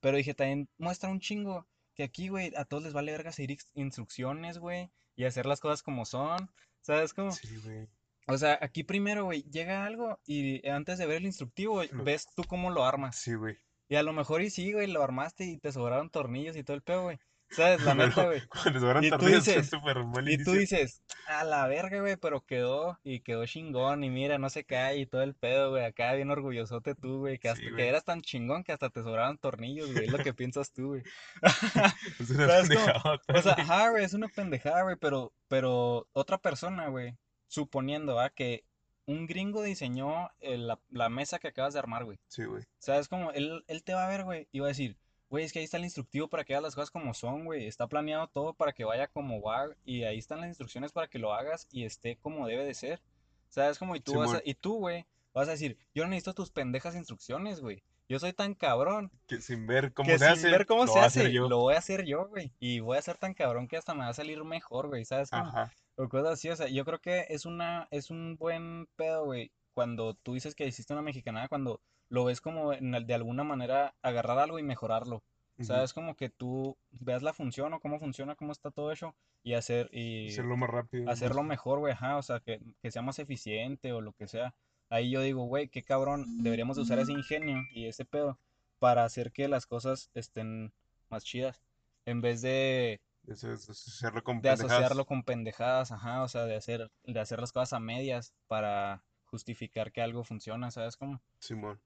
Pero 0.00 0.16
dije, 0.16 0.34
también 0.34 0.68
muestra 0.76 1.08
un 1.08 1.20
chingo 1.20 1.66
que 1.94 2.02
aquí, 2.02 2.28
güey, 2.28 2.52
a 2.56 2.64
todos 2.64 2.82
les 2.82 2.92
vale 2.92 3.12
verga 3.12 3.32
seguir 3.32 3.58
instrucciones, 3.74 4.58
güey, 4.58 4.90
y 5.16 5.24
hacer 5.24 5.46
las 5.46 5.60
cosas 5.60 5.82
como 5.82 6.04
son, 6.04 6.50
¿sabes 6.82 7.14
cómo? 7.14 7.32
Sí, 7.32 7.56
güey. 7.64 7.88
O 8.26 8.38
sea, 8.38 8.58
aquí 8.60 8.84
primero, 8.84 9.24
güey, 9.24 9.42
llega 9.42 9.84
algo 9.84 10.18
y 10.26 10.66
antes 10.68 10.98
de 10.98 11.06
ver 11.06 11.18
el 11.18 11.26
instructivo, 11.26 11.74
güey, 11.74 11.90
ves 11.92 12.26
tú 12.34 12.42
cómo 12.44 12.70
lo 12.70 12.84
armas. 12.84 13.16
Sí, 13.16 13.34
güey. 13.34 13.56
Y 13.94 13.96
a 13.96 14.02
lo 14.02 14.12
mejor 14.12 14.42
y 14.42 14.50
sí, 14.50 14.72
güey, 14.72 14.88
lo 14.88 15.04
armaste 15.04 15.44
y 15.44 15.56
te 15.56 15.70
sobraron 15.70 16.10
tornillos 16.10 16.56
y 16.56 16.64
todo 16.64 16.74
el 16.76 16.82
pedo, 16.82 17.04
güey. 17.04 17.20
¿Sabes? 17.50 17.80
La 17.84 17.94
neta, 17.94 18.24
güey. 18.24 18.42
Cuando 18.48 18.80
sobran 18.80 19.04
Y 19.04 19.10
tú 19.10 19.18
tornillos, 19.18 19.46
es 19.46 19.54
dices- 19.56 19.70
súper 19.70 19.98
Y 20.26 20.42
tú 20.42 20.50
dices, 20.54 21.04
a 21.28 21.44
la 21.44 21.68
verga, 21.68 22.00
güey, 22.00 22.16
pero 22.16 22.40
quedó 22.44 22.98
y 23.04 23.20
quedó 23.20 23.46
chingón 23.46 24.02
y 24.02 24.10
mira, 24.10 24.36
no 24.38 24.50
se 24.50 24.64
cae 24.64 24.98
y 24.98 25.06
todo 25.06 25.22
el 25.22 25.36
pedo, 25.36 25.70
güey. 25.70 25.84
Acá 25.84 26.12
bien 26.14 26.32
orgullosote 26.32 26.96
tú, 26.96 27.18
güey, 27.20 27.38
que, 27.38 27.50
hasta, 27.50 27.64
Sí, 27.64 27.72
que 27.72 27.86
eras 27.86 28.02
tan 28.04 28.20
chingón 28.22 28.64
que 28.64 28.72
hasta 28.72 28.90
te 28.90 29.04
sobraron 29.04 29.38
tornillos, 29.38 29.92
güey. 29.92 30.06
Es 30.06 30.10
lo 30.10 30.18
que 30.18 30.34
piensas 30.34 30.72
tú, 30.72 30.88
güey. 30.88 31.02
Es 32.18 32.30
una 32.30 32.46
pendejada. 32.48 33.20
O 33.28 33.42
sea, 33.42 33.52
ajá, 33.52 33.90
güey, 33.90 34.02
es 34.04 34.14
una 34.14 34.26
pendejada, 34.26 34.82
güey, 34.82 34.96
pero, 34.96 35.32
pero 35.46 36.08
otra 36.14 36.38
persona, 36.38 36.88
güey, 36.88 37.16
suponiendo, 37.46 38.16
¿va? 38.16 38.30
Que 38.30 38.64
un 39.06 39.26
gringo 39.26 39.62
diseñó 39.62 40.30
eh, 40.40 40.56
la, 40.56 40.80
la 40.90 41.08
mesa 41.08 41.38
que 41.38 41.48
acabas 41.48 41.74
de 41.74 41.80
armar, 41.80 42.04
güey. 42.04 42.18
Sí, 42.28 42.44
güey. 42.44 42.64
¿Sabes 42.78 43.08
cómo? 43.08 43.30
Él, 43.32 43.64
él 43.66 43.82
te 43.82 43.94
va 43.94 44.06
a 44.06 44.08
ver, 44.08 44.24
güey, 44.24 44.48
y 44.52 44.60
va 44.60 44.66
a 44.66 44.68
decir, 44.68 44.96
güey, 45.28 45.44
es 45.44 45.52
que 45.52 45.58
ahí 45.58 45.64
está 45.64 45.76
el 45.76 45.84
instructivo 45.84 46.28
para 46.28 46.44
que 46.44 46.54
hagas 46.54 46.62
las 46.64 46.74
cosas 46.74 46.90
como 46.90 47.12
son, 47.14 47.44
güey. 47.44 47.66
Está 47.66 47.86
planeado 47.86 48.28
todo 48.28 48.54
para 48.54 48.72
que 48.72 48.84
vaya 48.84 49.08
como 49.08 49.42
va, 49.42 49.68
y 49.84 50.04
ahí 50.04 50.18
están 50.18 50.40
las 50.40 50.48
instrucciones 50.48 50.92
para 50.92 51.08
que 51.08 51.18
lo 51.18 51.34
hagas 51.34 51.68
y 51.70 51.84
esté 51.84 52.16
como 52.16 52.46
debe 52.46 52.64
de 52.64 52.74
ser. 52.74 53.02
¿Sabes 53.48 53.78
cómo? 53.78 53.94
Y 53.94 54.00
tú 54.00 54.14
vas 54.18 54.34
a, 54.34 54.42
y 54.44 54.54
tú, 54.54 54.78
güey, 54.78 55.06
vas 55.32 55.48
a 55.48 55.52
decir, 55.52 55.78
yo 55.94 56.04
no 56.04 56.10
necesito 56.10 56.34
tus 56.34 56.50
pendejas 56.50 56.94
instrucciones, 56.96 57.60
güey. 57.60 57.82
Yo 58.06 58.18
soy 58.18 58.34
tan 58.34 58.54
cabrón 58.54 59.10
Que 59.26 59.40
sin 59.40 59.66
ver 59.66 59.94
cómo 59.94 60.08
que 60.08 60.18
se 60.18 60.24
sin 60.24 60.32
hace, 60.34 60.50
ver 60.50 60.66
cómo 60.66 60.84
lo 60.84 60.92
se 60.92 60.98
hace, 60.98 61.32
yo. 61.32 61.48
lo 61.48 61.60
voy 61.60 61.74
a 61.74 61.78
hacer 61.78 62.04
yo, 62.04 62.28
güey. 62.28 62.52
Y 62.60 62.80
voy 62.80 62.98
a 62.98 63.02
ser 63.02 63.16
tan 63.16 63.32
cabrón 63.32 63.66
que 63.66 63.76
hasta 63.78 63.94
me 63.94 64.00
va 64.00 64.08
a 64.08 64.14
salir 64.14 64.42
mejor, 64.44 64.88
güey. 64.88 65.04
¿Sabes 65.04 65.30
cómo? 65.30 65.44
Ajá. 65.44 65.72
O 65.96 66.08
cosas 66.08 66.32
así, 66.34 66.48
o 66.50 66.56
sea, 66.56 66.68
yo 66.68 66.84
creo 66.84 66.98
que 67.00 67.26
es 67.28 67.46
una, 67.46 67.86
es 67.90 68.10
un 68.10 68.36
buen 68.36 68.86
pedo, 68.96 69.24
güey, 69.26 69.52
cuando 69.74 70.14
tú 70.14 70.34
dices 70.34 70.54
que 70.54 70.66
hiciste 70.66 70.92
una 70.92 71.02
mexicanada, 71.02 71.48
cuando 71.48 71.80
lo 72.08 72.24
ves 72.24 72.40
como 72.40 72.72
en 72.72 72.94
el- 72.94 73.06
de 73.06 73.14
alguna 73.14 73.44
manera 73.44 73.94
agarrar 74.02 74.38
algo 74.38 74.58
y 74.58 74.62
mejorarlo. 74.62 75.22
Ujú. 75.56 75.64
¿Sabes? 75.66 75.92
Como 75.92 76.16
que 76.16 76.30
tú 76.30 76.76
veas 76.90 77.22
la 77.22 77.32
función 77.32 77.72
o 77.74 77.80
cómo 77.80 78.00
funciona, 78.00 78.34
cómo 78.34 78.50
está 78.50 78.72
todo 78.72 78.90
hecho 78.90 79.14
y 79.44 79.54
hacer, 79.54 79.88
y 79.92 80.28
Hacerlo 80.30 80.56
más 80.56 80.68
rápido. 80.70 81.08
hacerlo 81.08 81.42
más- 81.42 81.48
mejor, 81.60 81.78
güey, 81.78 81.92
ajá, 81.92 82.16
o 82.16 82.22
sea, 82.22 82.40
que, 82.40 82.60
que 82.82 82.90
sea 82.90 83.02
más 83.02 83.18
eficiente 83.20 83.92
o 83.92 84.00
lo 84.00 84.12
que 84.12 84.26
sea. 84.26 84.54
ahí 84.90 85.10
yo 85.10 85.22
digo, 85.22 85.44
güey, 85.46 85.68
qué 85.68 85.82
cabrón, 85.82 86.24
deberíamos 86.42 86.76
de 86.76 86.82
usar 86.82 86.98
ese 86.98 87.12
ingenio 87.12 87.62
y 87.72 87.86
ese 87.86 88.04
pedo 88.04 88.38
para 88.78 89.04
hacer 89.04 89.32
que 89.32 89.48
las 89.48 89.66
cosas 89.66 90.10
estén 90.14 90.72
más 91.08 91.24
chidas. 91.24 91.62
En 92.04 92.20
vez 92.20 92.42
de, 92.42 93.00
Eso 93.26 93.52
es 93.52 93.68
asociarlo 93.68 94.22
con 94.22 94.40
de 94.40 94.48
pendejadas. 94.48 94.70
asociarlo 94.74 95.06
con 95.06 95.24
pendejadas, 95.24 95.90
ajá, 95.90 96.22
o 96.22 96.28
sea, 96.28 96.44
de 96.44 96.54
hacer, 96.56 96.90
de 97.04 97.18
hacer 97.20 97.40
las 97.40 97.50
cosas 97.52 97.72
a 97.72 97.80
medias 97.80 98.32
para 98.46 99.02
justificar 99.24 99.90
que 99.92 100.02
algo 100.02 100.22
funciona, 100.24 100.70
¿sabes 100.70 100.96
cómo? 100.96 101.20
Simón. 101.38 101.80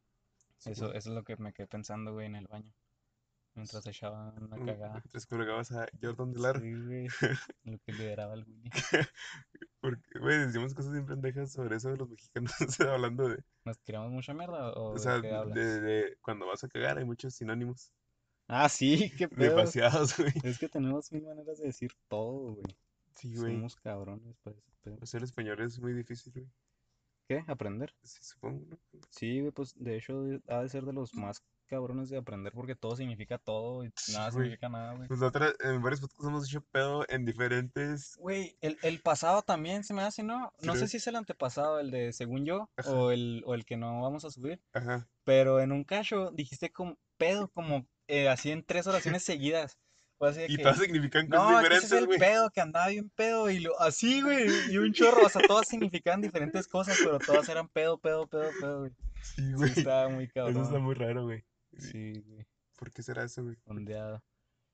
Eso, 0.64 0.75
Simón. 0.75 0.95
eso 0.95 1.09
es 1.11 1.14
lo 1.16 1.25
que 1.25 1.37
me 1.37 1.52
quedé 1.52 1.66
pensando, 1.66 2.12
güey, 2.12 2.26
en 2.26 2.37
el 2.37 2.47
baño. 2.47 2.73
Mientras 3.54 3.87
echaba 3.87 4.33
una 4.40 4.57
Mm, 4.57 4.66
cagada. 4.66 4.92
Mientras 4.95 5.26
colgabas 5.26 5.73
a 5.73 5.87
Jordan 6.00 6.33
de 6.33 6.40
Lara. 6.40 6.61
Sí, 6.61 6.75
güey. 6.75 7.07
Lo 7.64 7.78
que 7.78 7.92
lideraba 7.92 8.35
el 8.35 8.45
Willy. 8.45 8.71
Porque, 9.80 10.18
güey, 10.18 10.38
decimos 10.47 10.75
cosas 10.75 10.92
bien 10.92 11.07
pendejas 11.07 11.52
sobre 11.52 11.76
eso 11.76 11.90
de 11.90 11.97
los 11.97 12.09
mexicanos, 12.09 12.52
hablando 12.80 13.28
de, 13.28 13.42
¿Nos 13.64 13.78
tiramos 13.80 14.11
mucha 14.11 14.35
mierda 14.35 14.73
o 14.73 14.95
o 14.95 14.95
de 14.95 14.99
sea, 14.99 15.18
de, 15.21 15.80
de 15.80 16.16
cuando 16.23 16.47
vas 16.47 16.64
a 16.64 16.68
cagar 16.68 16.99
hay 16.99 17.04
muchos 17.04 17.35
sinónimos. 17.35 17.92
Ah, 18.49 18.69
sí, 18.69 19.12
qué 19.17 19.28
pedo. 19.28 19.50
Demasiados, 19.57 20.17
güey. 20.17 20.33
Es 20.43 20.59
que 20.59 20.69
tenemos 20.69 21.12
mil 21.12 21.23
maneras 21.23 21.59
de 21.59 21.67
decir 21.67 21.93
todo, 22.09 22.55
güey. 22.55 22.76
Sí, 23.14 23.37
güey. 23.37 23.55
Somos 23.57 23.76
cabrones 23.76 24.37
para 24.43 24.57
ese 24.57 24.73
pedo. 24.83 24.99
Hacer 25.02 25.23
español 25.23 25.61
es 25.61 25.78
muy 25.78 25.93
difícil, 25.93 26.33
güey. 26.33 26.47
¿Qué? 27.28 27.45
¿Aprender? 27.47 27.95
Sí, 28.02 28.21
supongo, 28.23 28.64
¿no? 28.71 28.78
Sí, 29.11 29.40
güey, 29.40 29.52
pues 29.52 29.75
de 29.76 29.99
hecho 29.99 30.25
ha 30.49 30.62
de 30.62 30.69
ser 30.71 30.85
de 30.85 30.95
los 30.95 31.14
más 31.14 31.43
cabrones 31.67 32.09
de 32.09 32.17
aprender 32.17 32.55
porque 32.55 32.75
todo 32.75 32.97
significa 32.97 33.37
todo 33.37 33.85
y 33.85 33.93
nada 34.14 34.31
güey. 34.31 34.45
significa 34.45 34.71
nada, 34.71 34.95
güey. 34.95 35.09
Pues 35.09 35.21
la 35.21 35.26
otra, 35.26 35.52
en 35.61 35.83
varios 35.83 36.00
podcasts 36.00 36.25
hemos 36.26 36.49
hecho 36.49 36.62
pedo 36.73 37.05
en 37.11 37.26
diferentes. 37.26 38.17
Güey, 38.17 38.57
el, 38.62 38.78
el 38.83 39.02
pasado 39.02 39.43
también 39.43 39.85
se 39.85 39.93
me 39.93 40.00
hace, 40.00 40.23
¿no? 40.23 40.55
No 40.62 40.75
sé 40.76 40.88
si 40.88 40.97
es 40.97 41.07
el 41.07 41.17
antepasado, 41.17 41.81
el 41.81 41.90
de 41.90 42.14
según 42.14 42.47
yo, 42.47 42.71
Ajá. 42.76 42.90
o 42.90 43.11
el, 43.11 43.43
o 43.45 43.55
el 43.55 43.67
que 43.67 43.76
no 43.76 44.00
vamos 44.00 44.25
a 44.25 44.31
subir, 44.31 44.62
Ajá. 44.73 45.07
pero 45.25 45.61
en 45.61 45.73
un 45.73 45.85
cacho 45.85 46.31
dijiste 46.31 46.73
como 46.73 46.97
pedo, 47.19 47.49
como 47.49 47.87
eh, 48.08 48.28
así 48.28 48.50
en 48.50 48.64
tres 48.64 48.86
oraciones 48.88 49.22
seguidas. 49.24 49.78
Así 50.20 50.40
de 50.40 50.48
Y 50.48 50.56
que, 50.56 50.62
todas 50.64 50.78
significan 50.78 51.28
cosas 51.28 51.48
No, 51.52 51.60
es 51.60 51.68
que 51.68 51.74
ese 51.76 51.86
es 51.86 51.92
diferentes, 51.92 51.92
el 51.92 52.06
güey. 52.06 52.18
pedo, 52.18 52.50
que 52.50 52.60
andaba 52.60 52.88
bien 52.88 53.08
pedo 53.10 53.50
y 53.50 53.60
lo, 53.60 53.80
así, 53.80 54.20
güey, 54.22 54.48
y 54.72 54.78
un 54.78 54.92
chorro, 54.92 55.26
o 55.26 55.28
sea, 55.28 55.42
todas 55.46 55.68
significaban 55.68 56.20
diferentes 56.20 56.66
cosas, 56.68 56.98
pero 57.02 57.20
todas 57.20 57.48
eran 57.48 57.68
pedo, 57.68 57.98
pedo, 57.98 58.26
pedo, 58.26 58.50
pedo, 58.60 58.80
güey. 58.80 58.92
Sí, 59.22 59.52
Sí, 59.56 59.70
güey. 59.70 59.70
estaba 59.70 60.08
muy 60.08 60.24
Eso 60.24 60.62
está 60.62 60.72
cabrón. 60.72 60.82
muy 60.84 60.94
raro, 60.94 61.24
güey. 61.24 61.44
Sí, 61.78 62.20
güey, 62.26 62.46
¿Por 62.76 62.92
qué 62.92 63.02
será 63.02 63.24
eso, 63.24 63.44
güey? 63.44 63.56
ondeado. 63.66 64.22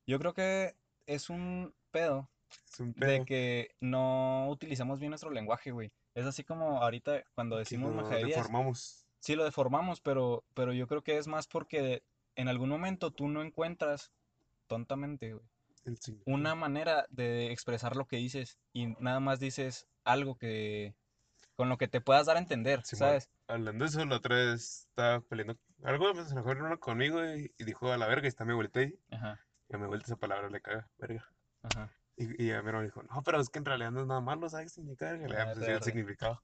Yo 0.07 0.19
creo 0.19 0.33
que 0.35 0.77
es 1.07 1.29
un 1.31 1.75
pedo 1.91 2.31
Es 2.73 2.81
un 2.81 2.93
de 2.95 2.95
pedo. 2.95 3.25
que 3.25 3.75
no 3.81 4.49
utilizamos 4.51 4.99
bien 5.01 5.11
nuestro 5.11 5.31
lenguaje, 5.31 5.73
güey. 5.73 5.93
Es 6.15 6.27
así 6.27 6.45
como 6.45 6.83
ahorita 6.83 7.25
cuando 7.35 7.57
decimos 7.59 7.95
lo 7.95 8.03
majaderías, 8.03 8.37
deformamos. 8.37 9.07
sí 9.21 9.35
lo 9.37 9.45
deformamos, 9.45 10.01
pero, 10.01 10.45
pero 10.55 10.73
yo 10.73 10.87
creo 10.87 11.03
que 11.03 11.19
es 11.19 11.27
más 11.27 11.49
porque 11.49 12.03
en 12.37 12.49
algún 12.49 12.69
momento 12.69 13.11
tú 13.11 13.29
no 13.29 13.43
encuentras, 13.43 14.13
tontamente, 14.67 15.35
güey, 15.35 15.47
una 16.25 16.55
manera 16.55 17.07
de 17.11 17.53
expresar 17.53 17.97
lo 17.97 18.07
que 18.07 18.17
dices 18.17 18.59
y 18.73 18.87
nada 19.01 19.21
más 19.21 19.39
dices 19.39 19.87
algo 20.05 20.37
que 20.37 20.95
con 21.57 21.69
lo 21.69 21.77
que 21.79 21.89
te 21.89 22.01
puedas 22.01 22.27
dar 22.27 22.37
a 22.37 22.41
entender. 22.41 22.83
¿sabes? 22.85 23.31
Hablando 23.47 23.85
de 23.85 23.89
eso, 23.91 24.05
la 24.05 24.17
otra 24.17 24.37
vez 24.37 24.87
estaba 24.89 25.21
peleando. 25.21 25.57
Algo 25.83 26.15
se 26.25 26.33
enojó 26.33 26.51
uno 26.51 26.81
conmigo 26.81 27.25
y, 27.25 27.53
y 27.59 27.65
dijo 27.65 27.93
a 27.93 27.99
la 27.99 28.07
verga 28.07 28.27
y 28.27 28.29
está 28.29 28.45
mi 28.45 28.53
abuelita 28.53 28.81
ahí. 28.81 28.99
Ajá, 29.13 29.39
Y 29.69 29.75
a 29.75 29.79
mi 29.79 29.85
abuelita 29.85 30.07
esa 30.07 30.17
palabra 30.17 30.49
le 30.49 30.61
caga, 30.61 30.89
verga. 30.99 31.31
ajá. 31.63 31.93
Y, 32.17 32.45
y 32.45 32.51
a 32.53 32.63
mi 32.63 32.69
hermano 32.69 32.83
dijo, 32.83 33.03
no, 33.03 33.23
pero 33.23 33.41
es 33.41 33.51
que 33.51 33.59
en 33.59 33.65
realidad 33.65 33.91
no 33.91 34.01
es 34.01 34.07
nada 34.07 34.21
malo, 34.21 34.49
¿sabes 34.49 34.67
qué 34.67 34.81
significa 34.81 35.13
verga? 35.13 35.55
Le 35.55 35.65
sí, 35.67 35.71
el 35.71 35.83
significado. 35.83 36.43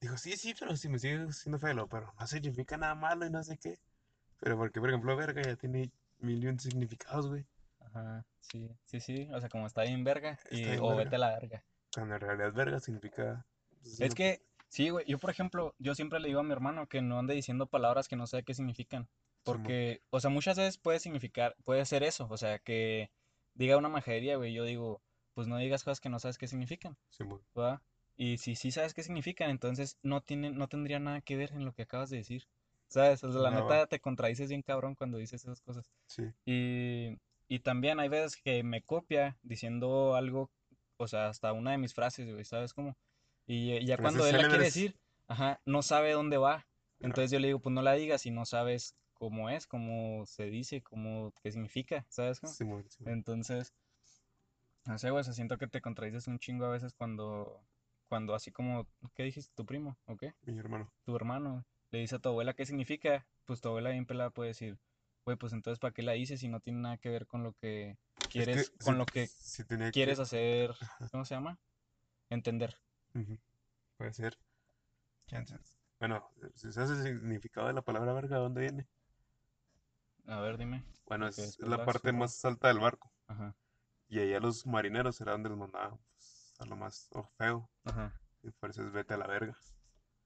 Dijo, 0.00 0.16
sí, 0.16 0.36
sí, 0.36 0.54
pero 0.58 0.76
si 0.76 0.88
me 0.88 0.98
sigue 0.98 1.32
siendo 1.32 1.58
feo, 1.58 1.86
pero 1.86 2.12
no 2.18 2.26
significa 2.26 2.76
nada 2.76 2.94
malo 2.94 3.26
y 3.26 3.30
no 3.30 3.42
sé 3.42 3.56
qué. 3.58 3.78
Pero 4.40 4.56
porque, 4.56 4.80
por 4.80 4.88
ejemplo, 4.90 5.16
verga 5.16 5.42
ya 5.42 5.56
tiene 5.56 5.90
mil 6.18 6.60
significados, 6.60 7.28
güey. 7.28 7.46
Ajá, 7.80 8.24
sí, 8.40 8.70
sí, 8.84 9.00
sí, 9.00 9.28
o 9.32 9.40
sea, 9.40 9.48
como 9.48 9.66
está 9.66 9.82
bien 9.82 10.04
verga 10.04 10.38
y 10.50 10.64
bien 10.64 10.80
o 10.80 10.88
verga. 10.88 11.04
vete 11.04 11.16
a 11.16 11.18
la 11.18 11.30
verga. 11.38 11.64
Cuando 11.94 12.14
en 12.14 12.20
realidad 12.20 12.52
verga 12.52 12.80
significa... 12.80 13.46
pues, 13.82 14.00
Es 14.00 14.14
que, 14.14 14.42
sí, 14.68 14.90
güey, 14.90 15.06
yo 15.06 15.18
por 15.18 15.30
ejemplo, 15.30 15.74
yo 15.78 15.94
siempre 15.94 16.18
le 16.20 16.28
digo 16.28 16.40
a 16.40 16.44
mi 16.44 16.52
hermano 16.52 16.88
que 16.88 17.02
no 17.02 17.18
ande 17.18 17.34
diciendo 17.34 17.66
palabras 17.66 18.08
que 18.08 18.16
no 18.16 18.26
sé 18.26 18.42
qué 18.42 18.54
significan, 18.54 19.08
porque, 19.44 20.02
o 20.10 20.20
sea, 20.20 20.30
muchas 20.30 20.56
veces 20.56 20.78
puede 20.78 20.98
significar, 20.98 21.54
puede 21.64 21.84
ser 21.84 22.02
eso, 22.02 22.26
o 22.30 22.36
sea, 22.36 22.58
que 22.58 23.10
diga 23.54 23.76
una 23.76 23.88
majadería, 23.88 24.36
güey, 24.36 24.52
yo 24.52 24.64
digo, 24.64 25.02
pues 25.34 25.46
no 25.46 25.58
digas 25.58 25.84
cosas 25.84 26.00
que 26.00 26.08
no 26.08 26.18
sabes 26.18 26.38
qué 26.38 26.48
significan, 26.48 26.96
Simón. 27.10 27.42
¿verdad? 27.54 27.80
Y 28.16 28.38
si 28.38 28.54
sí 28.54 28.70
sabes 28.70 28.94
qué 28.94 29.02
significan, 29.02 29.50
entonces 29.50 29.98
no 30.02 30.20
tiene, 30.22 30.50
no 30.50 30.68
tendría 30.68 30.98
nada 30.98 31.20
que 31.20 31.36
ver 31.36 31.52
en 31.52 31.64
lo 31.64 31.74
que 31.74 31.82
acabas 31.82 32.10
de 32.10 32.18
decir, 32.18 32.48
¿sabes? 32.94 33.24
O 33.24 33.32
sea, 33.32 33.40
la 33.40 33.50
No. 33.50 33.60
neta 33.62 33.86
te 33.86 33.98
contradices 33.98 34.48
bien 34.48 34.62
cabrón 34.62 34.94
cuando 34.94 35.18
dices 35.18 35.42
esas 35.42 35.60
cosas. 35.60 35.90
Sí. 36.06 36.22
Y, 36.46 37.18
y 37.48 37.58
también 37.58 37.98
hay 37.98 38.08
veces 38.08 38.36
que 38.36 38.62
me 38.62 38.82
copia 38.82 39.36
diciendo 39.42 40.14
algo, 40.14 40.50
o 40.96 41.08
sea, 41.08 41.28
hasta 41.28 41.52
una 41.52 41.72
de 41.72 41.78
mis 41.78 41.92
frases, 41.92 42.30
güey, 42.32 42.44
¿sabes 42.44 42.72
cómo? 42.72 42.96
Y, 43.46 43.72
eh, 43.72 43.84
ya 43.84 43.98
cuando 43.98 44.26
él 44.26 44.36
la 44.36 44.48
quiere 44.48 44.64
decir, 44.64 44.96
ajá, 45.26 45.60
no 45.66 45.82
sabe 45.82 46.12
dónde 46.12 46.36
va. 46.36 46.66
Entonces 47.00 47.32
yo 47.32 47.40
le 47.40 47.48
digo, 47.48 47.58
pues 47.58 47.74
no 47.74 47.82
la 47.82 47.94
digas 47.94 48.22
si 48.22 48.30
no 48.30 48.46
sabes 48.46 48.94
cómo 49.12 49.50
es, 49.50 49.66
cómo 49.66 50.24
se 50.26 50.44
dice, 50.44 50.80
cómo, 50.80 51.32
qué 51.42 51.50
significa, 51.50 52.06
¿sabes 52.08 52.40
cómo? 52.40 52.52
Simón, 52.52 52.84
Simón. 52.88 53.12
Entonces, 53.12 53.74
no 54.86 54.98
sé, 54.98 55.10
güey, 55.10 55.20
o 55.20 55.24
sea, 55.24 55.34
siento 55.34 55.58
que 55.58 55.66
te 55.66 55.80
contradices 55.80 56.28
un 56.28 56.38
chingo 56.38 56.64
a 56.66 56.70
veces 56.70 56.94
cuando, 56.94 57.60
cuando 58.08 58.34
así 58.34 58.52
como, 58.52 58.86
¿qué 59.14 59.24
dijiste? 59.24 59.52
¿Tu 59.54 59.66
primo? 59.66 59.98
¿O 60.06 60.16
qué? 60.16 60.32
Mi 60.42 60.56
hermano. 60.58 60.90
tu 61.04 61.16
hermano 61.16 61.64
le 61.90 61.98
dice 62.00 62.16
a 62.16 62.18
tu 62.18 62.28
abuela 62.28 62.54
qué 62.54 62.66
significa, 62.66 63.26
pues 63.46 63.60
tu 63.60 63.68
abuela 63.68 63.90
bien 63.90 64.06
pelada 64.06 64.30
puede 64.30 64.48
decir, 64.48 64.78
güey, 65.24 65.36
pues 65.36 65.52
entonces 65.52 65.78
¿para 65.78 65.92
qué 65.94 66.02
la 66.02 66.12
dices 66.12 66.40
si 66.40 66.48
no 66.48 66.60
tiene 66.60 66.80
nada 66.80 66.96
que 66.98 67.10
ver 67.10 67.26
con 67.26 67.42
lo 67.42 67.52
que 67.54 67.96
Es 68.20 68.28
quieres, 68.28 68.70
que 68.70 68.84
con 68.84 68.98
lo 68.98 69.06
que 69.06 69.28
quieres 69.92 70.18
hacer, 70.18 70.74
¿cómo 71.10 71.24
se 71.24 71.34
llama? 71.34 71.58
Entender. 72.30 72.78
Puede 73.96 74.12
ser. 74.12 74.38
Chances. 75.26 75.78
Bueno, 75.98 76.30
si 76.54 76.72
sabes 76.72 76.90
el 76.90 77.02
significado 77.20 77.66
de 77.66 77.72
la 77.72 77.82
palabra 77.82 78.12
verga, 78.12 78.36
¿de 78.36 78.42
dónde 78.42 78.60
viene? 78.60 78.88
A 80.26 80.40
ver, 80.40 80.58
dime. 80.58 80.82
Bueno, 81.06 81.26
es 81.28 81.58
la 81.60 81.84
parte 81.84 82.12
más 82.12 82.44
alta 82.44 82.68
del 82.68 82.78
barco. 82.78 83.10
Ajá, 83.28 83.54
Y 84.08 84.18
allá 84.18 84.40
los 84.40 84.66
marineros 84.66 85.20
era 85.20 85.32
donde 85.32 85.50
los 85.50 85.58
mandaban 85.58 85.98
pues, 86.14 86.54
a 86.58 86.64
lo 86.64 86.76
más 86.76 87.08
o 87.12 87.22
feo. 87.36 87.68
ajá. 87.84 88.12
Y 88.42 88.50
por 88.52 88.70
eso 88.70 88.82
es 88.82 88.92
vete 88.92 89.14
a 89.14 89.16
la 89.16 89.26
verga. 89.26 89.56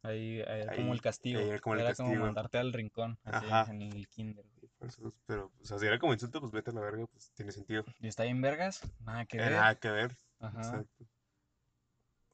Ahí, 0.03 0.41
ahí 0.43 0.61
era 0.63 0.73
Ahí- 0.73 0.79
como 0.79 0.93
el 0.93 1.01
castigo. 1.01 1.41
ahí 1.41 1.49
era 1.49 1.59
como 1.61 1.75
el 1.75 1.81
Era 1.81 1.95
como 1.95 2.09
castigo. 2.11 2.25
mandarte 2.27 2.59
al 2.59 2.73
rincón, 2.73 3.19
así 3.25 3.47
Ajá. 3.47 3.71
en 3.73 3.83
el 3.83 4.09
kinder. 4.09 4.45
por 4.79 4.87
eso, 4.89 5.13
pero, 5.27 5.51
o 5.61 5.65
sea, 5.65 5.77
si 5.79 5.87
era 5.87 5.99
como 5.99 6.13
insulto, 6.13 6.41
pues 6.41 6.53
vete 6.53 6.71
a 6.71 6.75
la 6.75 6.81
verga, 6.81 7.05
pues 7.09 7.33
tiene 7.33 7.51
sentido. 7.51 7.85
¿Y 7.99 8.07
está 8.07 8.23
bien 8.23 8.41
vergas? 8.41 8.81
Nada 9.01 9.25
que 9.27 9.39
Eh, 9.39 9.41
ver. 9.41 9.53
Nada 9.53 9.75
que 9.75 9.91
ver. 9.91 10.17
Ajá. 10.39 10.59
Exacto. 10.61 11.05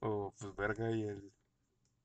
O 0.01 0.35
pues 0.39 0.55
verga 0.57 0.91
y 0.91 1.03
el. 1.05 1.33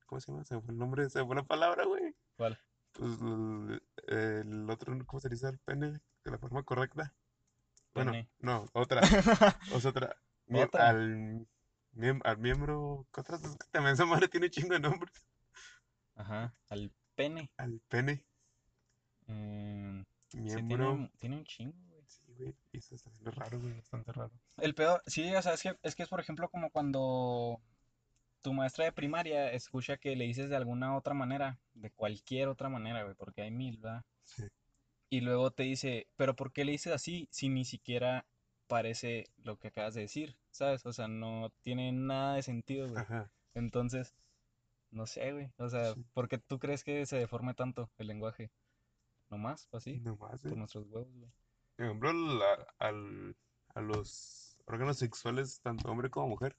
¿Cómo 0.05 0.21
se 0.21 0.31
llama? 0.31 0.45
Se 0.45 0.59
fue 0.61 0.71
el 0.71 0.77
nombre, 0.79 1.09
se 1.09 1.23
fue 1.25 1.35
la 1.35 1.43
palabra, 1.43 1.85
güey. 1.85 2.15
¿Cuál? 2.37 2.57
Pues 2.93 3.19
el, 3.21 3.83
el 4.07 4.69
otro, 4.69 4.97
¿cómo 5.05 5.19
se 5.19 5.29
dice 5.29 5.47
al 5.47 5.59
pene? 5.59 5.99
De 6.23 6.31
la 6.31 6.37
forma 6.37 6.63
correcta. 6.63 7.13
Bueno, 7.93 8.11
Pene. 8.11 8.29
no, 8.39 8.65
otra. 8.73 9.01
O 9.73 9.79
sea, 9.81 9.89
otra. 9.91 10.15
Otra. 10.51 10.89
Al, 10.89 11.45
al 12.23 12.37
miembro. 12.37 13.05
¿qué 13.13 13.21
otras? 13.21 13.41
También 13.71 13.93
esa 13.93 14.05
madre 14.05 14.27
tiene 14.29 14.49
chingo 14.49 14.73
de 14.73 14.79
nombres. 14.79 15.13
Ajá, 16.19 16.53
al 16.67 16.91
pene. 17.15 17.49
Al 17.55 17.79
pene. 17.87 18.25
Mm, 19.27 20.01
sí, 20.27 20.41
Miembro. 20.41 20.91
tiene, 20.95 21.11
tiene 21.17 21.37
un 21.37 21.45
chingo, 21.45 21.77
güey. 21.87 22.03
Sí, 22.07 22.25
güey. 22.37 22.53
Eso 22.73 22.95
está 22.95 23.09
raro, 23.23 23.59
güey. 23.61 23.73
Bastante 23.73 24.11
raro. 24.11 24.31
El 24.57 24.75
peor, 24.75 25.01
sí, 25.07 25.33
o 25.33 25.41
sea, 25.41 25.53
es 25.53 25.63
que, 25.63 25.77
es 25.81 25.95
que 25.95 26.03
es 26.03 26.09
por 26.09 26.19
ejemplo 26.19 26.49
como 26.49 26.71
cuando 26.71 27.61
tu 28.41 28.53
maestra 28.53 28.83
de 28.83 28.91
primaria 28.91 29.51
escucha 29.53 29.95
que 29.95 30.17
le 30.17 30.25
dices 30.25 30.49
de 30.49 30.57
alguna 30.57 30.97
otra 30.97 31.13
manera, 31.13 31.57
de 31.73 31.89
cualquier 31.91 32.49
otra 32.49 32.67
manera, 32.67 33.03
güey, 33.03 33.15
porque 33.15 33.43
hay 33.43 33.51
mil, 33.51 33.77
¿verdad? 33.77 34.03
Sí. 34.25 34.43
Y 35.09 35.21
luego 35.21 35.51
te 35.51 35.63
dice, 35.63 36.07
pero 36.17 36.35
¿por 36.35 36.51
qué 36.51 36.65
le 36.65 36.73
dices 36.73 36.91
así 36.91 37.29
si 37.31 37.47
ni 37.47 37.63
siquiera 37.63 38.25
parece 38.67 39.27
lo 39.37 39.57
que 39.57 39.69
acabas 39.69 39.93
de 39.93 40.01
decir? 40.01 40.37
¿Sabes? 40.51 40.85
O 40.85 40.91
sea, 40.91 41.07
no 41.07 41.49
tiene 41.61 41.93
nada 41.93 42.35
de 42.35 42.43
sentido, 42.43 42.89
güey. 42.89 43.01
Ajá. 43.01 43.31
Entonces, 43.53 44.13
no 44.91 45.05
sé, 45.05 45.31
güey. 45.33 45.51
O 45.57 45.69
sea, 45.69 45.93
Sí. 45.93 46.05
¿por 46.13 46.27
qué 46.27 46.37
tú 46.37 46.59
crees 46.59 46.83
que 46.83 47.05
se 47.05 47.17
deforme 47.17 47.53
tanto 47.53 47.89
el 47.97 48.07
lenguaje? 48.07 48.51
¿Nomás? 49.29 49.67
¿O 49.71 49.77
así? 49.77 49.99
No 49.99 50.15
más, 50.17 50.41
Por 50.41 50.49
güey. 50.51 50.55
nuestros 50.59 50.87
huevos, 50.87 51.13
güey. 51.15 51.31
Por 51.75 51.85
ejemplo, 51.85 52.11
la- 52.13 52.67
al, 52.79 53.35
a 53.75 53.81
los 53.81 54.57
órganos 54.65 54.97
sexuales, 54.97 55.59
tanto 55.61 55.89
hombre 55.89 56.09
como 56.09 56.27
mujer, 56.29 56.55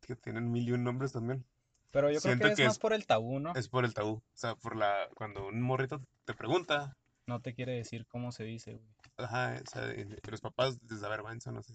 que 0.00 0.16
tienen 0.16 0.50
mil 0.50 0.68
y 0.68 0.72
un 0.72 0.82
nombres 0.84 1.12
también. 1.12 1.44
Pero 1.90 2.08
yo 2.10 2.20
creo 2.20 2.36
Siento 2.36 2.46
que 2.56 2.62
es 2.62 2.66
más 2.68 2.76
es- 2.76 2.78
por 2.78 2.92
el 2.94 3.06
tabú, 3.06 3.38
¿no? 3.38 3.54
Es 3.54 3.68
por 3.68 3.84
el 3.84 3.92
tabú. 3.94 4.14
O 4.14 4.22
sea, 4.32 4.54
por 4.56 4.76
la. 4.76 5.08
Cuando 5.14 5.46
un 5.46 5.60
morrito 5.60 6.00
te 6.24 6.34
pregunta, 6.34 6.96
No 7.26 7.40
te 7.40 7.54
quiere 7.54 7.72
decir 7.76 8.06
cómo 8.08 8.32
se 8.32 8.42
dice, 8.44 8.74
güey. 8.78 8.88
ajá, 9.18 9.60
o 9.62 9.70
sea, 9.70 9.94
y 9.94 10.04
los 10.28 10.40
papás 10.40 10.78
les 10.90 11.00
da 11.02 11.08
vergüenza, 11.08 11.52
no 11.52 11.62
sé. 11.62 11.74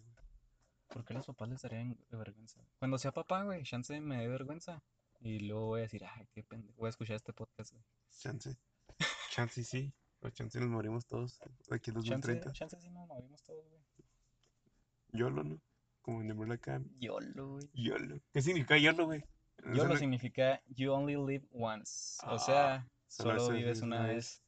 ¿Por 0.90 1.06
qué 1.06 1.14
los 1.14 1.26
papás 1.28 1.48
les 1.50 1.62
darían 1.62 1.98
vergüenza? 2.10 2.60
Cuando 2.80 2.98
sea 2.98 3.12
papá, 3.14 3.44
güey, 3.44 3.64
chance 3.64 4.00
me 4.02 4.18
dé 4.18 4.28
vergüenza. 4.28 4.82
Y 5.20 5.40
luego 5.40 5.68
voy 5.68 5.80
a 5.80 5.84
decir, 5.84 6.04
ay, 6.06 6.28
qué 6.32 6.44
pendejo, 6.44 6.78
voy 6.78 6.88
a 6.88 6.90
escuchar 6.90 7.16
este 7.16 7.34
podcast, 7.34 7.72
güey. 7.74 7.84
Chance. 8.20 8.58
Chance 9.32 9.64
sí. 9.64 9.94
O 10.22 10.30
chance 10.30 10.60
nos 10.60 10.70
morimos 10.70 11.06
todos 11.06 11.40
aquí 11.72 11.92
Chance, 11.92 12.10
2030. 12.10 12.52
chance 12.54 12.80
sí 12.82 12.90
nos 12.90 13.08
movimos 13.08 13.44
todos, 13.44 13.68
güey. 13.70 13.82
YOLO, 15.14 15.44
¿no? 15.44 15.62
Como 16.02 16.22
en 16.22 16.32
Umbrella 16.32 16.56
Academy. 16.56 16.90
YOLO, 17.00 17.52
güey. 17.54 17.70
YOLO. 17.74 18.20
¿Qué 18.34 18.42
significa 18.42 18.78
YOLO, 18.78 19.06
güey? 19.06 19.24
YOLO 19.74 19.90
no- 19.94 19.98
significa 19.98 20.62
You 20.68 20.92
Only 20.94 21.16
Live 21.16 21.48
Once. 21.52 22.18
O 22.24 22.32
Ah, 22.36 22.40
sea, 22.40 22.90
solo 23.08 23.50
vives 23.50 23.82
vive 23.82 23.86
una 23.96 24.06
vez. 24.08 24.42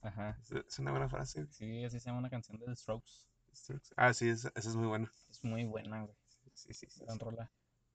Ajá. 0.00 0.38
Es- 0.68 0.78
una 0.78 0.90
buena 0.90 1.08
frase. 1.08 1.42
güey. 1.42 1.52
Sí, 1.52 1.84
así 1.84 2.00
se 2.00 2.06
llama 2.06 2.18
una 2.18 2.30
canción 2.30 2.58
de 2.58 2.66
The 2.66 2.76
Strokes. 2.76 3.12
Strokes. 3.54 3.88
Ah, 3.96 4.12
sí, 4.12 4.28
esa, 4.28 4.50
esa 4.54 4.68
es 4.68 4.76
muy 4.76 4.86
buena. 4.88 5.12
Es 5.30 5.42
muy 5.44 5.64
buena, 5.64 6.02
güey. 6.02 6.16
Sí, 6.54 6.72
sí, 6.74 6.86
sí. 6.90 7.00
Gran 7.04 7.18
rola. 7.18 7.50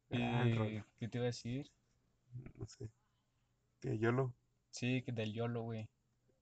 Gran 0.10 0.48
Y, 0.48 0.54
rola. 0.56 0.86
¿qué 0.98 1.08
te 1.08 1.18
iba 1.18 1.24
a 1.26 1.28
decir? 1.28 1.72
No 2.58 2.66
sé. 2.68 2.90
Que 3.80 3.98
YOLO. 3.98 4.34
Sí, 4.72 5.02
que 5.02 5.12
del 5.12 5.34
YOLO, 5.34 5.64
güey. 5.64 5.90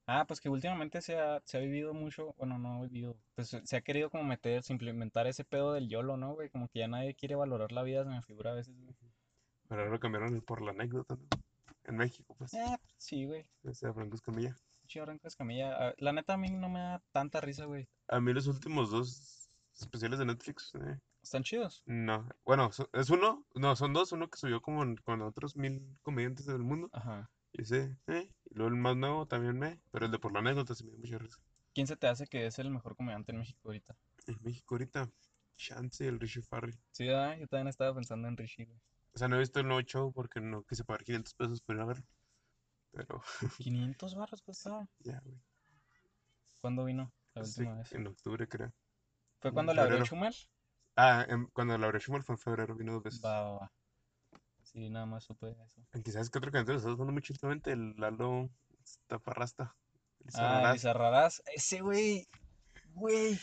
Ah, 0.05 0.25
pues 0.25 0.39
que 0.39 0.49
últimamente 0.49 1.01
se 1.01 1.19
ha, 1.19 1.41
se 1.43 1.57
ha 1.57 1.59
vivido 1.59 1.93
mucho, 1.93 2.33
bueno, 2.37 2.57
no 2.57 2.77
ha 2.77 2.81
vivido, 2.83 3.17
pues 3.35 3.57
se 3.61 3.75
ha 3.75 3.81
querido 3.81 4.09
como 4.09 4.23
meter, 4.23 4.63
implementar 4.69 5.27
ese 5.27 5.43
pedo 5.43 5.73
del 5.73 5.89
YOLO, 5.89 6.15
¿no, 6.15 6.33
güey? 6.33 6.49
Como 6.49 6.69
que 6.69 6.79
ya 6.79 6.87
nadie 6.87 7.13
quiere 7.13 7.35
valorar 7.35 7.73
la 7.73 7.83
vida, 7.83 8.05
se 8.05 8.09
me 8.09 8.21
figura 8.21 8.51
a 8.51 8.55
veces, 8.55 8.73
güey. 8.79 8.95
Pero 9.67 9.81
ahora 9.81 9.91
lo 9.91 9.99
cambiaron 9.99 10.39
por 10.41 10.61
la 10.61 10.71
anécdota, 10.71 11.15
¿no? 11.15 11.27
En 11.83 11.97
México, 11.97 12.35
pues. 12.37 12.53
Eh, 12.53 12.77
sí, 12.97 13.25
güey. 13.25 13.45
O 13.63 13.73
sea, 13.73 13.93
Franco 13.93 14.15
Escamilla. 14.15 14.57
Chido 14.87 15.05
Franco 15.05 15.27
Escamilla. 15.27 15.89
Ah, 15.89 15.93
La 15.97 16.13
neta 16.13 16.33
a 16.33 16.37
mí 16.37 16.49
no 16.49 16.69
me 16.69 16.79
da 16.79 17.03
tanta 17.11 17.41
risa, 17.41 17.65
güey. 17.65 17.89
A 18.07 18.21
mí 18.21 18.33
los 18.33 18.47
últimos 18.47 18.89
dos 18.89 19.49
especiales 19.77 20.19
de 20.19 20.25
Netflix, 20.25 20.73
eh, 20.75 20.99
Están 21.27 21.43
chidos. 21.43 21.83
no. 21.85 22.25
Bueno, 22.45 22.69
es 22.93 23.09
uno, 23.09 23.45
no, 23.53 23.75
son 23.75 23.91
dos. 23.91 24.13
Uno 24.13 24.29
que 24.29 24.37
subió 24.37 24.61
como 24.61 24.85
con 25.03 25.21
otros 25.21 25.57
mil 25.57 25.97
comediantes 26.01 26.45
del 26.45 26.59
mundo. 26.63 26.89
Ajá. 26.93 27.29
Y 27.51 27.63
ese, 27.63 27.97
eh. 28.07 28.31
Y 28.45 28.55
luego 28.55 28.73
el 28.73 28.79
más 28.79 28.95
nuevo 28.95 29.25
también 29.27 29.59
me. 29.59 29.81
Pero 29.91 30.05
el 30.05 30.11
de 30.13 30.19
por 30.19 30.31
la 30.31 30.39
anécdota 30.39 30.73
se 30.73 30.85
me 30.85 30.91
dio 30.91 30.99
mucha 30.99 31.17
risa. 31.17 31.37
¿Quién 31.73 31.85
se 31.85 31.97
te 31.97 32.07
hace 32.07 32.27
que 32.27 32.45
es 32.45 32.57
el 32.59 32.71
mejor 32.71 32.95
comediante 32.95 33.33
en 33.33 33.39
México 33.39 33.59
ahorita? 33.65 33.97
En 34.25 34.37
México 34.41 34.75
ahorita, 34.75 35.11
Chance 35.57 36.05
y 36.05 36.07
el 36.07 36.17
Richie 36.17 36.41
Farrell. 36.43 36.79
Sí, 36.91 37.05
yo 37.07 37.13
también 37.49 37.67
estaba 37.67 37.93
pensando 37.93 38.29
en 38.29 38.37
Richie, 38.37 38.63
güey. 38.65 38.79
O 39.13 39.17
sea, 39.17 39.27
no 39.27 39.35
he 39.35 39.39
visto 39.39 39.59
el 39.59 39.67
nuevo 39.67 39.81
show 39.81 40.13
porque 40.13 40.39
no 40.39 40.63
quise 40.63 40.85
pagar 40.85 41.03
500 41.03 41.33
pesos 41.33 41.61
por 41.61 41.75
ir 41.75 41.81
a 41.81 41.85
verlo. 41.87 42.05
Pero 42.91 43.21
500 43.57 44.15
barros 44.15 44.41
costaba. 44.41 44.87
ya, 44.99 45.19
güey. 45.25 45.37
¿Cuándo 46.61 46.85
vino 46.85 47.11
la 47.33 47.43
Sí, 47.43 47.59
última 47.61 47.79
vez? 47.79 47.91
en 47.91 48.07
octubre 48.07 48.47
creo. 48.47 48.73
¿Fue 49.41 49.51
cuando 49.51 49.73
le 49.73 49.81
abrió. 49.81 50.03
Chumel? 50.05 50.33
Ah, 50.97 51.25
en- 51.29 51.45
cuando 51.53 51.77
Laura 51.77 51.99
Schumer 51.99 52.23
fue 52.23 52.33
en 52.35 52.39
febrero, 52.39 52.75
vino 52.75 52.93
dos 52.93 53.03
veces. 53.03 53.23
Va, 53.23 53.41
va, 53.43 53.51
va. 53.59 53.71
Sí, 54.63 54.89
nada 54.89 55.05
más 55.05 55.23
supe 55.23 55.51
eso. 55.51 55.81
Aunque 55.93 56.11
sabes 56.11 56.29
que 56.29 56.37
otro 56.39 56.51
canción 56.51 56.75
está 56.77 56.89
usando 56.91 57.13
mucho 57.13 57.31
últimamente, 57.33 57.71
el 57.71 57.95
Lalo 57.97 58.49
Taparrasta. 59.07 59.75
El 60.19 60.27
Ah, 60.27 60.31
Sararás. 60.31 60.73
Lizarrarás. 60.73 61.43
Ese 61.55 61.79
güey. 61.81 62.27
Güey. 62.93 63.39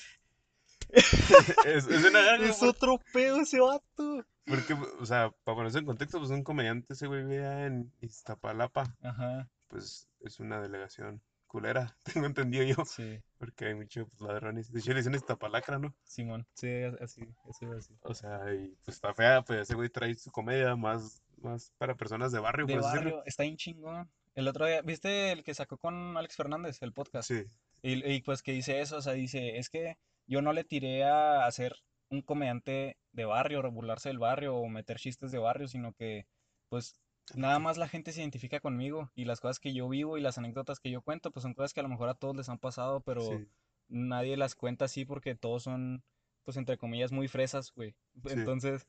es, 1.64 1.86
es 1.88 2.04
una 2.04 2.20
ganga, 2.22 2.46
Es 2.46 2.58
por- 2.58 2.68
otro 2.68 3.00
pedo 3.12 3.38
ese 3.40 3.60
vato. 3.60 4.24
porque, 4.46 4.74
o 5.00 5.06
sea, 5.06 5.30
para 5.44 5.56
ponerse 5.56 5.78
en 5.78 5.86
contexto, 5.86 6.18
pues 6.18 6.30
un 6.30 6.42
comediante 6.44 6.92
ese 6.92 7.06
güey 7.06 7.22
vivía 7.24 7.66
en 7.66 7.92
Iztapalapa, 8.00 8.94
Ajá. 9.02 9.48
pues 9.68 10.08
es 10.20 10.40
una 10.40 10.60
delegación 10.60 11.22
culera, 11.54 11.96
tengo 12.24 12.26
entendido 12.26 12.64
yo, 12.64 12.84
Sí, 12.84 13.20
porque 13.38 13.66
hay 13.66 13.74
muchos 13.76 14.08
ladrones. 14.20 14.72
De 14.72 14.80
hecho, 14.80 14.90
le 14.90 14.96
dicen 14.96 15.14
Iztapalacra, 15.14 15.78
¿no? 15.78 15.94
Simón. 16.02 16.44
Sí, 16.52 16.68
así, 17.00 17.22
eso 17.48 17.58
iba 17.64 17.74
a 17.74 17.76
decir. 17.76 17.96
O 18.02 18.12
sea, 18.12 18.52
y 18.52 18.74
pues 18.84 18.96
está 18.96 19.14
fea, 19.14 19.42
pues 19.42 19.60
ese 19.60 19.76
güey 19.76 19.88
trae 19.88 20.12
su 20.16 20.32
comedia 20.32 20.74
más, 20.74 21.22
más 21.40 21.72
para 21.78 21.94
personas 21.94 22.32
de 22.32 22.40
barrio, 22.40 22.66
De 22.66 22.74
así 22.74 22.82
decirlo. 22.82 23.16
barrio, 23.18 23.22
está 23.24 23.44
bien 23.44 23.56
chingón. 23.56 24.10
El 24.34 24.48
otro 24.48 24.66
día, 24.66 24.82
¿viste 24.82 25.30
el 25.30 25.44
que 25.44 25.54
sacó 25.54 25.78
con 25.78 26.16
Alex 26.16 26.34
Fernández, 26.34 26.82
el 26.82 26.92
podcast? 26.92 27.28
Sí, 27.28 27.44
Y, 27.82 28.04
y 28.12 28.20
pues 28.22 28.42
que 28.42 28.50
dice 28.50 28.80
eso, 28.80 28.96
o 28.96 29.02
sea, 29.02 29.12
dice, 29.12 29.58
es 29.58 29.70
que 29.70 29.96
yo 30.26 30.42
no 30.42 30.52
le 30.52 30.64
tiré 30.64 31.04
a 31.04 31.46
hacer 31.46 31.76
un 32.08 32.20
comediante 32.22 32.96
de 33.12 33.24
barrio, 33.26 33.60
o 33.60 33.70
burlarse 33.70 34.08
del 34.08 34.18
barrio 34.18 34.56
o 34.56 34.68
meter 34.68 34.98
chistes 34.98 35.30
de 35.30 35.38
barrio, 35.38 35.68
sino 35.68 35.92
que 35.92 36.26
pues 36.68 36.98
nada 37.34 37.58
más 37.58 37.78
la 37.78 37.88
gente 37.88 38.12
se 38.12 38.20
identifica 38.20 38.60
conmigo 38.60 39.10
y 39.14 39.24
las 39.24 39.40
cosas 39.40 39.58
que 39.58 39.72
yo 39.72 39.88
vivo 39.88 40.18
y 40.18 40.20
las 40.20 40.38
anécdotas 40.38 40.80
que 40.80 40.90
yo 40.90 41.02
cuento, 41.02 41.30
pues 41.30 41.42
son 41.42 41.54
cosas 41.54 41.72
que 41.72 41.80
a 41.80 41.82
lo 41.82 41.88
mejor 41.88 42.08
a 42.08 42.14
todos 42.14 42.36
les 42.36 42.48
han 42.48 42.58
pasado, 42.58 43.00
pero 43.00 43.22
sí, 43.22 43.48
nadie 43.88 44.36
las 44.36 44.54
cuenta 44.54 44.86
así 44.86 45.04
porque 45.04 45.34
todos 45.34 45.62
son, 45.62 46.02
pues 46.42 46.56
entre 46.56 46.78
comillas, 46.78 47.12
muy 47.12 47.28
fresas, 47.28 47.72
güey. 47.74 47.94
Sí. 48.26 48.32
Entonces, 48.32 48.86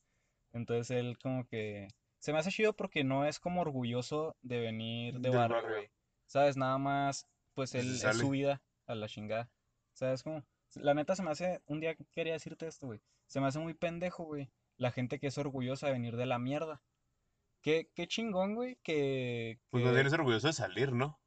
entonces 0.53 0.91
él 0.91 1.17
como 1.17 1.45
que 1.47 1.87
se 2.19 2.33
me 2.33 2.39
hace 2.39 2.51
chido 2.51 2.73
porque 2.73 3.03
no 3.03 3.25
es 3.25 3.39
como 3.39 3.61
orgulloso 3.61 4.35
de 4.41 4.59
venir 4.59 5.19
de 5.19 5.29
barrio, 5.29 5.61
güey. 5.61 5.89
¿Sabes? 6.25 6.57
Nada 6.57 6.77
más, 6.77 7.27
pues 7.53 7.71
Que 7.71 7.81
se 7.81 7.87
él 7.87 7.95
es 7.95 8.17
su 8.17 8.29
vida 8.29 8.61
a 8.87 8.95
la 8.95 9.07
chingada. 9.07 9.49
¿Sabes 9.93 10.23
cómo? 10.23 10.43
La 10.75 10.93
neta 10.93 11.15
se 11.15 11.23
me 11.23 11.31
hace, 11.31 11.61
un 11.67 11.79
día 11.79 11.95
quería 12.11 12.33
decirte 12.33 12.67
esto, 12.67 12.87
güey. 12.87 13.01
Se 13.27 13.39
me 13.39 13.47
hace 13.47 13.59
muy 13.59 13.73
pendejo, 13.73 14.23
güey. 14.23 14.49
La 14.77 14.91
gente 14.91 15.19
que 15.19 15.27
es 15.27 15.37
orgullosa 15.37 15.87
de 15.87 15.93
venir 15.93 16.17
de 16.17 16.25
la 16.25 16.39
mierda. 16.39 16.81
Qué, 17.65 17.89
qué 17.95 18.05
chingón, 18.07 18.53
güey, 18.53 18.77
que, 18.83 19.57
pues 19.71 19.83
que- 19.83 19.89
no 19.89 19.97
eres 19.97 20.13
orgulloso 20.13 20.45
de 20.45 20.53
salir, 20.53 20.91
¿no? 20.93 21.19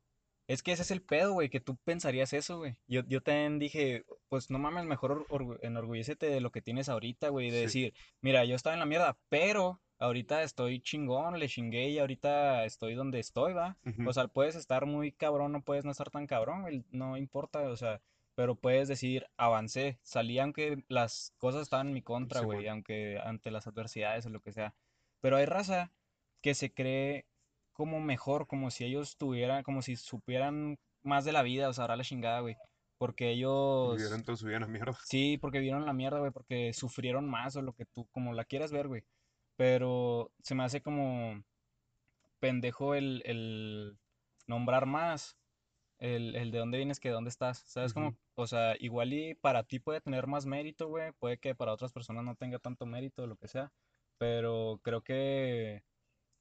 es 0.46 0.62
que 0.62 0.70
ese 0.70 0.82
es 0.82 0.92
el 0.92 1.02
pedo, 1.02 1.32
güey, 1.32 1.50
que 1.50 1.58
tú 1.60 1.76
pensarías 1.84 2.32
eso, 2.32 2.58
güey. 2.58 2.78
Yo, 2.86 3.02
yo 3.08 3.20
también 3.22 3.58
dije, 3.58 4.04
pues 4.28 4.48
no 4.50 4.58
mames, 4.60 4.84
mejor 4.86 5.10
or- 5.12 5.26
orgu- 5.28 5.58
enorgullécete 5.62 6.26
de 6.30 6.40
lo 6.40 6.52
que 6.52 6.62
tienes 6.62 6.88
ahorita, 6.88 7.28
güey, 7.30 7.50
de 7.50 7.56
Sí. 7.58 7.62
decir, 7.82 7.94
mira, 8.22 8.44
yo 8.44 8.54
estaba 8.54 8.72
en 8.74 8.80
la 8.80 8.86
mierda, 8.86 9.18
pero 9.28 9.80
ahorita 9.98 10.42
estoy 10.44 10.80
chingón, 10.80 11.38
le 11.40 11.48
chingué 11.48 11.90
y 11.90 11.98
ahorita 11.98 12.64
estoy 12.64 12.94
donde 12.94 13.18
estoy, 13.18 13.52
¿va? 13.52 13.76
O 14.06 14.12
sea, 14.14 14.28
puedes 14.28 14.54
estar 14.54 14.86
muy 14.86 15.10
cabrón, 15.12 15.50
no 15.52 15.60
puedes 15.62 15.84
no 15.84 15.90
estar 15.90 16.08
tan 16.08 16.26
cabrón, 16.28 16.62
güey, 16.62 16.84
no 16.92 17.16
importa, 17.18 17.68
o 17.68 17.76
sea, 17.76 18.00
pero 18.36 18.54
puedes 18.54 18.86
decir, 18.88 19.26
avancé, 19.36 19.98
salí 20.02 20.38
aunque 20.38 20.82
las 20.88 21.34
cosas 21.36 21.62
estaban 21.62 21.88
en 21.88 21.94
mi 21.94 22.00
contra, 22.02 22.40
güey, 22.42 22.68
aunque 22.68 23.18
ante 23.22 23.50
las 23.50 23.66
adversidades 23.66 24.24
o 24.24 24.30
lo 24.30 24.40
que 24.40 24.52
sea. 24.52 24.72
Pero 25.20 25.36
hay 25.36 25.44
raza 25.44 25.90
que 26.40 26.54
se 26.54 26.72
cree 26.72 27.26
como 27.72 28.00
mejor, 28.00 28.46
como 28.46 28.70
si 28.70 28.84
ellos 28.84 29.16
tuvieran, 29.16 29.62
como 29.62 29.82
si 29.82 29.96
supieran 29.96 30.78
más 31.02 31.24
de 31.24 31.32
la 31.32 31.42
vida, 31.42 31.68
o 31.68 31.72
sea, 31.72 31.84
ahora 31.84 31.96
la 31.96 32.04
chingada, 32.04 32.40
güey. 32.40 32.56
Porque 32.98 33.30
ellos... 33.30 33.96
Vivieron 33.96 34.24
toda 34.24 34.36
su 34.36 34.46
vida 34.46 34.56
en 34.56 34.62
la 34.62 34.68
mierda. 34.68 34.98
Sí, 35.06 35.38
porque 35.40 35.60
vieron 35.60 35.86
la 35.86 35.92
mierda, 35.92 36.18
güey, 36.18 36.32
porque 36.32 36.72
sufrieron 36.72 37.28
más 37.28 37.54
o 37.56 37.62
lo 37.62 37.72
que 37.72 37.84
tú, 37.86 38.06
como 38.10 38.32
la 38.34 38.44
quieras 38.44 38.72
ver, 38.72 38.88
güey. 38.88 39.04
Pero 39.56 40.32
se 40.42 40.54
me 40.54 40.64
hace 40.64 40.82
como 40.82 41.42
pendejo 42.40 42.94
el, 42.94 43.22
el 43.24 43.98
nombrar 44.46 44.86
más 44.86 45.38
el, 45.98 46.36
el 46.36 46.50
de 46.50 46.58
dónde 46.58 46.78
vienes 46.78 47.00
que 47.00 47.08
de 47.08 47.14
dónde 47.14 47.30
estás. 47.30 47.58
¿Sabes 47.66 47.92
cómo? 47.92 48.08
Ujú. 48.08 48.18
O 48.36 48.46
sea, 48.46 48.76
igual 48.78 49.12
y 49.12 49.34
para 49.34 49.64
ti 49.64 49.78
puede 49.78 50.00
tener 50.00 50.26
más 50.26 50.46
mérito, 50.46 50.88
güey. 50.88 51.12
Puede 51.18 51.38
que 51.38 51.54
para 51.54 51.72
otras 51.72 51.92
personas 51.92 52.24
no 52.24 52.36
tenga 52.36 52.58
tanto 52.58 52.86
mérito, 52.86 53.26
lo 53.26 53.36
que 53.36 53.48
sea. 53.48 53.72
Pero 54.18 54.80
creo 54.82 55.02
que 55.02 55.82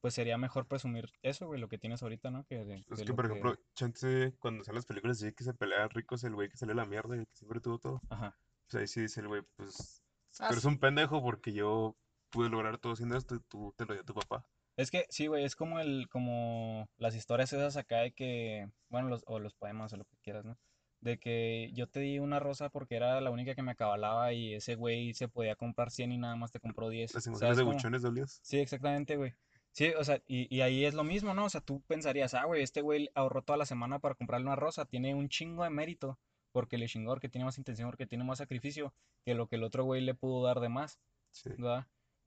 pues 0.01 0.13
sería 0.13 0.37
mejor 0.37 0.67
presumir 0.67 1.11
eso, 1.21 1.47
güey, 1.47 1.59
lo 1.59 1.67
que 1.67 1.77
tienes 1.77 2.03
ahorita, 2.03 2.29
¿no? 2.31 2.45
Que, 2.45 2.63
de- 2.63 2.85
Es 2.89 2.99
de 2.99 3.05
que, 3.05 3.13
por 3.13 3.25
que- 3.27 3.31
ejemplo, 3.33 3.55
Chance, 3.75 4.33
cuando 4.39 4.63
salen 4.63 4.77
las 4.77 4.85
películas, 4.85 5.19
dice 5.19 5.33
que 5.33 5.43
se 5.43 5.53
pelea 5.53 5.87
rico 5.87 6.15
es 6.15 6.23
el 6.23 6.35
güey 6.35 6.49
que 6.49 6.57
sale 6.57 6.73
la 6.73 6.85
mierda 6.85 7.15
y 7.15 7.19
el 7.19 7.27
que 7.27 7.35
siempre 7.35 7.59
tuvo 7.59 7.79
todo. 7.79 8.01
Ajá. 8.09 8.37
Pues 8.69 8.81
ahí 8.81 8.87
sí 8.87 9.01
dice 9.01 9.21
el 9.21 9.27
güey, 9.27 9.41
pues, 9.55 10.03
Ah, 10.39 10.47
tú 10.49 10.53
eres 10.53 10.65
un 10.65 10.77
pendejo 10.77 11.21
porque 11.23 11.51
yo 11.53 11.95
pude 12.29 12.49
lograr 12.49 12.77
todo 12.77 12.93
haciendo 12.93 13.17
esto 13.17 13.35
y 13.35 13.39
tú 13.39 13.73
te 13.77 13.85
lo 13.85 13.93
dio 13.93 14.03
tu 14.03 14.13
papá. 14.13 14.45
Es 14.75 14.91
que 14.91 15.07
sí, 15.09 15.25
güey, 15.25 15.43
es 15.43 15.55
como 15.55 15.79
el, 15.79 16.07
como 16.09 16.87
las 16.97 17.15
historias 17.15 17.51
esas 17.53 17.77
acá 17.77 17.97
de 17.99 18.11
que, 18.11 18.69
bueno, 18.89 19.07
los, 19.09 19.23
o 19.25 19.39
los 19.39 19.55
poemas 19.55 19.91
o 19.93 19.97
lo 19.97 20.05
que 20.05 20.17
quieras, 20.21 20.45
¿no? 20.45 20.55
De 20.99 21.17
que 21.19 21.71
yo 21.73 21.87
te 21.87 21.99
di 21.99 22.19
una 22.19 22.39
rosa 22.39 22.69
porque 22.69 22.95
era 22.95 23.19
la 23.21 23.31
única 23.31 23.55
que 23.55 23.63
me 23.63 23.71
acabalaba 23.71 24.33
y 24.33 24.53
ese 24.53 24.75
güey 24.75 25.13
se 25.15 25.27
podía 25.27 25.55
comprar 25.55 25.89
100 25.89 26.11
y 26.11 26.17
nada 26.17 26.35
más 26.35 26.51
te 26.51 26.59
compró 26.59 26.89
10. 26.89 27.13
Las 27.15 27.25
emociones 27.25 27.55
¿Sabes 27.55 27.57
de 27.57 27.63
buchones 27.73 28.01
dolidos. 28.03 28.39
Sí, 28.43 28.59
exactamente, 28.59 29.15
güey. 29.15 29.33
Sí, 29.77 29.93
o 29.95 30.03
sea, 30.03 30.23
y, 30.25 30.47
y 30.53 30.61
ahí 30.61 30.85
es 30.85 30.95
lo 30.95 31.03
mismo, 31.03 31.35
¿no? 31.35 31.45
O 31.45 31.49
sea, 31.51 31.61
tú 31.61 31.83
pensarías, 31.85 32.33
ah, 32.33 32.45
güey, 32.45 32.63
este 32.63 32.81
güey 32.81 33.11
ahorró 33.13 33.43
toda 33.43 33.57
la 33.57 33.67
semana 33.67 33.99
para 33.99 34.15
comprarle 34.15 34.47
una 34.47 34.55
rosa, 34.55 34.85
tiene 34.85 35.13
un 35.13 35.29
chingo 35.29 35.63
de 35.63 35.69
mérito, 35.69 36.17
porque 36.51 36.79
le 36.79 36.87
chingó, 36.87 37.11
porque 37.11 37.29
tiene 37.29 37.45
más 37.45 37.59
intención, 37.59 37.87
porque 37.87 38.07
tiene 38.07 38.23
más 38.23 38.39
sacrificio 38.39 38.91
que 39.23 39.35
lo 39.35 39.45
que 39.47 39.57
el 39.57 39.63
otro 39.63 39.83
güey 39.83 40.01
le 40.01 40.15
pudo 40.15 40.43
dar 40.43 40.61
de 40.61 40.69
más. 40.69 40.99
Sí. 41.29 41.51
¿verdad? 41.51 41.85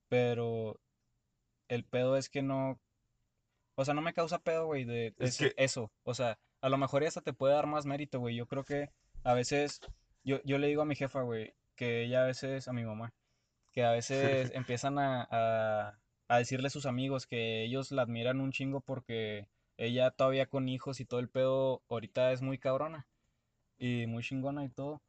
Pero 0.09 0.79
el 1.67 1.83
pedo 1.85 2.17
es 2.17 2.29
que 2.29 2.41
no, 2.41 2.79
o 3.75 3.85
sea, 3.85 3.95
no 3.95 4.01
me 4.01 4.15
causa 4.15 4.39
pedo, 4.39 4.67
güey, 4.67 4.85
de 4.85 5.13
Es 5.19 5.37
que- 5.37 5.53
eso. 5.57 5.91
O 6.05 6.15
sea, 6.15 6.39
a 6.61 6.69
lo 6.69 6.79
mejor 6.79 7.03
hasta 7.03 7.21
te 7.21 7.33
puede 7.33 7.55
dar 7.55 7.67
más 7.67 7.85
mérito, 7.85 8.21
güey. 8.21 8.37
Yo 8.37 8.47
creo 8.47 8.63
que 8.63 8.91
a 9.25 9.35
veces, 9.35 9.81
yo, 10.23 10.41
yo 10.45 10.59
le 10.59 10.69
digo 10.69 10.83
a 10.83 10.87
mi 10.87 10.95
jefa, 10.95 11.23
güey, 11.23 11.53
que 11.75 12.05
ella 12.05 12.23
a 12.23 12.27
veces, 12.27 12.69
a 12.69 12.73
mi 12.73 12.85
mamá, 12.85 13.13
que 13.73 13.83
a 13.83 13.91
veces 14.51 14.53
empiezan 14.55 15.01
a, 15.01 15.27
a, 15.29 15.99
a 16.31 16.39
decirle 16.39 16.69
a 16.69 16.71
sus 16.71 16.87
amigos 16.87 17.27
que 17.27 17.65
ellos 17.65 17.91
la 17.91 18.03
admiran 18.03 18.41
un 18.41 18.53
chingo 18.53 18.81
porque 18.81 19.49
ella 19.77 20.13
todavía 20.13 20.47
con 20.47 20.69
hijos 20.69 21.01
y 21.01 21.05
todo 21.05 21.19
el 21.19 21.29
pedo 21.29 21.83
ahorita 21.89 22.31
es 22.31 22.41
muy 22.41 22.57
cabrona 22.57 23.09
y 23.79 24.07
muy 24.07 24.23
chingona 24.23 24.65
y 24.65 24.69
todo. 24.69 25.03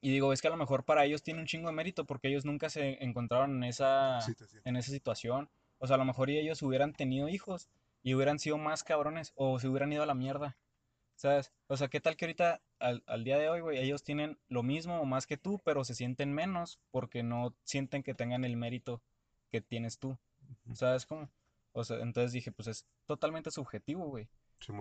Y 0.00 0.10
digo, 0.10 0.32
es 0.32 0.42
que 0.42 0.48
a 0.48 0.50
lo 0.50 0.56
mejor 0.56 0.82
para 0.82 1.04
ellos 1.04 1.22
tiene 1.22 1.38
un 1.38 1.46
chingo 1.46 1.68
de 1.68 1.76
mérito 1.76 2.06
porque 2.06 2.26
ellos 2.26 2.44
nunca 2.44 2.70
se 2.70 3.04
encontraron 3.04 3.54
en 3.54 3.62
esa, 3.62 4.20
Situación. 4.20 4.62
en 4.64 4.76
esa 4.76 4.90
situación 4.90 5.48
O 5.78 5.86
sea, 5.86 5.94
a 5.94 5.98
lo 5.98 6.04
mejor 6.04 6.28
ellos 6.28 6.60
hubieran 6.62 6.92
tenido 6.92 7.28
hijos 7.28 7.68
y 8.02 8.14
hubieran 8.14 8.40
sido 8.40 8.58
más 8.58 8.82
cabrones 8.82 9.32
o 9.36 9.60
se 9.60 9.68
hubieran 9.68 9.92
ido 9.92 10.02
a 10.02 10.06
la 10.06 10.14
mierda. 10.14 10.56
¿Sabes? 11.14 11.52
O 11.68 11.76
sea, 11.76 11.86
¿qué 11.86 12.00
tal 12.00 12.16
que 12.16 12.24
ahorita, 12.24 12.62
al, 12.80 13.04
al 13.06 13.22
día 13.22 13.38
de 13.38 13.48
hoy, 13.48 13.60
güey, 13.60 13.78
ellos 13.78 14.02
tienen 14.02 14.38
lo 14.48 14.64
mismo 14.64 15.00
o 15.00 15.04
más 15.04 15.24
que 15.28 15.36
tú, 15.36 15.60
pero 15.64 15.84
se 15.84 15.94
sienten 15.94 16.32
menos 16.32 16.80
porque 16.90 17.22
no 17.22 17.54
sienten 17.62 18.02
que 18.02 18.12
tengan 18.12 18.44
el 18.44 18.56
mérito 18.56 19.00
que 19.50 19.60
tienes 19.60 19.98
tú? 19.98 20.16
Ujú. 20.66 20.76
¿Sabes 20.76 21.06
cómo? 21.06 21.28
O 21.72 21.84
sea, 21.84 21.98
entonces 22.00 22.32
dije, 22.32 22.52
pues 22.52 22.68
es 22.68 22.86
totalmente 23.06 23.50
subjetivo, 23.50 24.06
güey. 24.06 24.28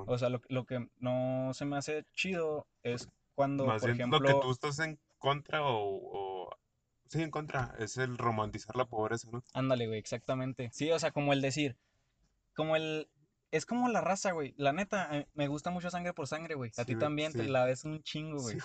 O 0.08 0.18
sea, 0.18 0.30
lo, 0.30 0.42
lo 0.50 0.66
que 0.66 0.88
no 1.00 1.54
se 1.54 1.66
me 1.66 1.78
hace 1.78 2.06
chido 2.14 2.68
es 2.84 3.10
cuando, 3.36 3.66
Más 3.66 3.82
por 3.82 3.92
bien, 3.92 4.10
lo 4.12 4.20
que 4.22 4.28
ejemplo, 4.28 4.40
tú 4.42 4.52
estás 4.52 4.80
en 4.80 5.00
contra 5.20 5.64
o, 5.64 6.48
o- 6.48 6.58
Sí, 7.08 7.22
en 7.22 7.30
contra, 7.30 7.76
es 7.78 7.98
el 7.98 8.18
romantizar 8.18 8.76
la 8.76 8.86
pobreza, 8.86 9.30
¿no? 9.32 9.44
ándale, 9.54 9.88
güey, 9.88 10.00
exactamente. 10.00 10.70
Sí, 10.74 10.92
o 10.92 10.98
sea, 11.00 11.12
como 11.12 11.34
el 11.34 11.42
decir, 11.42 11.76
como 12.56 12.76
el... 12.76 13.08
Es 13.56 13.66
como 13.66 13.88
la 13.88 14.02
raza, 14.02 14.34
güey. 14.34 14.54
La 14.58 14.74
neta, 14.74 15.08
eh, 15.18 15.28
me 15.34 15.48
gusta 15.48 15.70
mucho 15.70 15.90
sangre 15.90 16.14
por 16.14 16.28
sangre, 16.28 16.56
güey. 16.56 16.72
A 16.78 16.84
Sí, 16.84 16.88
ti 16.88 16.96
también 16.98 17.32
te 17.32 17.46
la 17.48 17.64
ves 17.64 17.86
un 17.86 18.04
chingo, 18.04 18.42
güey. 18.42 18.58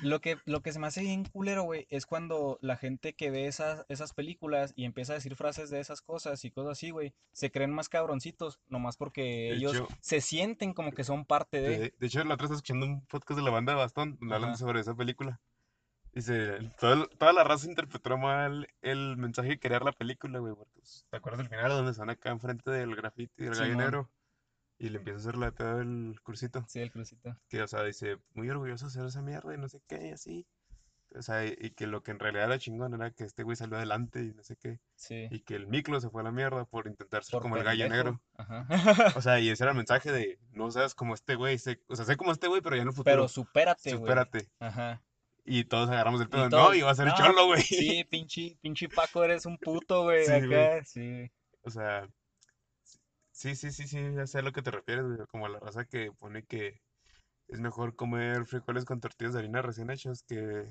Lo 0.00 0.22
que, 0.22 0.38
lo 0.46 0.62
que 0.62 0.72
se 0.72 0.78
me 0.78 0.86
hace 0.86 1.02
bien 1.02 1.24
culero, 1.24 1.64
güey, 1.64 1.86
es 1.90 2.06
cuando 2.06 2.58
la 2.62 2.78
gente 2.78 3.14
que 3.14 3.30
ve 3.30 3.46
esas, 3.46 3.84
esas 3.90 4.14
películas 4.14 4.72
y 4.74 4.86
empieza 4.86 5.12
a 5.12 5.16
decir 5.16 5.36
frases 5.36 5.68
de 5.68 5.80
esas 5.80 6.00
cosas 6.00 6.42
y 6.46 6.50
cosas 6.50 6.72
así, 6.72 6.90
güey, 6.90 7.12
se 7.32 7.50
creen 7.50 7.72
más 7.72 7.90
cabroncitos, 7.90 8.58
nomás 8.68 8.96
porque 8.96 9.20
De 9.22 9.52
ellos 9.56 9.74
hecho, 9.74 9.88
se 10.00 10.22
sienten 10.22 10.72
como 10.72 10.92
que 10.92 11.04
son 11.04 11.26
parte 11.26 11.60
de... 11.60 11.78
de, 11.78 11.94
de 11.98 12.06
hecho, 12.06 12.24
la 12.24 12.34
otra 12.34 12.46
estaba 12.46 12.56
escuchando 12.56 12.86
un 12.86 13.04
podcast 13.04 13.38
de 13.38 13.44
la 13.44 13.50
banda 13.50 13.72
de 13.74 13.78
Bastón 13.78 14.16
donde 14.18 14.34
hablan 14.34 14.50
Ajá. 14.52 14.58
sobre 14.58 14.80
esa 14.80 14.94
película. 14.94 15.42
Dice, 16.16 16.72
toda, 16.80 16.94
el- 16.94 17.08
toda 17.18 17.32
la 17.34 17.44
raza 17.44 17.68
interpretó 17.68 18.16
mal 18.16 18.66
el 18.80 19.18
mensaje 19.18 19.58
quería 19.58 19.76
dar 19.76 19.84
la 19.84 19.92
película, 19.92 20.38
güey, 20.38 20.54
porque 20.54 20.72
pues, 20.74 21.04
¿te 21.10 21.16
acuerdas 21.18 21.38
del 21.40 21.48
final 21.50 21.68
donde 21.70 21.90
están 21.92 22.08
acá 22.08 22.30
enfrente 22.30 22.70
del 22.70 22.96
graffiti 22.96 23.44
del 23.44 23.52
gallo 23.54 23.64
Simón. 23.66 23.78
negro? 23.84 24.10
Y 24.78 24.88
le 24.88 24.98
empieza 24.98 25.18
a 25.18 25.20
hacer 25.20 25.36
la 25.36 25.46
de 25.46 25.52
pedo 25.52 25.80
el 25.80 26.18
cursito. 26.22 26.64
Sí, 26.68 26.80
el 26.80 26.90
crucito. 26.90 27.36
Que, 27.48 27.62
o 27.62 27.66
sea, 27.68 27.82
dice, 27.84 28.16
muy 28.32 28.48
orgulloso 28.48 28.86
de 28.86 28.88
hacer 28.90 29.04
esa 29.04 29.20
mierda 29.22 29.54
y 29.54 29.58
no 29.58 29.68
sé 29.68 29.80
qué, 29.86 30.08
y 30.08 30.12
así. 30.12 30.46
O 31.14 31.22
sea, 31.22 31.46
y, 31.46 31.54
que 31.70 31.86
lo 31.86 32.02
que 32.02 32.10
en 32.10 32.18
realidad 32.18 32.46
era 32.46 32.58
chingón 32.58 32.92
era 32.92 33.10
que 33.10 33.24
este 33.24 33.42
güey 33.42 33.56
salió 33.56 33.76
adelante 33.76 34.22
y 34.22 34.34
no 34.34 34.42
sé 34.42 34.56
qué. 34.56 34.80
Sí. 34.96 35.28
Y 35.30 35.40
que 35.40 35.54
el 35.54 35.66
Miklo 35.66 36.00
se 36.00 36.10
fue 36.10 36.20
a 36.20 36.24
la 36.24 36.32
mierda 36.32 36.64
por 36.64 36.88
intentar 36.88 37.24
ser 37.24 37.32
Por 37.32 37.42
como 37.42 37.56
el 37.56 37.62
gallo 37.64 37.88
negro. 37.88 38.20
Ajá. 38.36 38.66
O 39.16 39.22
sea, 39.22 39.38
y 39.40 39.48
ese 39.50 39.64
era 39.64 39.70
el 39.70 39.76
mensaje 39.76 40.10
de, 40.12 40.38
no 40.50 40.70
seas 40.70 40.94
como 40.94 41.14
este 41.14 41.34
güey, 41.36 41.58
sé- 41.58 41.80
o 41.88 41.96
sea, 41.96 42.04
sé 42.04 42.16
como 42.16 42.32
este 42.32 42.48
güey, 42.48 42.60
pero 42.60 42.76
ya 42.76 42.82
en 42.82 42.88
el 42.88 42.94
Pero 43.04 43.28
supérate, 43.28 43.90
güey. 43.90 44.00
supérate. 44.00 44.48
Ajá. 44.58 45.02
Y 45.46 45.64
todos 45.64 45.88
agarramos 45.90 46.20
el 46.20 46.28
pedo, 46.28 46.50
no, 46.50 46.50
todos, 46.50 46.76
iba 46.76 46.90
a 46.90 46.94
ser 46.94 47.06
no, 47.08 47.14
cholo, 47.14 47.46
güey. 47.46 47.62
Sí, 47.62 48.04
pinche, 48.10 48.56
pinche 48.60 48.88
Paco, 48.88 49.24
eres 49.24 49.46
un 49.46 49.58
puto, 49.58 50.02
güey, 50.04 50.26
Sí, 50.26 50.32
güey. 50.46 50.70
acá, 50.70 50.84
sí. 50.84 51.30
O 51.62 51.70
sea, 51.70 52.08
sí, 53.30 53.54
sí, 53.54 53.70
sí, 53.70 53.86
sí, 53.86 53.98
ya 54.14 54.26
sé 54.26 54.38
a 54.38 54.42
lo 54.42 54.52
que 54.52 54.62
te 54.62 54.70
refieres, 54.72 55.04
güey. 55.04 55.18
Como 55.28 55.48
la 55.48 55.60
raza 55.60 55.84
que 55.84 56.10
pone 56.18 56.44
que 56.44 56.80
es 57.48 57.60
mejor 57.60 57.96
comer 57.96 58.46
frijoles 58.46 58.84
con 58.86 59.00
tortillas 59.00 59.34
de 59.34 59.40
harina 59.40 59.62
recién 59.62 59.90
hechos 59.90 60.22
que... 60.24 60.68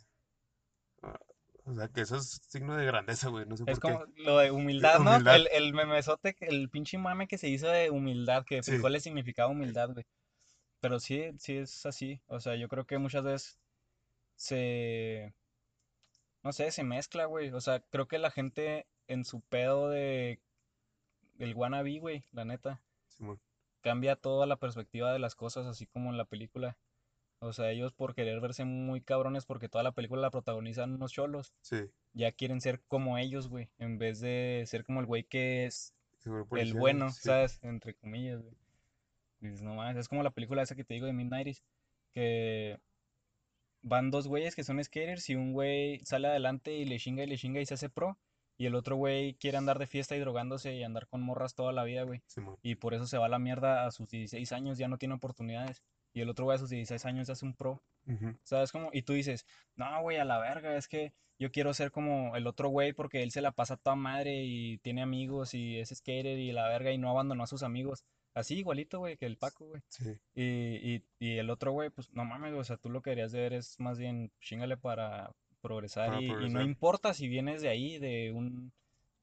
O 1.66 1.74
sea, 1.76 1.88
que 1.90 2.02
eso 2.02 2.16
es 2.18 2.42
signo 2.48 2.76
de 2.78 2.86
grandeza, 2.86 3.30
güey, 3.30 3.46
no 3.46 3.58
sé 3.58 3.66
Es 3.66 3.74
por 3.74 3.82
qué. 3.84 3.92
como 3.92 4.06
lo 4.18 4.38
de 4.40 4.52
humildad, 4.52 5.00
¿no? 5.00 5.12
Humildad. 5.12 5.36
El, 5.36 5.48
el 5.52 5.74
memesote, 5.74 6.36
el 6.40 6.70
pinche 6.70 6.98
mame 6.98 7.28
que 7.28 7.38
se 7.38 7.48
hizo 7.50 7.68
de 7.68 7.90
humildad, 7.90 8.46
que 8.46 8.62
Sí. 8.62 8.72
frijoles 8.72 9.04
significaba 9.04 9.50
humildad, 9.52 9.90
güey. 9.92 10.06
Pero 10.82 11.00
sí, 11.00 11.32
sí 11.40 11.58
es 11.58 11.86
así. 11.86 12.22
O 12.28 12.40
sea, 12.42 12.56
yo 12.56 12.68
creo 12.70 12.86
que 12.86 12.98
muchas 13.00 13.24
veces 13.24 13.60
se, 14.36 15.34
no 16.44 16.52
sé, 16.54 16.72
se 16.72 16.84
mezcla, 16.84 17.26
güey. 17.26 17.50
O 17.50 17.62
sea, 17.62 17.80
creo 17.80 18.08
que 18.08 18.20
la 18.20 18.32
gente 18.32 18.88
en 19.08 19.26
su 19.26 19.42
pedo 19.42 19.90
de 19.90 20.40
del 21.36 21.54
wannabe, 21.54 22.00
güey, 22.00 22.24
la 22.32 22.46
neta, 22.46 22.82
Simón. 23.10 23.40
cambia 23.82 24.16
toda 24.16 24.46
la 24.46 24.56
perspectiva 24.58 25.12
de 25.12 25.20
las 25.20 25.36
cosas, 25.36 25.66
así 25.66 25.86
como 25.86 26.10
en 26.10 26.18
la 26.18 26.26
película. 26.26 26.78
O 27.40 27.52
sea, 27.52 27.72
ellos 27.72 27.92
por 27.94 28.16
querer 28.16 28.40
verse 28.40 28.64
muy 28.64 29.02
cabrones 29.02 29.46
porque 29.46 29.68
toda 29.68 29.84
la 29.84 29.92
película 29.92 30.22
la 30.22 30.32
protagonizan 30.32 30.94
unos 30.94 31.12
cholos, 31.12 31.54
Sí, 31.62 31.92
ya 32.14 32.32
quieren 32.32 32.62
ser 32.62 32.82
como 32.88 33.18
ellos, 33.18 33.50
güey, 33.50 33.70
en 33.78 33.98
vez 33.98 34.22
de 34.22 34.64
ser 34.66 34.86
como 34.86 35.02
el 35.02 35.06
güey 35.06 35.26
que 35.26 35.66
es 35.66 35.94
el 36.56 36.74
bueno, 36.74 37.12
sí. 37.12 37.24
¿sabes? 37.24 37.60
Entre 37.62 37.94
comillas, 37.94 38.42
güey. 38.42 38.56
Dices, 39.42 39.62
no 39.62 39.76
mames, 39.76 39.98
es 39.98 40.08
como 40.08 40.24
la 40.24 40.32
película 40.32 40.62
esa 40.62 40.76
que 40.76 40.86
te 40.86 40.94
digo 40.94 41.06
de 41.06 41.14
Midnighties, 41.14 41.62
que 42.14 42.80
van 43.86 44.10
dos 44.12 44.28
güeyes 44.28 44.56
que 44.56 44.64
son 44.64 44.84
skaters 44.84 45.30
y 45.30 45.36
un 45.36 45.54
güey 45.54 46.00
sale 46.04 46.28
adelante 46.28 46.74
y 46.74 46.86
le 46.86 46.98
chinga 46.98 47.24
y 47.24 47.28
le 47.28 47.38
chinga 47.38 47.62
y 47.62 47.66
se 47.66 47.76
hace 47.76 47.88
pro, 47.88 48.18
y 48.58 48.66
el 48.66 48.76
otro 48.76 48.96
güey 48.96 49.36
quiere 49.36 49.58
andar 49.58 49.80
de 49.80 49.88
fiesta 49.88 50.16
y 50.16 50.20
drogándose 50.20 50.74
y 50.74 50.84
andar 50.84 51.08
con 51.08 51.22
morras 51.22 51.56
toda 51.56 51.72
la 51.72 51.84
vida, 51.84 52.04
güey. 52.04 52.22
Y 52.64 52.76
por 52.76 52.94
eso 52.94 53.06
se 53.06 53.18
va 53.18 53.26
a 53.26 53.30
la 53.30 53.40
mierda 53.40 53.86
a 53.86 53.92
sus 53.92 54.10
16 54.10 54.52
años, 54.54 54.78
ya 54.78 54.88
no 54.88 54.98
tiene 54.98 55.14
oportunidades. 55.16 55.84
Y 56.14 56.22
el 56.22 56.30
otro 56.30 56.46
güey 56.46 56.56
a 56.56 56.60
sus 56.60 56.70
16 56.70 57.06
años 57.06 57.30
hace 57.30 57.46
un 57.46 57.54
pro. 57.54 57.84
¿Sabes 58.44 58.72
cómo? 58.72 58.90
Y 58.94 59.02
tú 59.02 59.14
dices, 59.14 59.46
no, 59.76 60.02
güey, 60.02 60.18
a 60.18 60.26
la 60.26 60.40
verga, 60.40 60.78
es 60.78 60.88
que 60.88 61.14
yo 61.38 61.52
quiero 61.52 61.74
ser 61.74 61.92
como 61.92 62.36
el 62.38 62.48
otro 62.48 62.70
güey 62.70 62.94
porque 62.94 63.24
él 63.24 63.32
se 63.32 63.42
la 63.42 63.52
pasa 63.52 63.76
toda 63.76 63.98
madre 63.98 64.44
y 64.46 64.78
tiene 64.78 65.02
amigos 65.02 65.54
y 65.54 65.80
es 65.80 65.90
skater 65.90 66.40
y 66.40 66.54
la 66.54 66.68
verga 66.70 66.92
y 66.92 66.98
no 66.98 67.10
abandonó 67.10 67.44
a 67.44 67.48
sus 67.48 67.62
amigos. 67.62 68.06
Así 68.36 68.58
igualito, 68.60 69.00
güey, 69.00 69.16
que 69.16 69.26
el 69.26 69.38
Paco, 69.38 69.66
güey. 69.66 69.82
Sí, 69.88 70.20
Y, 70.36 70.44
y, 70.44 71.04
y 71.20 71.38
el 71.38 71.50
otro 71.50 71.72
güey, 71.72 71.90
pues 71.90 72.12
no 72.12 72.26
mames, 72.26 72.52
güey, 72.52 72.62
o 72.62 72.66
sea, 72.66 72.76
tú 72.76 72.90
lo 72.90 73.02
que 73.02 73.12
deberías 73.12 73.32
de 73.32 73.40
ver 73.40 73.54
es 73.54 73.80
más 73.80 73.98
bien 73.98 74.30
chingale 74.42 74.76
para 74.76 75.34
progresar 75.62 76.10
Para 76.10 76.22
y, 76.22 76.26
y 76.26 76.50
no 76.50 76.62
importa 76.62 77.14
si 77.14 77.30
vienes 77.30 77.62
de 77.62 77.70
ahí, 77.70 77.98
de 77.98 78.34
un, 78.34 78.74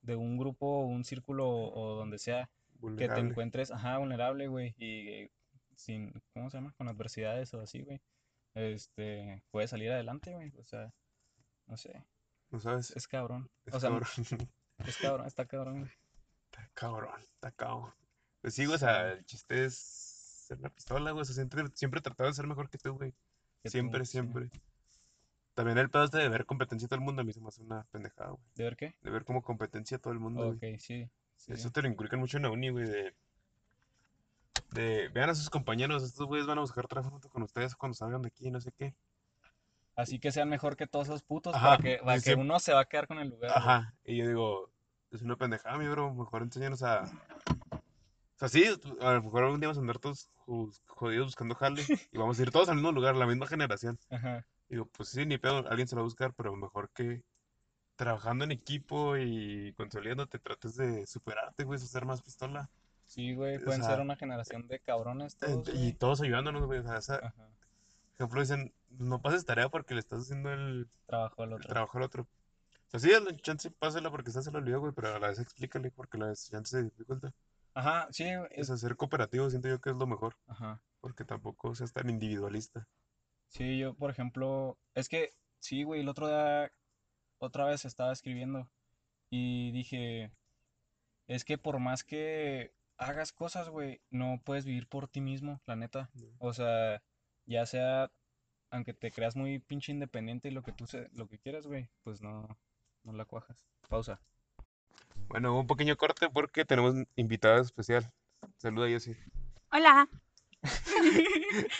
de 0.00 0.16
un 0.16 0.38
grupo, 0.38 0.80
un 0.80 1.04
círculo 1.04 1.46
o 1.46 1.94
donde 1.94 2.18
sea, 2.18 2.50
que 2.96 3.06
te 3.06 3.20
encuentres, 3.20 3.70
ajá, 3.70 3.98
vulnerable, 3.98 4.48
güey, 4.48 4.74
y 4.78 5.30
sin, 5.76 6.12
¿cómo 6.32 6.48
se 6.48 6.56
llama? 6.56 6.72
Con 6.78 6.88
adversidades 6.88 7.52
o 7.52 7.60
así, 7.60 7.82
güey. 7.82 8.00
Este, 8.54 9.42
puedes 9.50 9.68
salir 9.68 9.92
adelante, 9.92 10.32
güey, 10.32 10.52
o 10.58 10.64
sea, 10.64 10.90
no 11.66 11.76
sé, 11.76 12.02
¿No 12.50 12.60
sabes? 12.60 12.90
es 12.96 13.06
cabrón. 13.06 13.50
Es 13.66 13.74
O 13.74 13.80
sea, 13.80 13.90
cabrón. 13.90 14.08
es 14.86 14.96
cabrón, 14.96 15.26
está 15.26 15.46
cabrón, 15.46 15.80
güey. 15.80 15.92
Está 16.50 16.70
cabrón, 16.72 17.20
está 17.20 17.50
cabrón. 17.52 18.01
Pues 18.42 18.54
sí, 18.54 18.66
güey, 18.66 18.74
o 18.74 18.78
sea, 18.78 19.12
el 19.12 19.24
chiste 19.24 19.64
es 19.64 19.74
ser 19.76 20.60
la 20.60 20.68
pistola, 20.68 21.12
güey. 21.12 21.22
O 21.22 21.24
sea, 21.24 21.34
siempre, 21.34 21.64
siempre 21.74 22.00
tratar 22.00 22.26
de 22.26 22.34
ser 22.34 22.46
mejor 22.46 22.68
que 22.68 22.76
tú, 22.76 22.92
güey. 22.94 23.12
Tú, 23.62 23.70
Siempre, 23.70 24.04
sí. 24.04 24.12
siempre. 24.12 24.50
También 25.54 25.78
el 25.78 25.90
pedo 25.90 26.04
este 26.04 26.18
de 26.18 26.28
ver 26.28 26.46
competencia 26.46 26.86
a 26.86 26.88
todo 26.88 26.98
el 26.98 27.04
mundo 27.04 27.22
a 27.22 27.24
mí 27.24 27.32
se 27.32 27.40
me 27.40 27.48
hace 27.48 27.62
una 27.62 27.84
pendejada, 27.92 28.30
güey. 28.30 28.42
¿De 28.56 28.64
ver 28.64 28.76
qué? 28.76 28.94
De 29.02 29.10
ver 29.10 29.24
como 29.24 29.42
competencia 29.42 29.98
a 29.98 30.00
todo 30.00 30.12
el 30.12 30.18
mundo, 30.18 30.46
güey. 30.46 30.74
Ok, 30.74 30.80
sí, 30.80 31.08
sí. 31.36 31.52
Eso 31.52 31.70
te 31.70 31.82
lo 31.82 31.88
inculcan 31.88 32.18
mucho 32.18 32.38
en 32.38 32.42
la 32.42 32.50
uni, 32.50 32.70
güey, 32.70 32.86
de... 32.86 33.14
De, 34.72 35.08
vean 35.08 35.30
a 35.30 35.34
sus 35.34 35.50
compañeros, 35.50 36.02
estos 36.02 36.26
güeyes 36.26 36.46
van 36.46 36.58
a 36.58 36.62
buscar 36.62 36.88
trabajo 36.88 37.20
con 37.30 37.42
ustedes 37.42 37.76
cuando 37.76 37.94
salgan 37.94 38.22
de 38.22 38.28
aquí, 38.28 38.50
no 38.50 38.60
sé 38.60 38.72
qué. 38.72 38.94
Así 39.94 40.18
que 40.18 40.32
sean 40.32 40.48
mejor 40.48 40.76
que 40.76 40.86
todos 40.86 41.08
esos 41.08 41.22
putos 41.22 41.54
Ajá, 41.54 41.76
para 41.76 41.82
que, 41.82 42.00
para 42.02 42.20
que 42.20 42.34
uno 42.34 42.58
se 42.58 42.72
va 42.72 42.80
a 42.80 42.84
quedar 42.86 43.06
con 43.06 43.18
el 43.18 43.28
lugar, 43.28 43.50
güey. 43.50 43.62
Ajá, 43.62 43.94
y 44.04 44.16
yo 44.16 44.26
digo, 44.26 44.70
es 45.10 45.20
una 45.20 45.36
pendejada, 45.36 45.76
mi 45.76 45.86
bro, 45.88 46.12
mejor 46.14 46.42
enséñanos 46.42 46.82
a... 46.82 47.04
O 48.42 48.48
sea, 48.48 48.60
sí, 48.60 48.80
a 49.00 49.12
lo 49.12 49.22
mejor 49.22 49.44
algún 49.44 49.60
día 49.60 49.68
vamos 49.68 49.78
a 49.78 49.80
andar 49.82 49.98
todos 50.00 50.28
jodidos 50.86 51.26
buscando 51.26 51.54
jale 51.54 51.82
y 52.12 52.18
vamos 52.18 52.38
a 52.38 52.42
ir 52.42 52.50
todos 52.50 52.68
al 52.68 52.74
mismo 52.74 52.90
lugar, 52.90 53.14
la 53.14 53.26
misma 53.26 53.46
generación. 53.46 53.98
Ajá. 54.10 54.44
Digo, 54.68 54.86
pues 54.86 55.10
sí, 55.10 55.24
ni 55.26 55.38
pedo, 55.38 55.58
alguien 55.68 55.86
se 55.86 55.94
lo 55.94 56.00
va 56.00 56.04
a 56.04 56.06
buscar, 56.06 56.34
pero 56.34 56.56
mejor 56.56 56.90
que 56.90 57.22
trabajando 57.94 58.44
en 58.44 58.50
equipo 58.50 59.16
y 59.16 59.72
consolidándote 59.74 60.38
trates 60.40 60.74
de 60.76 61.06
superarte, 61.06 61.62
güey, 61.64 61.78
ser 61.78 62.04
más 62.04 62.20
pistola. 62.22 62.68
Sí, 63.06 63.34
güey, 63.34 63.58
O 63.58 63.64
pueden 63.64 63.82
sea, 63.82 63.92
ser 63.92 64.00
una 64.00 64.16
generación 64.16 64.66
de 64.66 64.80
cabrones 64.80 65.34
Eh, 65.34 65.46
todos, 65.46 65.68
Y 65.68 65.72
güey. 65.72 65.92
todos 65.92 66.20
ayudándonos, 66.22 66.64
güey. 66.64 66.80
O 66.80 66.82
sea, 66.82 66.96
esa- 66.96 67.16
Ajá. 67.26 67.48
ejemplo, 68.16 68.40
dicen, 68.40 68.72
no 68.90 69.20
pases 69.20 69.44
tarea 69.44 69.68
porque 69.68 69.94
le 69.94 70.00
estás 70.00 70.20
haciendo 70.22 70.52
el, 70.52 70.88
Trabajo 71.06 71.42
al 71.42 71.50
el 71.50 71.54
otro. 71.56 71.68
trabajo 71.68 71.98
al 71.98 72.04
otro. 72.04 72.22
O 72.22 72.90
sea, 72.90 72.98
sí, 73.00 73.10
la 73.10 73.36
chance 73.36 73.70
pásela 73.70 74.10
porque 74.10 74.30
estás 74.30 74.44
se 74.46 74.50
lo 74.50 74.58
olvidó, 74.58 74.80
güey, 74.80 74.92
pero 74.92 75.14
a 75.14 75.18
la 75.20 75.28
vez 75.28 75.38
explícale 75.38 75.90
porque 75.90 76.18
la 76.18 76.26
vez 76.26 76.50
chance 76.50 76.76
se 76.78 76.82
dificulta. 76.82 77.32
Ajá, 77.74 78.08
sí, 78.10 78.24
es- 78.50 78.66
sea, 78.66 78.76
ser 78.76 78.96
cooperativo 78.96 79.48
siento 79.50 79.68
yo 79.68 79.80
que 79.80 79.90
es 79.90 79.96
lo 79.96 80.06
mejor, 80.06 80.36
ajá. 80.46 80.80
porque 81.00 81.24
tampoco 81.24 81.74
seas 81.74 81.92
tan 81.92 82.10
individualista. 82.10 82.88
Sí, 83.48 83.78
yo, 83.78 83.94
por 83.94 84.10
ejemplo, 84.10 84.78
es 84.94 85.08
que, 85.08 85.34
sí, 85.58 85.82
güey, 85.82 86.00
el 86.00 86.08
otro 86.08 86.28
día, 86.28 86.72
otra 87.38 87.64
vez 87.66 87.84
estaba 87.84 88.12
escribiendo 88.12 88.70
y 89.30 89.72
dije, 89.72 90.32
es 91.26 91.44
que 91.44 91.58
por 91.58 91.78
más 91.78 92.04
que 92.04 92.72
hagas 92.98 93.32
cosas, 93.32 93.68
güey, 93.68 94.00
no 94.10 94.40
puedes 94.44 94.64
vivir 94.64 94.88
por 94.88 95.08
ti 95.08 95.20
mismo, 95.20 95.60
la 95.66 95.76
neta. 95.76 96.10
¿no? 96.14 96.28
O 96.38 96.52
sea, 96.52 97.02
ya 97.46 97.66
sea, 97.66 98.12
aunque 98.70 98.94
te 98.94 99.10
creas 99.10 99.36
muy 99.36 99.58
pinche 99.58 99.92
independiente 99.92 100.48
y 100.48 100.52
lo 100.52 100.62
que 100.62 100.72
tú 100.72 100.86
se, 100.86 101.08
lo 101.12 101.28
que 101.28 101.38
quieras, 101.38 101.66
güey, 101.66 101.90
pues 102.02 102.22
no, 102.22 102.46
no 103.02 103.12
la 103.12 103.24
cuajas. 103.24 103.66
Pausa. 103.88 104.20
Bueno, 105.32 105.58
un 105.58 105.66
pequeño 105.66 105.96
corte 105.96 106.28
porque 106.28 106.64
tenemos 106.66 106.92
un 106.94 107.08
invitado 107.16 107.60
especial. 107.62 108.04
Saluda, 108.58 108.86
Jessy. 108.88 109.16
Hola. 109.70 110.06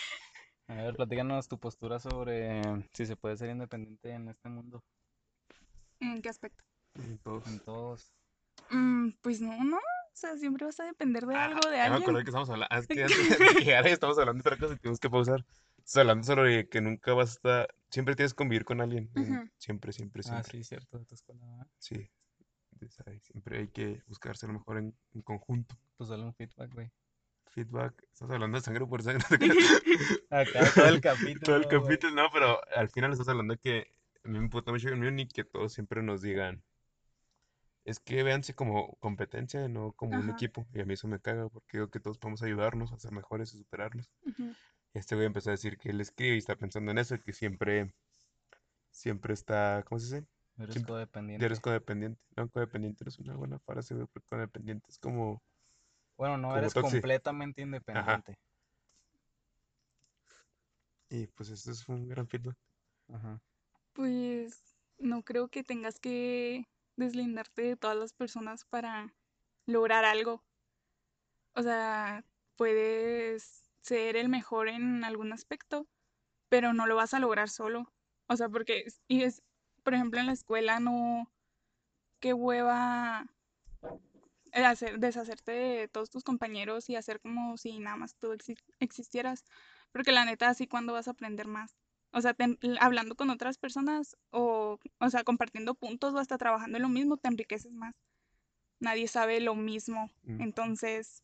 A 0.67 0.73
ver, 0.75 0.95
platícanos 0.95 1.47
tu 1.47 1.59
postura 1.59 1.99
sobre 1.99 2.61
si 2.93 3.05
se 3.05 3.15
puede 3.15 3.37
ser 3.37 3.49
independiente 3.51 4.09
en 4.11 4.29
este 4.29 4.49
mundo, 4.49 4.83
¿En 5.99 6.19
qué 6.23 6.29
aspecto? 6.29 6.63
Y 6.95 7.17
todos. 7.17 7.45
en 7.47 7.59
todos. 7.59 8.11
Mm, 8.71 9.09
pues 9.21 9.39
no, 9.39 9.63
no. 9.63 9.77
O 9.77 10.15
sea, 10.15 10.35
siempre 10.37 10.65
vas 10.65 10.79
a 10.79 10.85
depender 10.85 11.25
de 11.27 11.35
Ah, 11.35 11.45
algo, 11.45 11.59
de 11.69 11.77
ya 11.77 11.89
me 11.89 11.95
alguien. 11.97 12.15
que 12.15 12.21
estamos 12.29 12.49
hablando. 12.49 12.75
Es 12.75 12.87
que 12.87 13.03
antes 13.03 13.39
de 13.39 13.45
llegar 13.61 13.85
ahí 13.85 13.91
estamos 13.93 14.17
hablando 14.17 14.41
de 14.43 14.49
otra 14.49 14.57
cosa 14.59 14.73
y 14.73 14.77
tenemos 14.77 14.99
que 14.99 15.09
pausar. 15.11 15.45
Estamos 15.77 15.97
hablando 15.97 16.23
sobre 16.25 16.67
que 16.69 16.81
nunca 16.81 17.13
vas 17.13 17.29
a 17.29 17.33
estar. 17.33 17.75
Siempre 17.91 18.15
tienes 18.15 18.33
que 18.33 18.37
convivir 18.37 18.65
con 18.65 18.81
alguien. 18.81 19.11
en- 19.15 19.37
Ujú. 19.37 19.49
Siempre, 19.59 19.93
siempre, 19.93 20.21
Ah, 20.25 20.29
siempre. 20.43 20.51
sí, 20.51 20.63
cierto, 20.63 20.97
de 20.97 21.05
tu 21.05 21.13
escuela. 21.15 21.45
¿verdad? 21.45 21.67
Sí. 21.77 22.09
Ahí 23.05 23.19
siempre 23.19 23.59
hay 23.59 23.67
que 23.67 24.01
buscarse 24.07 24.47
lo 24.47 24.53
mejor 24.53 24.77
en, 24.77 24.95
en 25.13 25.21
conjunto. 25.21 25.75
Pues 25.97 26.09
dale 26.09 26.23
un 26.23 26.33
feedback, 26.33 26.73
güey. 26.73 26.91
Feedback. 27.51 28.03
Estás 28.11 28.29
hablando 28.31 28.57
de 28.57 28.63
sangre 28.63 28.85
por 28.85 29.03
sangre. 29.03 29.25
Acá 30.29 30.71
todo 30.73 30.87
el 30.87 31.01
capítulo. 31.01 31.45
Todo 31.45 31.55
el 31.57 31.67
capítulo, 31.67 32.13
no, 32.15 32.29
pero 32.31 32.59
al 32.75 32.89
final 32.89 33.11
estás 33.11 33.27
hablando 33.27 33.53
de 33.53 33.59
que 33.59 33.87
a 34.23 34.27
mí 34.27 34.37
me 34.37 34.45
importa 34.45 34.71
mucho 34.71 34.89
el 34.89 34.97
mío 34.97 35.11
y 35.15 35.27
que 35.27 35.43
todos 35.43 35.73
siempre 35.73 36.01
nos 36.01 36.21
digan. 36.21 36.63
Es 37.85 37.99
que 37.99 38.23
véanse 38.23 38.55
como 38.55 38.95
competencia, 38.99 39.67
no 39.67 39.91
como 39.91 40.13
un 40.13 40.29
Ajá. 40.29 40.31
equipo. 40.31 40.65
Y 40.73 40.81
a 40.81 40.85
mí 40.85 40.93
eso 40.93 41.07
me 41.07 41.19
caga 41.19 41.49
porque 41.49 41.77
digo 41.77 41.89
que 41.89 41.99
todos 41.99 42.17
podemos 42.17 42.41
ayudarnos 42.41 42.93
a 42.93 42.97
ser 42.97 43.11
mejores 43.11 43.53
y 43.53 43.57
superarnos. 43.57 44.09
Ujú. 44.25 44.53
Y 44.93 44.99
este 44.99 45.15
güey 45.15 45.27
empezó 45.27 45.49
a 45.49 45.51
decir 45.51 45.77
que 45.77 45.89
él 45.89 45.99
escribe 45.99 46.35
y 46.35 46.39
está 46.39 46.55
pensando 46.55 46.91
en 46.91 46.97
eso, 46.97 47.19
que 47.21 47.33
siempre, 47.33 47.93
siempre 48.89 49.33
está, 49.33 49.83
¿cómo 49.85 49.99
se 49.99 50.15
dice? 50.15 50.27
Eres 50.57 50.73
Siempre- 50.73 50.93
codependiente. 50.93 51.45
Eres 51.45 51.59
codependiente. 51.59 52.21
No, 52.35 52.47
codependiente 52.49 53.03
no 53.03 53.09
es 53.09 53.19
una 53.19 53.35
buena 53.35 53.59
frase, 53.59 53.95
güey, 53.95 54.07
porque 54.07 54.27
codependiente 54.29 54.85
es 54.89 54.99
como, 54.99 55.41
Bueno, 56.17 56.37
no 56.37 56.49
como 56.49 56.57
eres 56.59 56.73
completamente 56.73 57.61
independiente. 57.61 58.37
y 61.09 61.27
pues 61.27 61.49
eso 61.49 61.71
es 61.71 61.87
un 61.87 62.07
gran 62.07 62.27
feedback. 62.27 62.57
Ajá. 63.13 63.39
Pues 63.93 64.75
no 64.97 65.23
creo 65.23 65.47
que 65.47 65.63
tengas 65.63 65.99
que 65.99 66.67
deslindarte 66.95 67.61
de 67.63 67.75
todas 67.77 67.97
las 67.97 68.13
personas 68.13 68.65
para 68.65 69.13
lograr 69.65 70.05
algo. 70.05 70.43
O 71.55 71.61
sea, 71.61 72.23
puedes 72.55 73.69
ser 73.81 74.15
el 74.15 74.29
mejor 74.29 74.69
en 74.69 75.03
algún 75.03 75.33
aspecto, 75.33 75.87
pero 76.49 76.73
no 76.73 76.87
lo 76.87 76.95
vas 76.95 77.13
a 77.13 77.19
lograr 77.19 77.49
solo. 77.49 77.91
O 78.27 78.35
sea, 78.37 78.49
porque, 78.49 78.85
y 79.07 79.23
es, 79.23 79.43
por 79.83 79.93
ejemplo, 79.93 80.19
en 80.19 80.27
la 80.27 80.33
escuela 80.33 80.79
no, 80.79 81.31
qué 82.19 82.33
hueva 82.33 83.25
hacer, 84.53 84.99
deshacerte 84.99 85.51
de 85.51 85.87
todos 85.87 86.09
tus 86.09 86.23
compañeros 86.23 86.89
y 86.89 86.95
hacer 86.95 87.19
como 87.19 87.57
si 87.57 87.79
nada 87.79 87.97
más 87.97 88.15
tú 88.15 88.33
exi- 88.33 88.57
existieras. 88.79 89.45
Porque 89.91 90.11
la 90.11 90.25
neta, 90.25 90.49
así 90.49 90.67
cuando 90.67 90.93
vas 90.93 91.07
a 91.07 91.11
aprender 91.11 91.47
más. 91.47 91.75
O 92.11 92.21
sea, 92.21 92.33
te 92.33 92.57
hablando 92.79 93.15
con 93.15 93.29
otras 93.29 93.57
personas 93.57 94.15
o, 94.29 94.79
o 94.99 95.09
sea, 95.09 95.23
compartiendo 95.23 95.73
puntos 95.73 96.13
o 96.13 96.19
hasta 96.19 96.37
trabajando 96.37 96.77
en 96.77 96.83
lo 96.83 96.89
mismo, 96.89 97.17
te 97.17 97.27
enriqueces 97.27 97.73
más. 97.73 97.95
Nadie 98.79 99.07
sabe 99.07 99.39
lo 99.41 99.55
mismo. 99.55 100.11
Mm. 100.23 100.41
Entonces, 100.41 101.23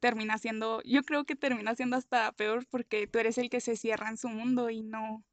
termina 0.00 0.38
siendo, 0.38 0.82
yo 0.84 1.02
creo 1.02 1.24
que 1.24 1.36
termina 1.36 1.74
siendo 1.74 1.96
hasta 1.96 2.32
peor 2.32 2.66
porque 2.70 3.06
tú 3.06 3.18
eres 3.18 3.36
el 3.36 3.50
que 3.50 3.60
se 3.60 3.76
cierra 3.76 4.08
en 4.08 4.16
su 4.16 4.28
mundo 4.28 4.70
y 4.70 4.82
no, 4.82 5.24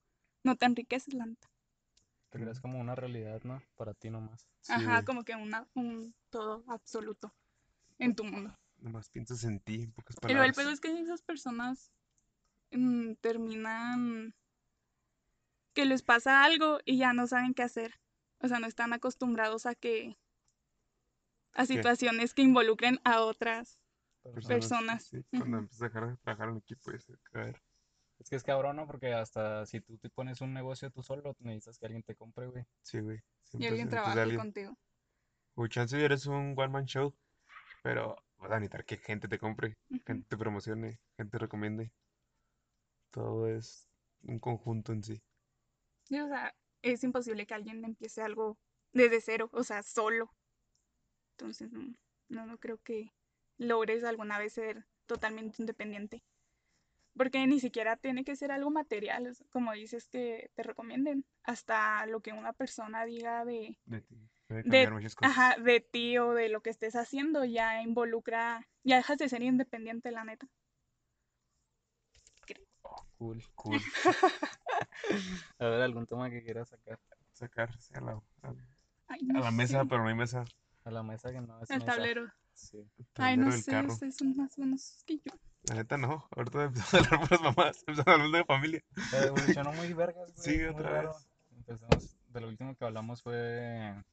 no 0.43 0.55
te 0.57 0.65
enriqueces, 0.65 1.13
la 1.13 1.25
neta. 1.25 1.48
Te 2.29 2.39
creas 2.39 2.59
como 2.59 2.79
una 2.79 2.95
realidad, 2.95 3.41
¿no? 3.43 3.61
Para 3.75 3.93
ti 3.93 4.09
nomás. 4.09 4.47
Sí, 4.61 4.73
Ajá, 4.73 4.91
güey, 4.93 5.05
como 5.05 5.23
que 5.23 5.35
una, 5.35 5.67
un 5.73 6.13
todo 6.29 6.63
absoluto 6.67 7.33
en 7.97 8.15
tu 8.15 8.23
mundo. 8.23 8.55
Nomás 8.77 9.09
piensas 9.09 9.43
en 9.43 9.59
ti, 9.59 9.83
en 9.83 9.91
pocas 9.91 10.15
Y 10.21 10.27
luego 10.27 10.43
el 10.43 10.53
palabras. 10.53 10.57
pedo 10.57 10.69
es 10.71 10.79
que 10.79 11.01
esas 11.01 11.21
personas 11.21 11.91
mm, 12.71 13.13
terminan 13.15 14.35
que 15.73 15.85
les 15.85 16.03
pasa 16.03 16.43
algo 16.43 16.79
y 16.85 16.97
ya 16.97 17.13
no 17.13 17.25
saben 17.27 17.53
qué 17.53 17.63
hacer. 17.63 17.99
O 18.39 18.47
sea, 18.47 18.59
no 18.59 18.67
están 18.67 18.93
acostumbrados 18.93 19.65
a 19.65 19.75
que 19.75 20.17
a 21.53 21.65
¿Qué? 21.65 21.73
situaciones 21.75 22.33
que 22.33 22.41
involucren 22.41 22.99
a 23.03 23.21
otras. 23.21 23.79
Personas. 24.23 24.47
Personas. 24.47 25.03
Sí, 25.05 25.23
cuando 25.31 25.57
empiezas 25.57 25.81
a 25.81 25.85
dejar 25.85 26.09
de 26.09 26.17
trabajar 26.17 26.49
en 26.49 26.57
equipo 26.57 26.91
y 26.91 26.99
se 26.99 27.17
caer. 27.31 27.61
Es 28.19 28.29
que 28.29 28.35
es 28.35 28.43
cabrón, 28.43 28.75
¿no? 28.75 28.85
Porque 28.85 29.13
hasta 29.13 29.65
si 29.65 29.79
tú 29.79 29.97
te 29.97 30.09
pones 30.09 30.41
un 30.41 30.53
negocio 30.53 30.91
tú 30.91 31.01
solo, 31.01 31.35
necesitas 31.39 31.79
que 31.79 31.85
alguien 31.85 32.03
te 32.03 32.15
compre, 32.15 32.47
güey. 32.47 32.65
Sí, 32.83 32.99
güey. 32.99 33.19
Y 33.53 33.65
alguien 33.65 33.89
trabaje 33.89 34.19
alguien. 34.19 34.39
contigo. 34.39 34.77
O 35.55 35.67
chance 35.67 35.97
y 35.97 36.03
eres 36.03 36.25
un 36.25 36.53
one 36.57 36.69
man 36.69 36.85
show, 36.85 37.13
pero 37.81 38.15
vas 38.37 38.51
a 38.51 38.59
necesitar 38.59 38.85
que 38.85 38.97
gente 38.97 39.27
te 39.27 39.39
compre, 39.39 39.77
gente 40.05 40.25
te 40.27 40.37
promocione, 40.37 40.99
gente 41.17 41.31
te 41.31 41.37
recomiende. 41.37 41.91
Todo 43.11 43.47
es 43.47 43.89
un 44.23 44.39
conjunto 44.39 44.91
en 44.91 45.03
sí. 45.03 45.21
Sí, 46.03 46.19
o 46.19 46.27
sea, 46.27 46.53
es 46.81 47.03
imposible 47.03 47.45
que 47.45 47.53
alguien 47.53 47.83
empiece 47.83 48.21
algo 48.21 48.57
desde 48.93 49.21
cero, 49.21 49.49
o 49.53 49.63
sea, 49.63 49.83
solo. 49.83 50.33
Entonces, 51.37 51.71
no, 51.71 51.93
no, 52.27 52.45
no 52.45 52.57
creo 52.57 52.77
que 52.79 53.13
logres 53.57 54.03
alguna 54.03 54.37
vez 54.37 54.53
ser 54.53 54.85
totalmente 55.05 55.61
independiente. 55.61 56.23
Porque 57.19 57.45
ni 57.47 57.59
siquiera 57.59 57.97
tiene 57.97 58.23
que 58.23 58.37
ser 58.37 58.49
algo 58.49 58.71
material, 58.71 59.35
como 59.49 59.73
dices 59.73 60.07
que 60.07 60.51
te 60.55 60.63
recomienden. 60.63 61.25
Hasta 61.43 62.05
lo 62.05 62.21
que 62.21 62.31
una 62.31 62.53
persona 62.53 63.03
diga 63.03 63.43
de, 63.43 63.77
De 63.87 63.99
ti. 63.99 64.15
Puede 64.47 64.63
de, 64.63 64.69
cambiar 64.69 64.93
muchas 64.93 65.15
cosas. 65.15 65.37
ajá, 65.37 65.61
de 65.61 65.81
ti 65.81 66.17
o 66.17 66.31
de 66.31 66.47
lo 66.47 66.61
que 66.61 66.69
estés 66.69 66.95
haciendo, 66.95 67.43
ya 67.43 67.81
involucra, 67.81 68.65
ya 68.85 68.95
dejas 68.95 69.17
de 69.17 69.27
ser 69.27 69.43
independiente, 69.43 70.11
la 70.11 70.23
neta. 70.23 70.47
Cool. 73.17 73.43
Cool. 73.53 73.81
A 75.59 75.65
ver, 75.65 75.81
algún 75.81 76.05
tema 76.05 76.29
que 76.29 76.41
quieras 76.41 76.69
sacar 76.69 76.99
Sacarse 77.33 77.97
a 77.97 78.01
la, 78.01 78.11
a, 78.13 78.53
Ay, 79.09 79.19
a 79.29 79.33
no 79.33 79.39
la 79.41 79.51
mesa, 79.51 79.83
pero 79.83 80.03
no 80.03 80.07
hay 80.07 80.15
mesa. 80.15 80.45
a 80.85 80.91
la 80.91 81.03
mesa 81.03 81.33
que 81.33 81.41
no 81.41 81.61
es 81.61 81.69
El 81.69 81.79
mesa. 81.79 81.95
tablero. 81.95 82.31
Sí. 82.59 82.85
Ay, 83.15 83.37
no 83.37 83.51
sé, 83.51 83.71
carro. 83.71 83.93
ustedes 83.93 84.17
son 84.17 84.35
más 84.35 84.55
buenos 84.57 85.03
que 85.05 85.17
yo. 85.17 85.31
La 85.63 85.75
neta 85.75 85.97
no. 85.97 86.27
Ahorita 86.35 86.65
empezamos 86.65 86.93
a 86.93 86.97
hablar 86.97 87.19
por 87.29 87.31
las 87.31 87.41
mamás. 87.41 87.77
Empezamos 87.87 88.07
hablando 88.07 88.37
de 88.37 88.45
familia. 88.45 88.83
Evolucionó 89.25 89.73
muy 89.73 89.93
vergas, 89.93 90.33
güey. 90.35 90.57
Sí, 90.57 90.63
otra 90.65 90.89
raro. 90.89 91.09
vez. 91.13 91.27
Empezamos, 91.55 92.17
de 92.27 92.41
lo 92.41 92.47
último 92.47 92.75
que 92.75 92.85
hablamos 92.85 93.21
fue 93.23 94.03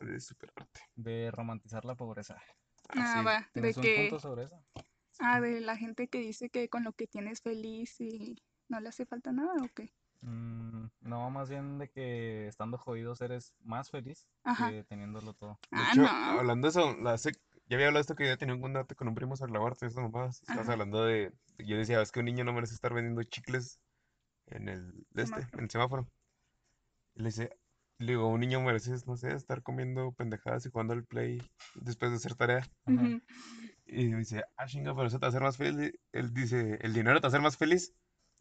De 0.00 0.20
superarte. 0.20 0.80
de 0.96 1.30
romantizar 1.30 1.84
la 1.84 1.94
pobreza. 1.94 2.36
Ah, 2.90 3.16
sí. 3.18 3.24
va, 3.24 3.40
de 3.40 3.46
¿Tienes 3.52 3.76
un 3.76 3.82
que, 3.82 3.96
punto 4.08 4.20
sobre 4.20 4.44
eso? 4.44 4.62
ah, 5.20 5.40
de 5.40 5.60
la 5.60 5.76
gente 5.76 6.08
que 6.08 6.18
dice 6.18 6.50
que 6.50 6.68
con 6.68 6.82
lo 6.84 6.92
que 6.92 7.06
tienes 7.06 7.40
feliz 7.42 8.00
y 8.00 8.36
no 8.68 8.80
le 8.80 8.88
hace 8.88 9.06
falta 9.06 9.30
nada, 9.32 9.52
¿o 9.62 9.68
qué? 9.74 9.92
Mm, 10.22 10.86
no, 11.02 11.30
más 11.30 11.48
bien 11.48 11.78
de 11.78 11.88
que 11.88 12.46
estando 12.48 12.78
jodidos 12.78 13.20
eres 13.20 13.54
más 13.62 13.90
feliz 13.90 14.26
Ajá. 14.44 14.70
que 14.70 14.84
teniéndolo 14.84 15.32
todo. 15.34 15.58
De 15.70 15.78
Ah, 15.78 15.88
hecho, 15.92 16.02
no. 16.02 16.08
hablando 16.08 16.66
de 16.66 16.70
eso, 16.70 16.96
la 17.00 17.14
sec- 17.14 17.40
ya 17.70 17.76
había 17.76 17.86
hablado 17.86 18.00
de 18.00 18.00
esto 18.00 18.16
que 18.16 18.26
ya 18.26 18.36
tenía 18.36 18.56
un 18.56 18.60
contacto 18.60 18.96
con 18.96 19.06
un 19.06 19.14
primo 19.14 19.36
sobre 19.36 19.52
la 19.52 19.64
esas 19.70 19.94
mamás. 19.94 20.40
Estabas 20.40 20.62
Ajá. 20.62 20.72
hablando 20.72 21.04
de. 21.04 21.32
Yo 21.58 21.76
decía, 21.76 22.02
es 22.02 22.10
que 22.10 22.18
un 22.18 22.26
niño 22.26 22.42
no 22.42 22.52
merece 22.52 22.74
estar 22.74 22.92
vendiendo 22.92 23.22
chicles 23.22 23.78
en 24.46 24.68
el. 24.68 25.06
de 25.10 25.22
este, 25.22 25.36
Semáforo. 25.36 25.58
en 25.58 25.64
el 25.64 25.70
semáforo. 25.70 26.08
Y 27.14 27.22
le 27.22 27.26
dice, 27.26 27.56
le 27.98 28.12
digo, 28.12 28.26
un 28.26 28.40
niño 28.40 28.60
merece, 28.60 28.90
no 29.06 29.16
sé, 29.16 29.32
estar 29.36 29.62
comiendo 29.62 30.10
pendejadas 30.10 30.66
y 30.66 30.70
jugando 30.70 30.94
al 30.94 31.04
play 31.04 31.40
después 31.76 32.10
de 32.10 32.16
hacer 32.16 32.34
tarea. 32.34 32.68
Ajá. 32.86 33.20
Y 33.86 34.08
me 34.08 34.18
dice, 34.18 34.42
ah, 34.56 34.66
chinga, 34.66 34.92
pero 34.92 35.06
eso 35.06 35.18
te 35.18 35.22
va 35.22 35.26
a 35.28 35.30
hacer 35.30 35.42
más 35.42 35.56
feliz. 35.56 35.92
Él 36.10 36.34
dice, 36.34 36.76
¿el 36.80 36.92
dinero 36.92 37.20
te 37.20 37.22
va 37.22 37.28
a 37.28 37.30
hacer 37.30 37.40
más 37.40 37.56
feliz? 37.56 37.94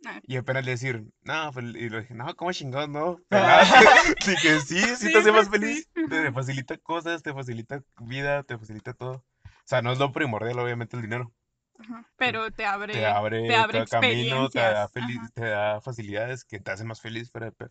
Ah, 0.05 0.21
Y 0.23 0.37
apenas 0.37 0.65
le 0.65 0.71
decir, 0.71 1.03
no, 1.23 1.51
fel-", 1.53 1.75
y 1.77 1.89
le 1.89 2.01
dije, 2.01 2.13
no, 2.13 2.35
¿cómo 2.35 2.51
chingados, 2.53 2.89
no? 2.89 3.17
Pelate". 3.29 3.85
Dije, 4.25 4.59
sí, 4.61 4.95
sí 4.97 5.09
Sí, 5.09 5.11
te 5.11 5.19
hace 5.19 5.31
más 5.31 5.49
pues 5.49 5.49
feliz. 5.49 5.89
sí. 5.93 6.01
Te 6.09 6.31
facilita 6.31 6.77
cosas, 6.77 7.23
te 7.23 7.33
facilita 7.33 7.83
vida, 7.99 8.43
te 8.43 8.57
facilita 8.57 8.93
todo. 8.93 9.11
O 9.15 9.23
sea, 9.65 9.81
no 9.81 9.91
es 9.91 9.99
lo 9.99 10.11
primordial, 10.11 10.59
obviamente, 10.59 10.95
el 10.97 11.03
dinero. 11.03 11.33
Ajá. 11.79 12.05
Pero 12.17 12.51
te 12.51 12.65
Te 12.89 13.05
abre, 13.05 13.05
abre, 13.05 13.39
te 13.41 13.55
abre 13.55 13.85
camino, 13.87 14.49
te 14.49 14.59
da, 14.59 14.87
feliz, 14.89 15.31
te 15.33 15.41
da 15.45 15.79
facilidades 15.81 16.43
que 16.43 16.59
te 16.59 16.71
hacen 16.71 16.87
más 16.87 17.01
feliz 17.01 17.31
de 17.31 17.51
pedo. 17.51 17.69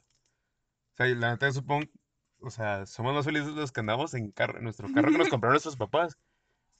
O 0.95 0.97
sea, 0.97 1.07
la 1.09 1.31
neta, 1.33 1.53
supongo, 1.53 1.87
o 2.41 2.51
sea, 2.51 2.87
somos 2.87 3.15
más 3.15 3.25
felices 3.25 3.49
los 3.55 3.73
que 3.73 3.81
andamos 3.81 4.15
en 4.15 4.33
carro, 4.33 4.59
en 4.59 4.65
nuestro 4.65 4.91
carro 4.91 5.13
que 5.13 5.19
nos 5.19 5.29
compraron 5.31 5.55
nuestros 5.55 5.77
papás, 5.77 6.19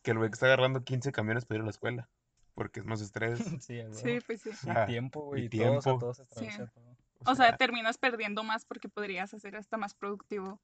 que 0.03 0.13
el 0.13 0.19
güey 0.19 0.31
que 0.31 0.35
está 0.35 0.47
agarrando 0.47 0.85
15 0.85 1.13
camiones 1.13 1.47
para 1.47 1.59
ir 1.59 1.63
a 1.63 1.67
la 1.67 1.71
escuela, 1.73 2.11
porque 2.59 2.81
es 2.81 2.87
más 2.87 3.01
estrés. 3.01 3.39
Sí, 3.63 3.79
a 3.81 3.93
Sí, 3.93 4.19
pues 4.27 4.43
sí. 4.43 4.51
Y 4.65 4.71
Ajá, 4.71 4.87
tiempo, 4.87 5.21
güey. 5.27 5.45
y 5.45 5.49
tiempo. 5.49 5.81
todo 5.99 6.13
se 6.13 6.25
Sí. 6.27 6.35
traduce 6.35 6.63
a 6.63 6.67
todo. 6.67 6.91
O 6.91 7.31
O 7.31 7.35
sea, 7.35 7.49
sea, 7.49 7.57
terminas 7.57 7.99
perdiendo 7.99 8.43
más 8.43 8.65
porque 8.65 8.89
podrías 8.89 9.33
hacer 9.33 9.57
hasta 9.57 9.77
más 9.77 9.95
productivo 9.95 10.61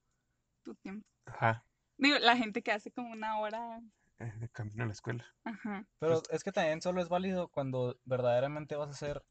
tu 0.64 0.74
tiempo. 0.74 1.07
ajá, 1.26 1.64
Digo, 1.97 2.18
la 2.18 2.36
gente 2.36 2.62
que 2.62 2.72
hace 2.72 2.90
como 2.90 3.12
una 3.12 3.38
hora. 3.38 3.80
eh, 4.18 4.32
de 4.38 4.49
camino 4.49 4.82
a 4.84 4.86
la 4.86 4.92
escuela. 4.92 5.24
Ajá. 5.45 5.86
Pero 6.01 6.20
es 6.30 6.42
que 6.45 6.51
también 6.53 6.80
solo 6.82 7.01
es 7.01 7.09
válido 7.09 7.49
cuando 7.49 7.99
verdaderamente 8.05 8.74
vas 8.76 8.90
a 8.90 8.95
ser 8.95 9.24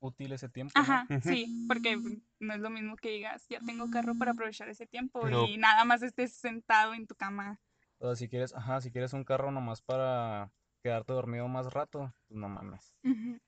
útil 0.00 0.32
ese 0.32 0.48
tiempo, 0.50 0.72
¿no? 0.76 0.82
Ajá, 0.82 1.06
sí, 1.22 1.66
porque 1.68 1.96
no 2.38 2.54
es 2.54 2.60
lo 2.60 2.68
mismo 2.70 2.96
que 2.96 3.10
digas, 3.10 3.46
ya 3.48 3.60
tengo 3.60 3.90
carro 3.90 4.14
para 4.18 4.32
aprovechar 4.32 4.68
ese 4.68 4.86
tiempo 4.86 5.20
Pero- 5.22 5.46
y 5.46 5.56
nada 5.58 5.84
más 5.86 6.02
estés 6.02 6.32
sentado 6.34 6.92
en 6.94 7.06
tu 7.06 7.14
cama. 7.14 7.58
O 7.98 8.06
sea, 8.06 8.16
si 8.16 8.28
quieres, 8.28 8.54
ajá, 8.54 8.80
si 8.80 8.90
quieres 8.90 9.12
un 9.14 9.24
carro 9.24 9.50
nomás 9.50 9.80
para 9.82 10.50
quedarte 10.80 11.12
dormido 11.12 11.48
más 11.48 11.72
rato, 11.72 12.12
pues 12.28 12.38
no 12.38 12.48
mames. 12.48 12.94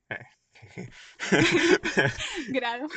Grado. 2.49 2.87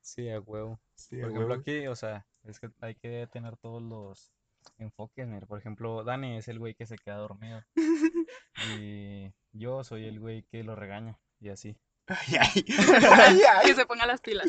Sí, 0.00 0.28
a 0.30 0.40
huevo. 0.40 0.80
Sí, 0.94 1.16
Por 1.16 1.26
a 1.26 1.28
ejemplo, 1.28 1.48
huevo. 1.48 1.60
aquí, 1.60 1.86
o 1.86 1.96
sea, 1.96 2.26
es 2.44 2.60
que 2.60 2.70
hay 2.80 2.94
que 2.94 3.28
tener 3.32 3.56
todos 3.56 3.82
los 3.82 4.32
enfoques. 4.78 5.26
Mira, 5.26 5.46
por 5.46 5.58
ejemplo, 5.58 6.04
Dani 6.04 6.36
es 6.38 6.48
el 6.48 6.58
güey 6.58 6.74
que 6.74 6.86
se 6.86 6.98
queda 6.98 7.16
dormido. 7.16 7.62
Y 8.70 9.32
yo 9.52 9.84
soy 9.84 10.06
el 10.06 10.18
güey 10.18 10.42
que 10.42 10.64
lo 10.64 10.74
regaña. 10.74 11.18
Y 11.40 11.50
así. 11.50 11.76
Ay, 12.08 12.36
ay, 12.40 12.64
ay, 12.68 13.40
ay. 13.54 13.66
Que 13.66 13.74
se 13.74 13.86
ponga 13.86 14.04
las 14.06 14.20
pilas. 14.20 14.46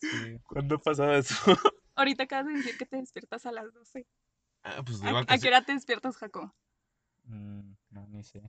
Sí. 0.00 0.38
¿Cuándo 0.44 0.78
pasaba 0.78 1.16
eso? 1.16 1.34
Ahorita 1.94 2.22
acabas 2.24 2.46
de 2.46 2.52
decir 2.54 2.78
que 2.78 2.86
te 2.86 2.96
despiertas 2.96 3.44
a 3.46 3.52
las 3.52 3.72
12. 3.74 4.06
Ah, 4.62 4.82
pues 4.84 5.00
de 5.00 5.08
¿A, 5.10 5.24
a 5.28 5.38
qué 5.38 5.48
hora 5.48 5.62
te 5.62 5.72
despiertas, 5.74 6.16
Jaco? 6.16 6.54
Mm, 7.24 7.72
no, 7.90 8.06
ni 8.08 8.22
sé. 8.24 8.42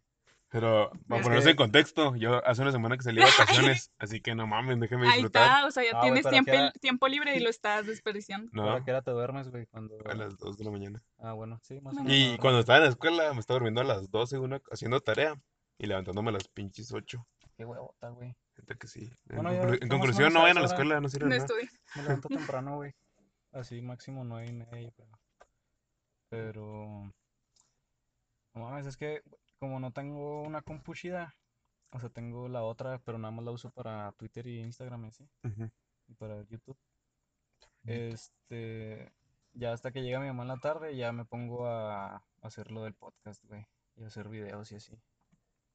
Pero, 0.50 0.92
para 1.08 1.22
Es 1.22 1.28
ponerse 1.28 1.46
que- 1.46 1.52
en 1.52 1.56
contexto, 1.58 2.16
yo 2.18 2.46
hace 2.46 2.62
una 2.62 2.74
semana 2.74 2.98
que 2.98 3.04
salí 3.04 3.22
de 3.22 3.26
vacaciones, 3.80 3.92
así 4.00 4.20
que 4.20 4.36
no 4.36 4.48
mames, 4.48 4.80
déjeme 4.82 5.08
Ahí 5.08 5.14
disfrutar. 5.14 5.44
está, 5.44 5.66
o 5.68 5.72
sea, 5.72 5.84
ya 5.84 5.92
Ah, 5.98 6.02
tienes 6.02 6.26
tiempo, 6.28 6.52
tiempo 6.82 7.08
libre 7.08 7.36
y 7.38 7.40
lo 7.40 7.50
estás 7.50 7.88
desperdiciando. 7.88 8.50
No, 8.54 8.64
¿Ahora 8.64 8.84
qué 8.84 8.92
hora 8.92 9.02
te 9.02 9.12
duermes, 9.12 9.50
güey? 9.50 9.66
Cuando... 9.68 9.96
a 10.06 10.14
las 10.14 10.38
2 10.38 10.58
de 10.58 10.66
la 10.66 10.72
mañana. 10.72 11.04
Ah, 11.20 11.32
bueno, 11.34 11.58
sí, 11.64 11.80
más 11.80 11.94
o 11.94 12.00
No. 12.00 12.04
menos. 12.04 12.18
Y 12.18 12.38
cuando 12.38 12.60
estaba 12.60 12.80
en 12.80 12.84
la 12.84 12.90
escuela, 12.90 13.34
me 13.34 13.40
estaba 13.40 13.56
durmiendo 13.60 13.80
a 13.80 13.86
las 13.86 14.12
12, 14.12 14.40
una, 14.40 14.62
haciendo 14.72 15.00
tarea 15.00 15.42
y 15.78 15.88
levantándome 15.88 16.30
a 16.30 16.34
las 16.34 16.48
pinches 16.50 16.92
8. 16.92 17.26
Qué 17.56 17.64
huevota, 17.64 18.10
güey. 18.10 18.36
Gente 18.58 18.76
que 18.78 18.88
sí. 18.88 19.10
En, 19.30 19.42
Bueno, 19.44 19.78
conclusión, 19.90 20.34
no 20.34 20.42
vayan 20.42 20.58
a 20.58 20.62
la 20.62 20.68
escuela, 20.68 21.00
no 21.00 21.08
sirve 21.08 21.26
No 21.26 21.30
nada. 21.30 21.46
estudio. 21.46 21.70
Me 21.96 22.04
levanto 22.04 22.28
temprano, 22.28 22.76
güey. 22.76 22.94
Así, 23.54 23.82
máximo 23.82 24.26
nueve 24.26 24.48
y 24.50 24.54
media, 24.54 24.92
pero... 24.98 25.10
Pero... 26.30 27.14
No 28.54 28.62
mames, 28.64 28.86
es 28.86 28.98
que 28.98 29.24
como 29.60 29.80
no 29.80 29.92
tengo 29.92 30.42
una 30.42 30.62
compu 30.62 30.94
chida, 30.94 31.36
o 31.92 32.00
sea, 32.00 32.10
tengo 32.10 32.48
la 32.48 32.64
otra, 32.64 33.00
pero 33.00 33.18
nada 33.18 33.32
más 33.32 33.46
la 33.46 33.52
uso 33.52 33.70
para 33.72 34.12
Twitter 34.14 34.48
y 34.48 34.60
Instagram 34.60 35.06
y 35.06 35.08
así, 35.10 35.30
Ujú. 35.44 35.70
y 36.08 36.14
para 36.16 36.42
YouTube. 36.44 36.78
Este... 37.86 39.12
Ya 39.54 39.74
hasta 39.74 39.92
que 39.92 40.02
llega 40.02 40.20
mi 40.22 40.28
mamá 40.28 40.44
en 40.44 40.48
la 40.48 40.58
tarde, 40.60 40.96
ya 40.96 41.12
me 41.12 41.26
pongo 41.26 41.68
a 41.68 42.24
hacer 42.42 42.72
lo 42.72 42.84
del 42.84 42.94
podcast, 42.94 43.44
güey. 43.44 43.68
Y 43.98 44.04
hacer 44.06 44.30
videos 44.30 44.72
y 44.72 44.76
así. 44.76 44.98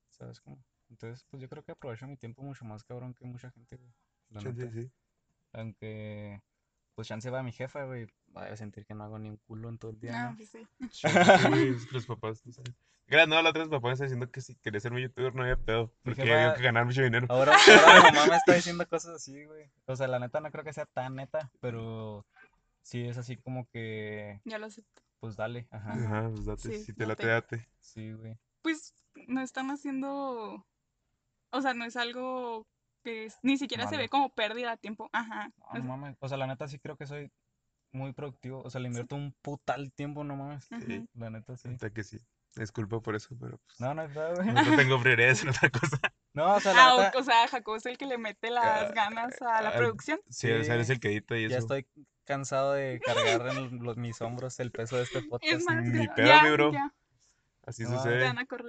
¿Sabes 0.09 0.41
cómo? 0.41 0.65
Entonces, 0.89 1.25
pues 1.25 1.43
yo 1.43 1.49
creo 1.51 1.63
que 1.63 1.73
aprovecho 1.73 2.07
mi 2.07 2.17
tiempo 2.17 2.41
mucho 2.43 2.65
más 2.65 2.85
cabrón 2.85 3.13
que 3.13 3.27
mucha 3.27 3.51
gente, 3.51 3.77
güey. 3.77 3.93
La 4.31 4.41
Sí, 4.41 4.49
sí, 4.53 4.59
neta. 4.61 4.73
sí. 4.73 4.91
Aunque, 5.53 6.43
pues 6.95 7.07
chance 7.07 7.29
va 7.29 7.43
mi 7.43 7.53
jefa, 7.53 7.85
güey. 7.85 8.07
Vaya 8.29 8.53
a 8.53 8.57
sentir 8.57 8.85
que 8.85 8.95
no 8.95 9.05
hago 9.05 9.19
ni 9.19 9.31
un 9.31 9.37
culo 9.39 9.69
en 9.69 9.79
todo 9.79 9.91
el 9.93 9.99
día, 10.01 10.31
¿no? 10.31 10.37
pues 10.37 10.51
sí. 10.51 10.67
Sí, 10.91 11.49
güey, 11.49 11.69
es 11.71 11.87
que 11.87 11.95
los 11.95 12.07
papás, 12.07 12.45
no 12.45 12.53
saben. 12.53 12.75
Gra- 13.09 13.27
No, 13.29 13.41
la 13.41 13.51
otra 13.51 13.63
vez 13.63 13.71
papá 13.71 13.87
me 13.89 13.93
está 13.95 14.05
diciendo 14.05 14.31
que 14.31 14.41
si 14.41 14.57
quería 14.57 14.81
ser 14.81 14.93
mi 14.93 15.01
youtuber 15.01 15.35
no 15.35 15.43
había 15.43 15.57
pedo, 15.57 15.93
porque 16.03 16.23
había 16.23 16.55
que 16.55 16.63
ganar 16.63 16.85
mucho 16.85 17.03
dinero. 17.03 17.27
Ahora, 17.31 17.53
ahora 17.55 18.11
mi 18.11 18.17
mamá 18.17 18.27
me 18.31 18.37
está 18.37 18.55
diciendo 18.55 18.87
cosas 18.89 19.15
así, 19.17 19.45
güey. 19.45 19.71
O 19.87 19.95
sea, 19.97 20.09
la 20.09 20.19
neta 20.19 20.41
no 20.41 20.51
creo 20.51 20.65
que 20.65 20.73
sea 20.73 20.87
tan 20.87 21.15
neta, 21.15 21.51
pero 21.61 22.27
sí 22.83 23.07
es 23.07 23.17
así 23.17 23.37
como 23.37 23.67
que, 23.71 24.41
Ya 24.45 24.59
lo 24.59 24.67
acepto. 24.67 25.03
pues 25.21 25.37
dale, 25.37 25.67
ajá. 25.71 25.93
Ajá, 25.93 26.29
pues 26.31 26.45
date, 26.47 26.63
Sí, 26.79 26.85
si 26.85 26.93
te 26.93 27.07
late, 27.07 27.27
date. 27.27 27.57
date. 27.59 27.69
Sí, 27.81 28.13
güey. 28.13 28.37
Pues 28.63 28.93
no 29.29 29.41
están 29.41 29.71
haciendo. 29.71 30.67
O 31.51 31.63
sea, 31.63 31.73
no 31.75 31.85
es 31.85 31.97
algo 31.97 32.67
que 33.05 33.27
es- 33.27 33.39
ni 33.43 33.57
siquiera 33.57 33.87
se 33.87 33.97
ve 33.97 34.09
como 34.09 34.31
pérdida 34.31 34.73
de 34.73 34.77
tiempo. 34.79 35.09
Ajá. 35.13 35.53
No, 35.59 35.65
o 35.67 35.75
no 35.75 35.81
sea, 35.81 35.85
mames. 35.85 36.17
O 36.21 36.29
sea, 36.29 36.37
la 36.39 36.49
neta 36.49 36.67
sí 36.67 36.79
creo 36.81 36.97
que 36.97 37.07
soy 37.07 37.31
muy 37.93 38.13
productivo. 38.13 38.63
O 38.63 38.71
sea, 38.71 38.81
le 38.81 38.89
invierto 38.89 39.17
un 39.17 39.33
putal 39.43 39.93
tiempo, 39.93 40.25
no 40.25 40.37
mames. 40.37 40.69
ujú. 40.71 41.07
La 41.15 41.31
neta 41.31 41.57
sí. 41.57 41.69
Neta 41.69 41.91
que 41.91 42.05
sí. 42.05 42.19
Disculpa 42.55 43.01
por 43.01 43.15
eso, 43.15 43.37
pero 43.39 43.59
pues, 43.67 43.81
No, 43.81 43.93
no 43.95 44.03
hay 44.03 44.09
pedo, 44.09 44.35
güey. 44.37 44.53
no 44.53 44.77
tengo 44.77 45.01
prioridades 45.01 45.43
en 45.45 45.49
otra 45.51 45.71
cosa. 45.71 45.99
No, 46.33 46.55
o 46.55 46.61
sea, 46.61 46.73
la 46.75 46.89
Ah, 46.89 46.97
neta, 47.05 47.19
o, 47.19 47.23
sea, 47.23 47.49
Jacob 47.49 47.77
es 47.77 47.87
el 47.87 47.99
que 47.99 48.07
le 48.07 48.19
mete 48.19 48.51
las 48.51 48.91
Ah, 48.91 48.93
ganas 48.95 49.41
a 49.43 49.61
la 49.63 49.71
ah, 49.71 49.77
producción. 49.77 50.21
Sí, 50.29 50.51
o 50.51 50.65
sea, 50.65 50.75
eres 50.75 50.87
Sí. 50.87 50.93
el 50.95 51.01
que 51.01 51.09
edita 51.09 51.37
y 51.37 51.43
ya 51.49 51.59
eso. 51.59 51.59
estoy 51.59 51.87
cansado 52.25 52.73
de 52.73 53.01
cargar 53.41 53.47
en 53.57 53.83
los, 53.83 53.97
mis 53.97 54.21
hombros 54.23 54.59
el 54.61 54.71
peso 54.71 54.97
de 54.97 55.03
este 55.05 55.19
Es 55.19 55.27
podcast. 55.27 55.65
más, 55.69 55.85
Ni 55.85 56.07
ya, 56.07 56.15
pedo, 56.15 56.27
ya, 56.27 56.43
mi 56.43 56.51
bro. 56.51 56.73
ya, 56.73 56.95
Así 57.67 57.83
No, 57.83 57.91
sucede. 57.97 58.27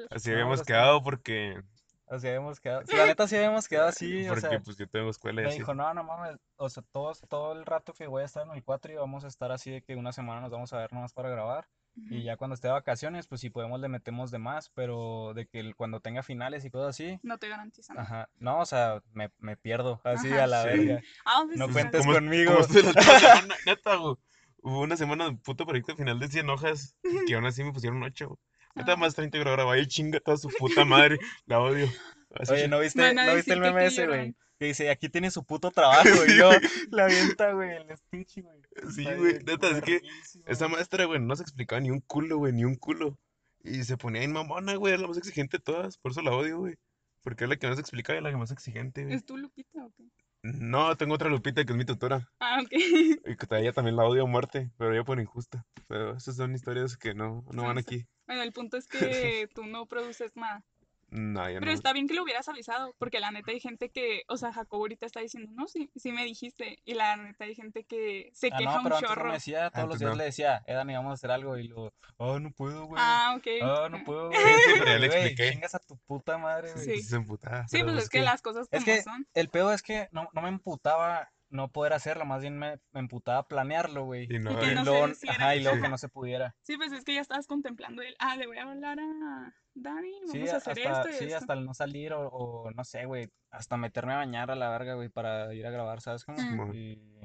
Así 0.09 0.29
No, 0.29 0.35
habíamos 0.35 0.63
quedado 0.63 1.03
porque, 1.03 1.61
Así 2.07 2.27
habíamos 2.27 2.59
quedado. 2.59 2.85
Sí, 2.85 2.95
la 2.95 3.05
neta 3.05 3.27
sí 3.27 3.35
habíamos 3.35 3.67
quedado 3.67 3.89
así, 3.89 4.25
o 4.25 4.29
porque 4.29 4.41
sea, 4.41 4.59
pues 4.61 4.77
yo 4.77 4.87
tengo 4.87 5.09
escuela 5.09 5.41
y 5.41 5.43
me 5.43 5.49
así. 5.49 5.59
dijo, 5.59 5.73
no, 5.73 5.93
no 5.93 6.03
mames, 6.03 6.37
o 6.55 6.69
sea, 6.69 6.83
todos, 6.91 7.21
todo 7.27 7.51
el 7.53 7.65
rato 7.65 7.93
que 7.93 8.07
voy 8.07 8.21
a 8.21 8.25
estar 8.25 8.45
en 8.47 8.53
el 8.53 8.63
4 8.63 8.91
y 8.93 8.95
vamos 8.95 9.25
a 9.25 9.27
estar 9.27 9.51
así 9.51 9.71
de 9.71 9.81
que 9.81 9.95
una 9.95 10.13
semana 10.13 10.39
nos 10.41 10.51
vamos 10.51 10.71
a 10.73 10.77
ver 10.77 10.93
nomás 10.93 11.13
para 11.13 11.29
grabar. 11.29 11.67
Y 12.09 12.17
Ujú. 12.17 12.25
ya 12.25 12.37
cuando 12.37 12.53
esté 12.53 12.67
de 12.67 12.73
vacaciones, 12.73 13.25
pues 13.27 13.41
si 13.41 13.49
podemos 13.49 13.79
le 13.81 13.87
metemos 13.89 14.29
de 14.29 14.37
más, 14.37 14.69
pero 14.69 15.33
de 15.33 15.47
que 15.47 15.59
el- 15.59 15.75
cuando 15.75 15.99
tenga 15.99 16.21
finales 16.21 16.63
y 16.63 16.69
cosas 16.69 16.89
así, 16.89 17.19
No 17.23 17.39
te 17.39 17.49
garantizan. 17.49 17.97
ajá, 17.97 18.29
no, 18.37 18.59
o 18.59 18.65
sea, 18.65 19.01
me, 19.13 19.31
me 19.39 19.57
pierdo 19.57 19.99
así 20.03 20.29
Ajá. 20.31 20.43
a 20.43 20.47
la 20.47 20.61
Sí. 20.61 20.67
verga. 20.69 21.01
Ah, 21.25 21.41
pues 21.45 21.57
No 21.57 21.65
sí, 21.67 21.73
cuentes 21.73 22.03
¿sabes? 22.03 22.17
conmigo. 22.19 22.63
Semana, 22.63 23.55
neta. 23.65 23.97
Hubo 23.99 24.81
una 24.81 24.95
semana 24.95 25.25
de 25.29 25.35
puto 25.37 25.65
proyecto 25.65 25.95
final 25.95 26.19
de 26.19 26.27
100 26.27 26.49
hojas 26.49 26.95
que 27.27 27.33
aún 27.35 27.45
así 27.45 27.63
me 27.63 27.73
pusieron 27.73 28.01
8. 28.03 28.37
Ah. 28.77 28.95
más 28.95 29.15
30 29.15 29.37
pero 29.37 29.51
grababa 29.51 29.77
y 29.77 29.87
chinga 29.87 30.19
toda 30.19 30.37
su 30.37 30.49
puta 30.49 30.85
madre. 30.85 31.19
La 31.45 31.59
odio. 31.59 31.87
Así 32.35 32.53
Oye, 32.53 32.67
¿no 32.67 32.79
viste, 32.79 33.13
¿no 33.13 33.35
viste 33.35 33.53
el 33.53 33.59
meme 33.59 33.85
ese, 33.85 34.07
güey? 34.07 34.35
Que 34.59 34.65
dice, 34.65 34.89
aquí 34.89 35.07
tiene 35.07 35.29
su 35.29 35.43
puto 35.43 35.69
trabajo, 35.69 36.09
y 36.27 36.37
yo, 36.37 36.49
la 36.89 37.05
avienta, 37.05 37.51
güey, 37.51 37.77
el 37.77 37.95
Stitch, 37.95 38.41
güey. 38.41 38.59
Sí, 38.91 39.03
güey, 39.03 39.43
neta, 39.43 39.69
es 39.69 39.81
que 39.81 40.01
Esa 40.45 40.67
maestra, 40.67 41.05
güey, 41.05 41.19
no 41.19 41.35
se 41.35 41.43
explicaba 41.43 41.79
ni 41.79 41.91
un 41.91 42.01
culo, 42.01 42.37
güey, 42.37 42.53
ni 42.53 42.65
un 42.65 42.75
culo. 42.75 43.17
Y 43.63 43.83
se 43.83 43.97
ponía 43.97 44.23
en 44.23 44.31
mamona, 44.31 44.75
güey, 44.75 44.93
era 44.93 45.01
la 45.01 45.07
más 45.07 45.17
exigente 45.17 45.57
de 45.57 45.63
todas. 45.63 45.97
Por 45.97 46.11
eso 46.11 46.21
la 46.21 46.31
odio, 46.31 46.59
güey. 46.59 46.75
Porque 47.21 47.43
es 47.43 47.49
la 47.49 47.57
que 47.57 47.67
más 47.67 47.79
explicaba 47.79 48.17
y 48.17 48.23
la 48.23 48.31
que 48.31 48.37
más 48.37 48.51
exigente, 48.51 49.03
güey. 49.03 49.15
¿Es 49.15 49.25
tu 49.25 49.37
Lupita 49.37 49.85
o 49.85 49.91
qué? 49.91 50.05
No, 50.53 50.95
tengo 50.95 51.15
otra 51.15 51.29
Lupita 51.29 51.65
que 51.65 51.73
es 51.73 51.77
mi 51.77 51.85
tutora. 51.85 52.29
Ah, 52.39 52.59
ok. 52.61 52.71
Y 52.71 53.35
que 53.35 53.55
a 53.55 53.59
ella 53.59 53.73
también 53.73 53.95
la 53.95 54.05
odio 54.05 54.23
a 54.23 54.27
muerte, 54.27 54.71
pero 54.77 54.93
ella 54.93 55.03
por 55.03 55.19
injusta. 55.19 55.65
Pero 55.87 56.15
esas 56.15 56.37
son 56.37 56.55
historias 56.55 56.95
que 56.97 57.13
no, 57.13 57.43
no 57.51 57.63
van 57.63 57.77
aquí. 57.77 58.05
Bueno, 58.27 58.43
el 58.43 58.53
punto 58.53 58.77
es 58.77 58.87
que 58.87 59.49
tú 59.53 59.65
no 59.65 59.85
produces 59.85 60.35
nada. 60.35 60.63
No, 61.09 61.41
ya 61.49 61.59
Pero 61.59 61.67
no. 61.67 61.71
está 61.71 61.93
bien 61.93 62.07
que 62.07 62.13
lo 62.13 62.23
hubieras 62.23 62.49
avisado, 62.49 62.93
porque 62.97 63.19
la 63.21 63.31
neta 63.31 63.51
hay 63.51 63.59
gente 63.61 63.89
que, 63.89 64.23
o 64.27 64.35
sea, 64.35 64.51
Jacobo 64.51 64.83
ahorita 64.83 65.05
está 65.05 65.21
diciendo, 65.21 65.49
no, 65.53 65.67
sí, 65.67 65.89
sí 65.95 66.11
me 66.11 66.25
dijiste. 66.25 66.79
Y 66.83 66.95
la 66.95 67.15
neta 67.15 67.45
hay 67.45 67.55
gente 67.55 67.85
que 67.85 68.29
se 68.33 68.49
Ah, 68.51 68.57
queja 68.57 68.71
no, 68.71 68.77
un 68.79 68.83
pero 68.83 68.95
antes 68.97 69.09
no 69.09 69.15
chorro. 69.15 69.27
me 69.29 69.33
decía, 69.35 69.69
todos 69.69 69.85
los 69.87 69.93
Antes 69.93 69.99
días 69.99 70.11
no. 70.11 70.17
le 70.17 70.23
decía, 70.25 70.63
eh, 70.67 70.73
Dani, 70.73 70.93
vamos 70.95 71.11
a 71.11 71.13
hacer 71.13 71.31
algo, 71.31 71.57
y 71.57 71.67
luego, 71.67 71.93
ah, 72.19 72.37
no 72.41 72.51
puedo, 72.51 72.85
güey. 72.87 73.01
Ah, 73.03 73.35
ok. 73.37 73.47
Ah, 73.63 73.87
no 73.89 74.03
puedo, 74.03 74.27
güey. 74.29 74.37
Sí, 74.39 74.71
pero 74.79 74.85
ya 74.85 74.97
le 74.99 75.07
Güey, 75.07 75.19
expliqué. 75.27 75.51
chingas 75.53 75.75
a 75.75 75.79
tu 75.79 75.97
puta 76.05 76.37
madre, 76.37 76.73
güey. 76.73 76.83
Sí. 76.85 76.97
Sí, 76.97 77.03
se 77.03 77.15
emputaba, 77.15 77.67
Sí, 77.67 77.77
pero 77.79 77.91
pues 77.93 78.03
es 78.03 78.09
que 78.09 78.21
las 78.21 78.41
cosas 78.41 78.67
Es 78.71 78.83
como 78.83 78.95
que 78.97 79.01
son. 79.03 79.27
el 79.33 79.49
pedo 79.49 79.71
es 79.73 79.81
que 79.81 80.09
no, 80.11 80.27
no 80.33 80.41
me 80.41 80.49
emputaba 80.49 81.29
no 81.49 81.71
poder 81.71 81.93
hacerlo, 81.93 82.25
más 82.25 82.41
bien 82.41 82.57
me, 82.59 82.77
me 82.91 82.99
emputaba 82.99 83.47
planearlo, 83.47 84.03
güey. 84.03 84.27
Y 84.29 84.37
no, 84.39 84.59
que 84.59 84.65
Y 84.65 84.75
no 84.75 84.83
se 84.83 84.89
luego, 84.91 85.07
hiciera. 85.07 85.35
ajá, 85.35 85.55
y 85.55 85.63
luego 85.63 85.81
que 85.81 85.87
no 85.87 85.97
se 85.97 86.09
pudiera. 86.09 86.53
Sí, 86.63 86.75
pues 86.75 86.91
es 86.91 87.05
que 87.05 87.13
ya 87.13 87.21
estabas 87.21 87.47
contemplando 87.47 88.01
el, 88.01 88.13
ah, 88.19 88.35
le 88.35 88.47
voy 88.47 88.57
a 88.57 88.63
hablar 88.63 88.99
a 88.99 89.53
Dani, 89.79 90.11
vamos 90.21 90.31
Sí, 90.31 90.47
a 90.49 90.55
hacer 90.57 90.87
hasta, 90.87 90.99
esto 91.01 91.09
y 91.09 91.13
sí, 91.13 91.23
esto. 91.25 91.37
hasta 91.37 91.53
el 91.53 91.65
no 91.65 91.73
salir 91.73 92.13
o, 92.13 92.27
o 92.27 92.71
no 92.71 92.83
sé, 92.83 93.05
güey, 93.05 93.29
hasta 93.51 93.77
meterme 93.77 94.13
a 94.13 94.17
bañar 94.17 94.49
a 94.51 94.55
la 94.55 94.69
verga, 94.69 94.95
güey, 94.95 95.09
para 95.09 95.53
ir 95.53 95.65
a 95.67 95.71
grabar, 95.71 96.01
¿sabes 96.01 96.25
cómo? 96.25 96.37
Simón. 96.37 96.75
Y 96.75 97.19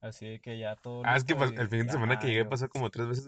así 0.00 0.26
de 0.28 0.40
que 0.40 0.58
ya 0.58 0.76
todo 0.76 1.02
Ah, 1.04 1.16
es 1.16 1.24
que 1.24 1.34
y- 1.34 1.36
el 1.60 1.68
fin 1.68 1.86
de 1.86 1.92
semana 1.92 2.18
que 2.18 2.26
llegué 2.28 2.44
yo, 2.44 2.48
pasó 2.48 2.68
como 2.68 2.90
tres 2.90 3.08
veces. 3.08 3.26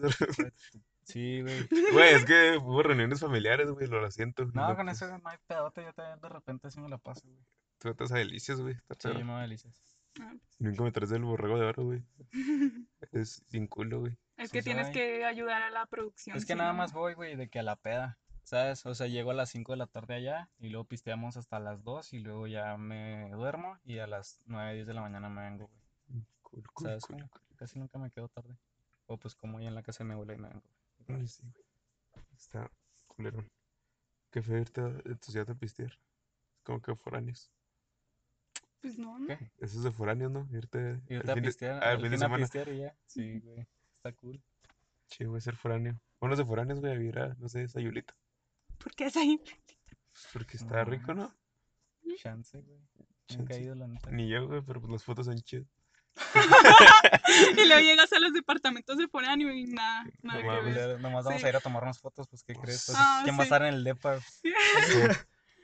Sí, 1.03 1.41
güey. 1.41 1.67
Güey, 1.93 2.13
es 2.13 2.25
que 2.25 2.57
hubo 2.57 2.83
reuniones 2.83 3.19
familiares, 3.19 3.71
güey, 3.71 3.87
lo 3.87 4.09
siento. 4.11 4.45
No, 4.53 4.69
no, 4.69 4.75
con 4.75 4.85
pues, 4.85 5.01
eso 5.01 5.17
no 5.17 5.27
hay 5.29 5.37
pedote, 5.47 5.83
yo 5.83 5.91
también 5.93 6.19
de 6.21 6.29
repente 6.29 6.69
sí 6.69 6.79
me 6.79 6.87
la 6.89 6.99
paso, 6.99 7.21
güey. 7.27 7.43
Tú 7.79 7.89
estás 7.89 8.11
a 8.11 8.17
delicias, 8.17 8.61
güey. 8.61 8.75
está 8.87 9.11
Sí, 9.11 9.17
yo 9.17 9.25
me 9.25 9.41
delicias. 9.41 9.81
Ah, 10.21 10.33
nunca 10.59 10.83
me 10.83 10.91
traes 10.91 11.09
del 11.09 11.23
borrego 11.23 11.57
de 11.57 11.65
oro, 11.65 11.83
güey. 11.85 12.03
Es 13.11 13.43
sin 13.49 13.67
culo, 13.67 14.01
güey. 14.01 14.15
Es 14.37 14.49
Sí 14.51 14.57
que 14.57 14.61
tienes 14.63 14.87
soy. 14.87 14.93
que 14.93 15.25
ayudar 15.25 15.63
a 15.63 15.71
la 15.71 15.85
producción. 15.87 16.37
Es 16.37 16.45
que 16.45 16.53
nada 16.55 16.73
más 16.73 16.93
voy, 16.93 17.15
güey, 17.15 17.35
de 17.35 17.49
que 17.49 17.59
a 17.59 17.63
la 17.63 17.75
peda, 17.75 18.19
¿sabes? 18.43 18.85
O 18.85 18.93
sea, 18.95 19.07
llego 19.07 19.31
a 19.31 19.33
las 19.33 19.49
5 19.49 19.71
de 19.73 19.77
la 19.77 19.87
tarde 19.87 20.15
allá 20.15 20.49
y 20.59 20.69
luego 20.69 20.85
pisteamos 20.85 21.37
hasta 21.37 21.59
las 21.59 21.83
2 21.83 22.13
y 22.13 22.19
luego 22.19 22.47
ya 22.47 22.77
me 22.77 23.29
duermo 23.31 23.77
y 23.83 23.99
a 23.99 24.07
las 24.07 24.41
9, 24.45 24.73
10 24.75 24.87
de 24.87 24.93
la 24.93 25.01
mañana 25.01 25.29
me 25.29 25.41
vengo, 25.41 25.67
güey. 25.67 26.23
Cool, 26.41 26.63
cool, 26.73 26.87
¿Sabes? 26.87 27.05
cool, 27.05 27.15
cómo? 27.17 27.29
cool. 27.29 27.41
Casi 27.57 27.79
nunca 27.79 27.97
me 27.97 28.09
quedo 28.11 28.27
tarde. 28.27 28.57
O 29.07 29.17
pues 29.17 29.35
como 29.35 29.59
ya 29.59 29.67
en 29.67 29.75
la 29.75 29.83
casa 29.83 30.03
de 30.03 30.07
mi 30.09 30.13
abuela 30.13 30.33
y 30.33 30.37
me 30.37 30.49
vengo. 30.49 30.63
Ay, 31.07 31.27
sí, 31.27 31.43
güey. 31.51 31.65
Está 32.35 32.69
culerón. 33.07 33.49
Qué 34.31 34.41
feo 34.41 34.57
irte 34.57 34.81
a 34.81 34.85
de 34.89 35.15
tu 35.15 35.31
ciudad 35.31 35.49
a 35.49 35.55
pistear. 35.55 35.91
Es 36.57 36.63
como 36.63 36.81
que 36.81 36.95
foráneos. 36.95 37.51
Pues 38.81 38.97
no, 38.97 39.19
no. 39.19 39.27
¿Qué? 39.27 39.51
Eso 39.59 39.77
es 39.77 39.83
de 39.83 39.91
foráneos, 39.91 40.31
¿no? 40.31 40.47
Irte, 40.51 41.01
Irte 41.07 41.15
al 41.17 41.29
a 41.29 41.33
fin 41.35 41.43
de- 41.43 41.49
pistear, 41.49 41.83
al 41.83 41.89
al 41.89 41.95
fin 41.97 42.03
de 42.03 42.09
fin 42.09 42.15
a 42.15 42.25
semana. 42.25 42.43
pistear 42.43 42.67
y 42.69 42.77
ya. 42.79 42.95
Sí, 43.05 43.39
güey. 43.39 43.67
Está 43.97 44.11
cool. 44.13 44.41
Che, 45.07 45.25
güey, 45.25 45.41
ser 45.41 45.55
foráneo. 45.55 45.99
Bueno, 46.19 46.35
de 46.35 46.45
foráneos, 46.45 46.79
güey, 46.79 46.93
a 46.93 46.95
vivir 46.97 47.19
a, 47.19 47.35
no 47.35 47.47
sé, 47.49 47.67
Sayulita. 47.67 48.15
¿Por 48.83 48.93
qué 48.95 49.05
es 49.05 49.17
ahí? 49.17 49.37
Pues 49.37 50.27
porque 50.33 50.57
está 50.57 50.77
No 50.77 50.85
rico, 50.85 51.13
¿no? 51.13 51.33
Chance, 52.17 52.59
güey. 52.61 52.79
Nunca 53.37 53.53
he 53.55 53.61
ido, 53.61 53.75
la 53.75 53.87
neta. 53.87 54.11
Ni 54.11 54.27
yo, 54.27 54.47
güey, 54.47 54.61
pero 54.61 54.81
pues 54.81 54.91
las 54.91 55.03
fotos 55.03 55.25
son 55.27 55.37
chidas. 55.41 55.67
y 57.57 57.65
luego 57.67 57.79
llegas 57.81 58.11
a 58.11 58.19
los 58.19 58.33
departamentos 58.33 58.97
de 58.97 59.07
foráneo 59.07 59.51
y 59.53 59.63
nada, 59.65 60.03
nada 60.21 60.39
No 60.39 60.41
que 60.41 60.45
mames. 60.47 60.75
ver. 60.75 60.99
Nomás 60.99 61.23
vamos 61.23 61.39
Sí. 61.39 61.45
a 61.45 61.49
ir 61.49 61.55
a 61.55 61.61
tomarnos 61.61 61.99
fotos, 61.99 62.27
pues, 62.27 62.43
¿qué 62.43 62.53
crees? 62.53 62.83
Pues, 62.87 62.97
Ah, 62.99 63.21
¿quién 63.23 63.35
va 63.37 63.43
a 63.43 63.45
sí. 63.45 63.47
estar 63.47 63.61
en 63.63 63.73
el 63.75 63.83
depa? 63.85 64.19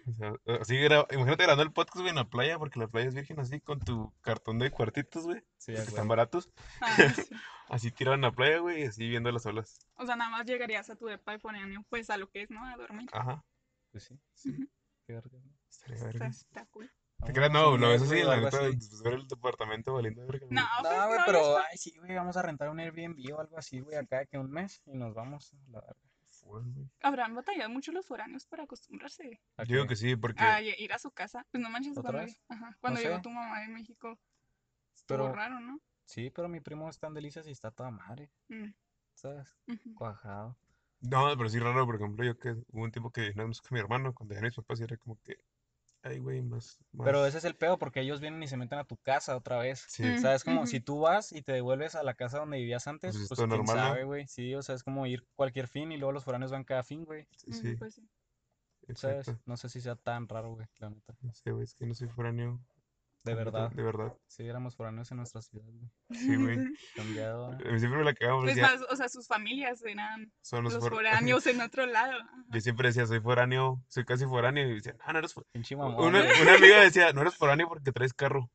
O 0.09 0.13
sea, 0.13 0.33
así 0.61 0.75
gra- 0.75 1.05
imagínate 1.11 1.43
grabando 1.43 1.63
el 1.63 1.73
podcast, 1.73 1.97
güey, 1.97 2.09
en 2.09 2.15
la 2.15 2.29
playa, 2.29 2.57
porque 2.57 2.79
la 2.79 2.87
playa 2.87 3.09
es 3.09 3.13
virgen, 3.15 3.39
así 3.39 3.59
con 3.59 3.79
tu 3.79 4.13
cartón 4.21 4.57
de 4.59 4.71
cuartitos, 4.71 5.25
güey, 5.25 5.43
Sí, 5.57 5.73
que 5.73 5.79
a 5.79 5.83
están 5.83 6.07
baratos, 6.07 6.49
Ah, 6.81 6.87
sí. 7.29 7.35
así 7.69 7.91
tirado 7.91 8.15
en 8.15 8.21
la 8.21 8.31
playa, 8.31 8.59
güey, 8.59 8.81
y 8.83 8.85
así 8.85 9.07
viendo 9.09 9.31
las 9.31 9.45
olas. 9.45 9.77
O 9.95 10.05
sea, 10.05 10.15
nada 10.15 10.29
más 10.31 10.45
llegarías 10.45 10.89
a 10.89 10.95
tu 10.95 11.07
depa 11.07 11.33
de 11.33 11.39
foráneo, 11.39 11.83
pues 11.89 12.09
a 12.09 12.17
lo 12.17 12.29
que 12.29 12.43
es, 12.43 12.49
¿no? 12.49 12.63
A 12.65 12.77
dormir. 12.77 13.09
Ajá, 13.11 13.43
Pues 13.91 14.05
sí. 14.05 14.49
Ujú. 14.49 14.67
qué 15.05 15.13
verga, 15.13 15.37
¿no? 15.43 15.51
estaría 15.69 16.27
Está, 16.27 16.65
cool. 16.67 16.89
Te 17.25 17.33
creas, 17.33 17.51
no, 17.51 17.71
un 17.71 17.81
lo 17.81 17.89
ves 17.89 18.01
mes, 18.01 18.11
así, 18.11 18.21
güey, 18.21 18.27
o 18.27 18.29
la 18.29 18.35
neta, 18.41 18.59
después 18.69 19.01
ver 19.01 19.13
el 19.15 19.27
departamento 19.27 19.93
valiendo 19.93 20.25
verga. 20.27 20.45
No, 20.51 20.61
pues 20.81 20.93
No, 20.93 21.07
güey, 21.07 21.19
no, 21.19 21.25
pero, 21.25 21.39
no. 21.39 21.57
ay, 21.57 21.77
sí, 21.77 21.97
güey, 21.97 22.13
vamos 22.15 22.37
a 22.37 22.41
rentar 22.43 22.69
un 22.69 22.79
Airbnb 22.79 23.33
o 23.35 23.39
algo 23.41 23.57
así, 23.57 23.79
güey, 23.79 23.97
acá 23.97 24.25
que 24.27 24.37
un 24.37 24.51
mes 24.51 24.81
y 24.85 24.91
nos 24.93 25.13
vamos. 25.15 25.51
a 25.53 25.71
la 25.71 25.81
verga. 25.81 26.06
Güey. 26.47 26.89
Habrán 27.01 27.35
batallado 27.35 27.69
mucho 27.69 27.91
los 27.91 28.05
foráneos 28.07 28.45
para 28.45 28.63
acostumbrarse 28.63 29.39
¿A 29.57 29.63
Yo 29.65 29.75
digo 29.75 29.87
que 29.87 29.95
sí, 29.95 30.15
porque 30.15 30.41
a 30.43 30.61
ir 30.61 30.93
a 30.93 30.97
su 30.99 31.11
casa. 31.11 31.45
Pues 31.51 31.61
no 31.61 31.69
manches, 31.69 31.97
¿Otra 31.97 32.11
cuando, 32.11 32.25
vez? 32.25 32.41
ajá, 32.49 32.77
cuando 32.79 32.99
No 32.99 33.03
llegó 33.03 33.15
sé. 33.17 33.21
tu 33.23 33.29
mamá 33.29 33.59
de 33.61 33.67
México, 33.67 34.17
estuvo 34.95 35.17
Pero- 35.17 35.33
raro, 35.33 35.59
¿no? 35.59 35.79
Sí, 36.05 36.29
pero 36.29 36.47
mi 36.47 36.61
primo 36.61 36.89
está 36.89 37.07
en 37.07 37.13
Delicias 37.15 37.45
y 37.47 37.51
está 37.51 37.69
toda 37.71 37.91
madre, 37.91 38.31
Mm, 38.47 38.71
¿sabes? 39.13 39.53
ujú. 39.67 39.93
Cuajado. 39.95 40.57
No, 41.01 41.35
pero 41.37 41.49
sí 41.49 41.59
raro, 41.59 41.85
por 41.85 41.95
ejemplo, 41.95 42.23
yo 42.25 42.37
que 42.37 42.51
hubo 42.51 42.83
un 42.83 42.91
tiempo 42.91 43.11
que 43.11 43.33
nos 43.35 43.61
con 43.61 43.75
mi 43.75 43.79
hermano, 43.81 44.13
cuando 44.15 44.33
ya 44.33 44.41
mis 44.41 44.55
papás, 44.55 44.79
y 44.79 44.83
era 44.83 44.95
como 44.97 45.19
que, 45.21 45.35
ay, 46.03 46.19
güey, 46.19 46.41
más, 46.41 46.79
Pero 47.03 47.25
ese 47.25 47.37
es 47.39 47.43
el 47.45 47.55
pedo 47.55 47.77
porque 47.77 48.01
ellos 48.01 48.21
vienen 48.21 48.41
y 48.43 48.47
se 48.47 48.57
meten 48.57 48.79
a 48.79 48.85
tu 48.85 48.97
casa 48.97 49.35
otra 49.35 49.57
vez. 49.59 49.85
Sí, 49.87 50.03
Mm. 50.03 50.19
¿Sabes? 50.19 50.43
Como 50.43 50.65
si 50.67 50.79
tú 50.79 50.99
vas 51.01 51.31
y 51.33 51.41
te 51.41 51.51
devuelves 51.51 51.95
a 51.95 52.03
la 52.03 52.13
casa 52.13 52.39
donde 52.39 52.57
vivías 52.57 52.87
antes, 52.87 53.13
Pues 53.13 53.23
es 53.23 53.27
pues 53.29 53.37
quién 53.39 53.49
normal, 53.49 53.75
¿no? 53.75 53.81
sabe, 53.83 54.03
güey. 54.05 54.27
Sí, 54.27 54.55
o 54.55 54.61
sea, 54.61 54.75
es 54.75 54.83
como 54.83 55.05
ir 55.05 55.25
cualquier 55.35 55.67
fin 55.67 55.91
y 55.91 55.97
luego 55.97 56.11
los 56.13 56.23
foráneos 56.23 56.51
van 56.51 56.63
cada 56.63 56.83
fin, 56.83 57.03
güey. 57.05 57.27
sí, 57.31 57.51
sí, 57.51 57.75
Pues 57.75 57.95
sí. 57.95 58.07
¿Sabes? 58.95 59.29
No 59.45 59.57
sé 59.57 59.67
si 59.67 59.81
sea 59.81 59.95
tan 59.97 60.29
raro, 60.29 60.53
güey, 60.53 60.67
la 60.79 60.89
neta. 60.89 61.13
No 61.21 61.33
sé, 61.33 61.51
güey, 61.51 61.65
es 61.65 61.73
que 61.73 61.85
no 61.85 61.93
soy 61.93 62.07
foráneo. 62.07 62.61
De 63.27 63.35
verdad. 63.35 63.71
De 63.71 63.83
verdad. 63.83 64.13
Sí, 64.27 64.43
éramos 64.47 64.75
foráneos 64.75 65.09
en 65.11 65.17
nuestra 65.17 65.41
ciudad, 65.41 65.65
güey. 65.67 65.89
Sí, 66.11 66.35
güey. 66.35 66.57
Cambiado. 66.95 67.47
A 67.51 67.55
mí 67.57 67.79
siempre 67.79 67.99
me 67.99 68.03
la 68.05 68.13
cagaba, 68.13 68.41
Pues 68.41 68.55
decía, 68.55 68.71
más, 68.71 68.81
o 68.89 68.95
sea, 68.95 69.09
sus 69.09 69.27
familias 69.27 69.83
eran 69.83 70.31
son 70.41 70.63
los 70.63 70.73
los 70.73 70.83
for- 70.83 70.93
foráneos 70.93 71.45
en 71.47 71.61
otro 71.61 71.85
lado. 71.85 72.13
ajá. 72.19 72.43
Yo 72.49 72.61
siempre 72.61 72.89
decía, 72.89 73.05
soy 73.05 73.19
foráneo, 73.19 73.83
soy 73.87 74.05
casi 74.05 74.25
foráneo, 74.25 74.67
y 74.69 74.75
decía, 74.75 74.95
no, 75.05 75.13
no 75.13 75.19
eres 75.19 75.33
foráneo. 75.33 75.97
Una, 75.97 76.19
una 76.41 76.53
amiga 76.55 76.81
decía, 76.81 77.13
no 77.13 77.21
eres 77.21 77.35
foráneo 77.35 77.67
porque 77.67 77.91
traes 77.91 78.13
carro. 78.13 78.49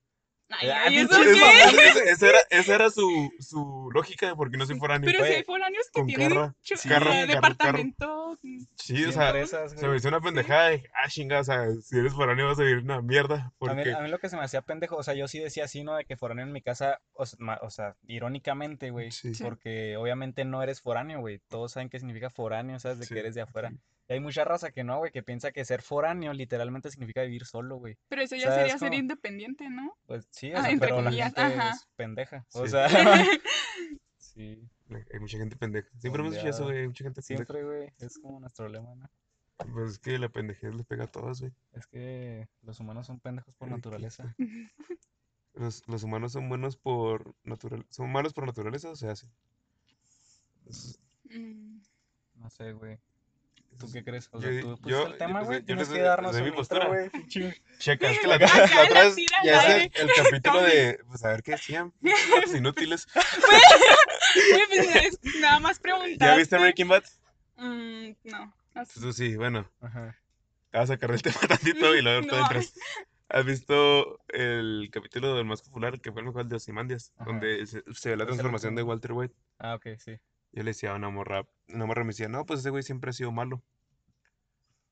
Ay, 0.60 0.68
Ah, 0.70 0.86
esa, 2.06 2.28
era, 2.28 2.38
esa 2.50 2.74
era 2.74 2.90
su, 2.90 3.32
su 3.40 3.88
lógica 3.92 4.26
de 4.28 4.34
por 4.34 4.50
qué 4.50 4.56
no 4.56 4.66
soy 4.66 4.78
foráneo. 4.78 5.10
Pero 5.10 5.24
si 5.24 5.32
hay 5.32 5.44
foráneos 5.44 5.86
que 5.86 6.00
con 6.00 6.06
tienen 6.06 6.28
carro, 6.30 6.54
chu- 6.62 6.76
sí, 6.76 6.88
carro, 6.88 7.06
carro, 7.06 7.16
carro. 7.20 7.34
departamento. 7.34 8.38
Sí, 8.76 9.04
o 9.04 9.12
sea, 9.12 9.26
empresas, 9.28 9.72
se 9.72 9.86
me 9.88 9.96
hizo 9.96 10.08
una 10.08 10.20
pendejada 10.20 10.68
de, 10.70 10.90
ah, 10.94 11.08
chinga, 11.08 11.40
o 11.40 11.44
sea, 11.44 11.70
si 11.82 11.98
eres 11.98 12.12
foráneo 12.12 12.46
vas 12.48 12.58
a 12.58 12.62
vivir 12.62 12.82
una 12.82 13.00
mierda. 13.02 13.34
A 13.36 13.44
mí, 13.44 13.52
Porque, 13.58 13.92
a 13.92 14.00
mí 14.00 14.08
lo 14.08 14.18
que 14.18 14.28
se 14.28 14.36
me 14.36 14.42
hacía 14.44 14.62
pendejo, 14.62 14.96
o 14.96 15.02
sea, 15.02 15.14
yo 15.14 15.28
sí 15.28 15.38
decía 15.38 15.64
así, 15.64 15.84
¿no? 15.84 15.94
De 15.96 16.04
que 16.04 16.16
foráneo 16.16 16.44
en 16.44 16.52
mi 16.52 16.62
casa, 16.62 17.00
o, 17.14 17.24
s- 17.24 17.36
ma- 17.38 17.58
o 17.62 17.70
sea, 17.70 17.96
irónicamente, 18.06 18.90
güey, 18.90 19.10
Sí. 19.12 19.34
Sí. 19.34 19.42
porque 19.44 19.96
obviamente 19.96 20.44
no 20.44 20.62
eres 20.62 20.80
foráneo, 20.80 21.20
güey, 21.20 21.40
todos 21.48 21.72
saben 21.72 21.88
qué 21.88 21.98
significa 21.98 22.30
foráneo, 22.30 22.78
¿sabes? 22.78 22.98
De 22.98 23.06
Sí, 23.06 23.14
que 23.14 23.20
eres 23.20 23.34
de 23.34 23.42
afuera. 23.42 23.70
sí. 23.70 23.76
Hay 24.12 24.20
mucha 24.20 24.44
raza 24.44 24.70
que 24.72 24.84
no, 24.84 24.98
güey, 24.98 25.10
que 25.12 25.22
piensa 25.22 25.52
que 25.52 25.64
ser 25.64 25.82
foráneo 25.82 26.32
literalmente 26.32 26.90
significa 26.90 27.22
vivir 27.22 27.44
solo, 27.46 27.76
güey. 27.76 27.96
Pero 28.08 28.22
eso 28.22 28.36
ya 28.36 28.44
¿Sabes 28.48 28.58
sería 28.60 28.78
ser 28.78 28.94
independiente, 28.94 29.68
¿no? 29.70 29.96
Pues 30.06 30.26
sí, 30.30 30.52
o 30.52 30.58
Ah, 30.58 30.62
sea, 30.62 30.70
entre 30.70 30.88
pero 30.88 31.02
la 31.02 31.10
gente 31.12 31.40
ajá. 31.40 31.70
es 31.70 31.88
pendeja, 31.96 32.46
o 32.52 32.66
sea, 32.66 32.86
sí, 34.18 34.68
hay 35.12 35.20
mucha 35.20 35.38
gente 35.38 35.56
pendeja. 35.56 35.88
Siempre 35.98 36.20
hemos 36.22 36.34
dicho 36.34 36.48
eso, 36.48 36.64
güey, 36.64 36.78
hay 36.80 36.86
mucha 36.88 37.04
gente 37.04 37.22
pendeja. 37.22 37.52
siempre, 37.52 37.64
güey, 37.64 37.92
es 37.98 38.18
como 38.18 38.40
nuestro 38.40 38.68
lema, 38.68 38.94
¿no? 38.94 39.08
Pues 39.72 39.92
es 39.92 39.98
que 39.98 40.18
la 40.18 40.28
pendejez 40.28 40.74
le 40.74 40.82
pega 40.84 41.04
a 41.04 41.10
todos, 41.10 41.40
güey. 41.40 41.52
Es 41.72 41.86
que 41.86 42.48
los 42.62 42.80
humanos 42.80 43.06
son 43.06 43.20
pendejos 43.20 43.54
por 43.54 43.68
Ay, 43.68 43.74
naturaleza. 43.74 44.34
Los, 45.54 45.86
los 45.86 46.02
humanos 46.02 46.32
son 46.32 46.48
buenos 46.48 46.78
por 46.78 47.34
natural, 47.44 47.84
son 47.90 48.10
malos 48.10 48.32
por 48.32 48.46
naturaleza 48.46 48.88
o 48.90 48.96
se 48.96 49.08
hacen. 49.10 49.30
Es- 50.66 50.98
Mm, 51.24 51.80
No 52.36 52.48
sé, 52.50 52.72
güey. 52.72 52.98
¿Tú 53.78 53.90
qué 53.92 54.04
crees? 54.04 54.28
O 54.32 54.40
sea, 54.40 54.50
tú 54.60 54.70
pusiste 54.78 54.90
yo 54.90 55.06
el 55.08 55.18
tema, 55.18 55.42
güey. 55.42 55.58
yo 55.60 55.64
Tienes 55.66 55.88
que 55.88 56.00
darnos 56.00 56.40
mi 56.40 56.50
postura. 56.52 56.86
güey. 56.86 57.10
Checa, 57.78 58.10
es 58.10 58.18
que 58.20 58.26
la, 58.28 58.36
Acá 58.36 58.46
la 58.46 58.66
la 58.74 58.82
otra 58.84 59.02
vez 59.04 59.16
ya 59.44 59.76
es 59.76 59.90
el, 59.94 60.10
capítulo 60.16 60.62
de, 60.62 61.00
pues 61.08 61.24
a 61.24 61.28
ver 61.28 61.42
qué 61.42 61.52
decían, 61.52 61.92
vatos 62.00 62.54
inútiles. 62.54 63.06
Güey, 64.34 64.62
pues 64.68 64.96
es 65.24 65.40
nada 65.40 65.58
más 65.60 65.78
preguntar. 65.78 66.30
¿Ya 66.30 66.36
viste 66.36 66.56
Breaking 66.56 66.88
Bad? 66.88 67.04
Mm, 67.56 68.12
no. 68.24 68.54
Tú 68.94 69.12
sí, 69.12 69.36
bueno, 69.36 69.70
Ajá. 69.80 70.16
te 70.70 70.78
vas 70.78 70.88
a 70.88 70.94
sacar 70.94 71.10
el 71.10 71.20
tema 71.20 71.36
tantito 71.48 71.94
y 71.94 72.00
luego 72.00 72.26
tú 72.26 72.34
No. 72.36 72.42
entras. 72.42 72.72
¿Has 73.28 73.44
visto 73.44 74.20
el 74.28 74.88
capítulo 74.92 75.34
del 75.36 75.44
más 75.44 75.60
popular, 75.62 76.00
que 76.00 76.12
fue 76.12 76.20
el 76.22 76.26
mejor 76.28 76.46
de 76.46 76.56
Ozymandias, 76.56 77.12
Ajá. 77.16 77.24
donde 77.30 77.66
se, 77.66 77.82
se 77.92 78.10
ve 78.10 78.16
la 78.16 78.24
transformación 78.26 78.74
de. 78.74 78.82
Walter 78.82 79.12
White? 79.12 79.34
Ah, 79.58 79.74
ok, 79.74 79.86
sí. 79.98 80.16
Yo 80.52 80.62
le 80.62 80.70
decía 80.70 80.92
a 80.92 80.96
una 80.96 81.08
morra, 81.10 81.46
una 81.68 81.86
morra 81.86 82.04
me 82.04 82.08
decía, 82.08 82.28
no, 82.28 82.44
pues 82.46 82.60
ese 82.60 82.70
güey 82.70 82.82
siempre 82.82 83.10
ha 83.10 83.12
sido 83.12 83.32
malo. 83.32 83.62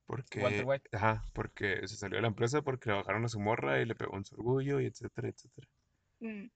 Porque, 0.07 0.41
Walter 0.43 0.65
White. 0.65 0.89
ajá, 0.97 1.23
porque 1.33 1.87
se 1.87 1.97
salió 1.97 2.17
de 2.17 2.23
la 2.23 2.29
empresa 2.29 2.63
porque 2.63 2.91
le 2.91 2.97
bajaron 2.97 3.25
a 3.25 3.29
su 3.29 3.39
morra 3.39 3.81
y 3.81 3.85
le 3.87 3.95
pegó 3.95 4.17
en 4.17 4.25
su 4.25 4.35
orgullo 4.35 4.81
y 4.81 4.87
etcétera, 4.87 5.29
etcétera. 5.29 5.69
Mm, 6.19 6.47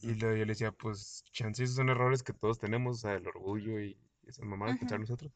Y 0.00 0.14
luego 0.14 0.36
yo 0.36 0.44
le 0.46 0.52
decía, 0.52 0.72
pues, 0.72 1.22
chance 1.32 1.62
esos 1.62 1.76
son 1.76 1.90
errores 1.90 2.22
que 2.22 2.32
todos 2.32 2.58
tenemos, 2.58 2.98
o 2.98 3.00
sea, 3.00 3.14
el 3.14 3.26
orgullo 3.26 3.80
y 3.80 3.98
esas 4.26 4.46
mamadas 4.46 4.80
echar 4.80 4.98
nosotros. 4.98 5.30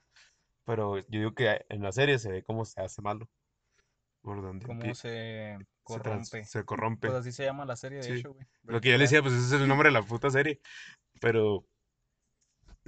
Pero 0.65 0.99
yo 0.99 1.05
digo 1.19 1.35
que 1.35 1.65
en 1.69 1.83
la 1.83 1.93
serie 1.93 2.19
se 2.19 2.31
ve 2.33 2.43
cómo 2.43 2.65
se 2.65 2.81
hace 2.81 3.03
malo. 3.03 3.29
Por 4.23 4.41
donde 4.43 4.67
Cómo 4.67 4.81
se 4.95 4.95
se, 4.95 5.59
corrompe. 5.83 6.45
se 6.45 6.65
corrompe. 6.65 7.09
Pues 7.09 7.21
así 7.21 7.31
se 7.31 7.45
llama 7.45 7.65
la 7.67 7.77
serie, 7.77 7.99
de 7.99 8.05
Sí. 8.05 8.13
hecho, 8.15 8.33
güey. 8.33 8.47
Lo 8.65 8.81
que 8.81 8.89
yo 8.91 8.97
le 8.97 9.03
decía, 9.05 9.21
pues 9.23 9.35
ese 9.35 9.55
es 9.57 9.61
el 9.63 9.69
nombre 9.69 9.89
de 9.89 9.93
la 9.93 10.03
puta 10.03 10.31
serie. 10.31 10.61
Pero 11.21 11.65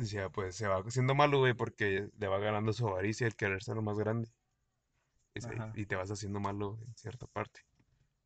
decía, 0.02 0.28
pues 0.30 0.54
se 0.56 0.66
va 0.66 0.78
haciendo 0.78 1.14
malo, 1.14 1.38
güey, 1.38 1.54
porque 1.54 2.08
le 2.18 2.26
va 2.28 2.38
ganando 2.38 2.72
su 2.72 2.86
avaricia 2.88 3.26
el 3.26 3.36
querer 3.36 3.62
ser 3.62 3.76
lo 3.76 3.82
más 3.82 3.98
grande. 3.98 4.28
Y, 5.34 5.40
se- 5.40 5.48
Ajá. 5.48 5.72
y 5.74 5.86
te 5.86 5.96
vas 5.96 6.10
haciendo 6.10 6.40
malo 6.40 6.78
en 6.86 6.94
cierta 6.96 7.26
parte. 7.26 7.60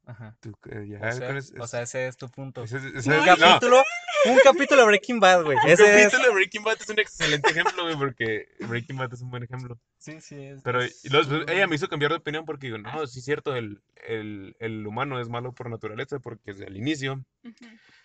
Bad. 0.04 0.12
Ajá. 0.14 0.36
Tú, 0.40 0.52
eh, 0.70 0.86
ya, 0.88 0.96
O 0.98 1.12
sea, 1.12 1.26
¿cuál 1.26 1.36
es- 1.36 1.52
o 1.58 1.64
es- 1.64 1.70
sea, 1.70 1.82
ese 1.82 2.06
es 2.08 2.16
tu 2.16 2.28
punto. 2.28 2.64
ese 2.64 2.78
es- 2.78 2.84
ese 2.84 3.08
No, 3.10 3.14
es- 3.16 3.20
Un 3.20 3.26
yo- 3.26 3.36
no, 3.36 3.46
capítulo, 3.52 3.82
un 4.26 4.38
capítulo 4.42 4.80
de 4.80 4.86
Breaking 4.88 5.20
Bad, 5.20 5.44
güey. 5.44 5.56
un 5.64 5.70
Ese 5.70 5.84
es. 5.84 6.02
capítulo 6.04 6.28
de 6.28 6.34
Breaking 6.34 6.62
Bad 6.64 6.76
es 6.80 6.88
un 6.88 6.98
excelente 6.98 7.50
ejemplo, 7.50 7.82
güey, 7.84 7.96
porque 7.96 8.48
Breaking 8.68 8.96
Bad 8.96 9.12
es 9.14 9.20
un 9.22 9.30
buen 9.30 9.42
ejemplo. 9.44 9.78
Sí, 9.98 10.20
sí, 10.20 10.34
es. 10.42 10.62
Pero 10.62 10.82
es 10.82 11.02
tu- 11.02 11.44
ella 11.48 11.66
me 11.66 11.76
hizo 11.76 11.88
cambiar 11.88 12.10
de 12.12 12.18
opinión 12.18 12.44
porque 12.44 12.66
digo, 12.66 12.78
no, 12.78 13.06
sí 13.06 13.20
es 13.20 13.24
cierto, 13.24 13.54
el, 13.54 13.80
el, 14.06 14.56
el 14.58 14.86
humano 14.86 15.20
es 15.20 15.28
malo 15.28 15.52
por 15.54 15.70
naturaleza, 15.70 16.18
porque 16.18 16.52
desde 16.52 16.66
el 16.66 16.76
inicio, 16.76 17.24
ujú. 17.44 17.54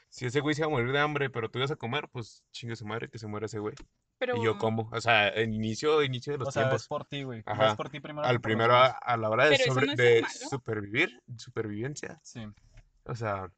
Si 0.10 0.26
ese 0.26 0.40
güey 0.40 0.56
se 0.56 0.62
iba 0.62 0.68
a 0.68 0.72
morir 0.72 0.92
de 0.92 1.00
hambre, 1.00 1.30
pero 1.30 1.50
tú 1.50 1.60
ibas 1.60 1.72
a 1.72 1.76
comer, 1.76 2.08
pues 2.12 2.44
chingue 2.52 2.76
su 2.76 2.86
madre 2.86 3.10
que 3.10 3.20
se 3.20 3.28
muera 3.28 3.46
ese 3.46 3.60
güey. 3.60 3.76
Pero, 4.20 4.38
Y 4.38 4.44
yo 4.46 4.58
como, 4.58 4.90
o 4.92 5.02
sea, 5.02 5.28
el 5.28 5.54
inicio, 5.54 6.02
inicio 6.02 6.34
de 6.34 6.40
los 6.40 6.48
O 6.48 6.52
sea, 6.52 6.64
es 6.64 6.68
tiempos. 6.70 6.88
por 6.88 7.06
ti, 7.06 7.22
güey. 7.24 7.44
Ajá. 7.46 7.70
Es 7.70 7.76
por 7.76 7.90
ti 7.90 8.00
primero. 8.00 8.26
Al 8.28 8.42
primero 8.42 8.74
a, 8.76 8.88
a 8.88 9.16
la 9.18 9.30
hora 9.30 9.46
de, 9.48 9.58
sobre- 9.60 9.86
no 9.88 9.96
de 9.96 10.26
supervivir, 10.50 11.22
supervivencia. 11.38 12.20
Sí. 12.24 12.48
O 13.06 13.14
sea, 13.16 13.52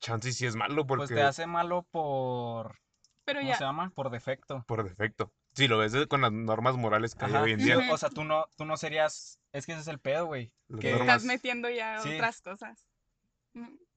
chance 0.00 0.32
sí 0.32 0.46
es 0.46 0.56
malo 0.56 0.86
Pues 0.86 0.98
porque 0.98 1.14
te 1.14 1.22
hace 1.22 1.46
malo 1.46 1.86
por. 1.90 2.80
pero 3.24 3.40
¿Cómo 3.40 3.50
ya, 3.52 3.58
se 3.58 3.64
llama? 3.64 3.90
Por 3.94 4.10
defecto. 4.10 4.64
por 4.66 4.82
defecto. 4.82 5.32
Si 5.52 5.68
lo 5.68 5.78
ves 5.78 5.92
de- 5.92 6.06
con 6.08 6.20
las 6.22 6.32
normas 6.32 6.76
morales 6.76 7.14
que 7.14 7.24
hay 7.26 7.32
Ajá. 7.32 7.42
hoy 7.42 7.52
en 7.52 7.58
día. 7.58 7.78
O 7.92 7.96
sea, 7.96 8.08
tú 8.10 8.24
no, 8.24 8.46
tú 8.56 8.64
no 8.64 8.76
serías. 8.76 9.38
Es 9.52 9.66
que 9.66 9.72
ese 9.72 9.82
es 9.82 9.88
el 9.88 10.00
pedo, 10.00 10.26
güey. 10.26 10.52
que- 10.80 10.92
normas- 10.92 11.00
estás 11.18 11.24
metiendo 11.24 11.70
ya 11.70 12.00
Sí. 12.00 12.14
otras 12.14 12.40
cosas. 12.42 12.86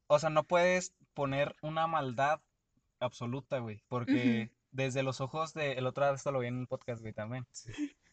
O 0.08 0.20
sea, 0.20 0.30
no 0.30 0.44
puedes 0.44 0.94
poner 1.14 1.56
una 1.62 1.88
maldad 1.88 2.42
absoluta, 3.00 3.60
güey. 3.60 3.84
Porque 3.88 4.52
desde 4.72 5.04
los 5.04 5.22
ojos 5.22 5.54
de. 5.54 5.74
El 5.74 5.86
otro 5.88 6.06
día 6.06 6.14
esto 6.16 6.32
lo 6.32 6.40
vi 6.40 6.48
en 6.48 6.58
un 6.58 6.68
podcast, 6.68 7.02
güey, 7.02 7.14
también. 7.14 7.46
Sí. 7.52 7.72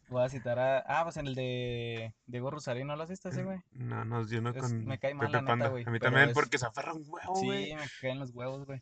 Voy 0.08 0.22
a 0.24 0.28
citar 0.28 0.58
a. 0.58 0.78
Ah, 0.86 1.04
pues 1.04 1.16
en 1.18 1.26
el 1.28 1.34
de 1.36 2.12
Diego 2.26 2.50
Rosarín, 2.50 2.86
¿no 2.88 2.96
lo 2.96 3.04
has 3.04 3.10
visto 3.10 3.28
ese, 3.28 3.44
güey? 3.44 3.60
No, 3.70 4.04
no, 4.04 4.26
yo 4.26 4.40
no 4.40 4.50
Es- 4.50 4.56
con 4.60 4.84
me 4.84 4.98
cae 4.98 5.14
mal, 5.14 5.28
Pepe 5.28 5.32
la 5.36 5.40
neta, 5.42 5.50
Panda. 5.52 5.68
güey, 5.68 5.84
A 5.86 5.90
mí 5.90 5.98
también 6.00 6.28
es- 6.30 6.34
porque 6.34 6.58
se 6.58 6.66
aferra 6.66 6.92
un 6.94 7.04
huevo, 7.06 7.34
güey. 7.34 7.66
Sí, 7.66 7.74
me 7.76 7.86
caen 8.00 8.18
los 8.18 8.30
huevos, 8.34 8.66
güey. 8.66 8.80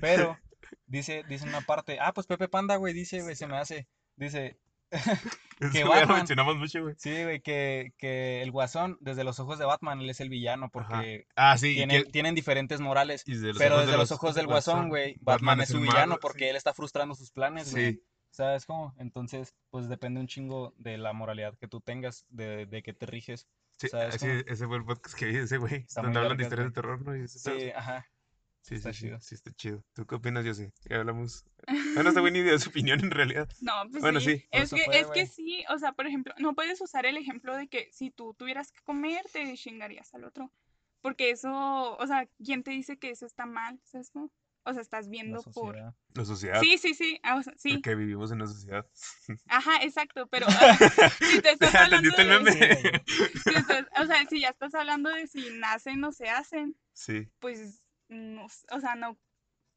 Pero, 0.00 0.36
dice, 0.86 1.24
dice 1.28 1.46
una 1.46 1.62
parte. 1.62 1.98
Ah, 2.00 2.12
pues 2.12 2.26
Pepe 2.26 2.48
Panda, 2.48 2.76
güey, 2.76 2.92
dice, 2.92 3.22
güey, 3.22 3.34
se 3.34 3.46
me 3.46 3.56
hace. 3.56 3.88
Dice, 4.16 4.58
que 5.72 5.78
ya 5.78 5.84
lo 5.84 5.90
Batman- 5.90 6.16
mencionamos 6.18 6.56
mucho, 6.56 6.82
güey. 6.82 6.94
sí, 6.98 7.22
güey, 7.24 7.40
que, 7.40 7.92
que 7.98 8.42
el 8.42 8.50
guasón, 8.50 8.96
desde 9.00 9.24
los 9.24 9.38
ojos 9.40 9.58
de 9.58 9.64
Batman, 9.64 10.00
él 10.00 10.10
es 10.10 10.20
el 10.20 10.28
villano, 10.28 10.70
porque 10.70 11.26
Ah, 11.36 11.58
sí, 11.58 11.74
tienen, 11.74 12.04
que- 12.04 12.10
tienen 12.10 12.34
diferentes 12.34 12.80
morales. 12.80 13.24
de 13.24 13.54
Pero 13.58 13.78
desde 13.78 13.92
de 13.92 13.98
los 13.98 14.12
ojos 14.12 14.34
del 14.34 14.46
guasón, 14.46 14.88
güey, 14.88 15.16
Batman, 15.20 15.60
es 15.60 15.68
su 15.70 15.80
villano 15.80 15.98
malo, 16.14 16.20
porque 16.20 16.44
sí. 16.44 16.50
él 16.50 16.56
está 16.56 16.72
frustrando 16.74 17.14
sus 17.14 17.30
planes, 17.30 17.72
güey. 17.72 17.92
Sí, 17.94 18.02
¿Sabes 18.30 18.66
cómo? 18.66 18.94
Entonces, 18.98 19.54
pues 19.70 19.88
depende 19.88 20.20
un 20.20 20.26
chingo 20.28 20.74
de 20.76 20.98
la 20.98 21.12
moralidad 21.14 21.56
que 21.58 21.66
tú 21.66 21.80
tengas, 21.80 22.26
de, 22.28 22.66
de 22.66 22.82
que 22.82 22.92
te 22.92 23.06
riges. 23.06 23.48
sí, 23.78 23.88
¿Sabes 23.88 24.22
ese 24.22 24.66
fue 24.66 24.76
el 24.76 24.84
podcast 24.84 25.16
que 25.16 25.26
vi 25.26 25.36
ese 25.38 25.56
güey, 25.56 25.86
donde 25.96 26.18
hablan 26.18 26.36
de 26.36 26.42
historias 26.44 26.68
de 26.68 26.72
terror, 26.74 27.02
¿no? 27.02 27.16
Y. 27.16 27.26
Sí, 27.26 27.70
ajá. 27.74 28.06
Sí, 28.68 28.74
está 28.76 28.92
sí, 28.92 28.98
sí, 29.00 29.06
chido. 29.06 29.20
sí, 29.20 29.34
está 29.34 29.52
chido. 29.52 29.84
¿Tú 29.94 30.06
qué 30.06 30.14
opinas, 30.14 30.44
José? 30.46 30.72
Ya 30.88 30.96
hablamos 30.96 31.44
Bueno, 31.94 32.08
este 32.10 32.20
güey 32.20 32.32
ni 32.32 32.42
dio 32.42 32.58
su 32.58 32.70
opinión 32.70 33.00
en 33.00 33.10
realidad. 33.10 33.48
No, 33.60 33.72
pues 33.90 34.02
Bueno, 34.02 34.20
sí. 34.20 34.38
sí. 34.38 34.48
Es 34.50 34.70
que, 34.70 34.84
es 34.92 35.06
que 35.08 35.26
sí, 35.26 35.64
o 35.70 35.78
sea, 35.78 35.92
por 35.92 36.06
ejemplo, 36.06 36.34
no 36.38 36.54
puedes 36.54 36.80
usar 36.80 37.06
el 37.06 37.16
ejemplo 37.16 37.56
de 37.56 37.68
que 37.68 37.88
si 37.92 38.10
tú 38.10 38.34
tuvieras 38.34 38.70
que 38.72 38.80
comer, 38.82 39.24
te 39.32 39.54
chingarías 39.54 40.12
al 40.14 40.24
otro. 40.24 40.52
Porque 41.00 41.30
eso, 41.30 41.96
o 41.96 42.06
sea, 42.06 42.28
¿quién 42.44 42.62
te 42.62 42.70
dice 42.72 42.98
que 42.98 43.10
eso 43.10 43.24
está 43.26 43.46
mal? 43.46 43.80
¿Sabes 43.84 44.10
cómo? 44.10 44.30
O 44.64 44.72
sea, 44.72 44.82
estás 44.82 45.06
La 45.06 45.10
viendo 45.12 45.42
por... 45.54 45.76
La 46.14 46.24
sociedad. 46.24 46.60
Sí, 46.60 46.76
sí, 46.76 46.92
sí, 46.92 47.18
ah, 47.22 47.36
o 47.36 47.42
sea, 47.42 47.54
sí. 47.56 47.74
Porque 47.74 47.94
vivimos 47.94 48.30
en 48.32 48.38
una 48.42 48.46
sociedad. 48.48 48.84
Ajá, 49.48 49.82
exacto, 49.82 50.26
pero 50.26 50.46
si 50.50 51.40
te 51.40 51.50
estás 51.52 51.74
hablando 51.74 52.08
¿Entendiste 52.10 52.22
el 52.22 52.28
de... 52.28 52.38
meme? 52.38 52.76
Sí, 52.76 52.88
güey. 52.88 53.02
si 53.44 53.54
estás- 53.60 53.86
o 54.02 54.06
sea, 54.06 54.26
si 54.28 54.40
ya 54.40 54.48
estás 54.48 54.74
hablando 54.74 55.08
de 55.10 55.26
si 55.26 55.48
nacen 55.58 56.02
o 56.04 56.12
se 56.12 56.28
hacen, 56.28 56.76
Sí. 56.92 57.28
pues, 57.38 57.80
no, 58.08 58.44
o 58.46 58.80
sea, 58.80 58.94
no, 58.94 59.16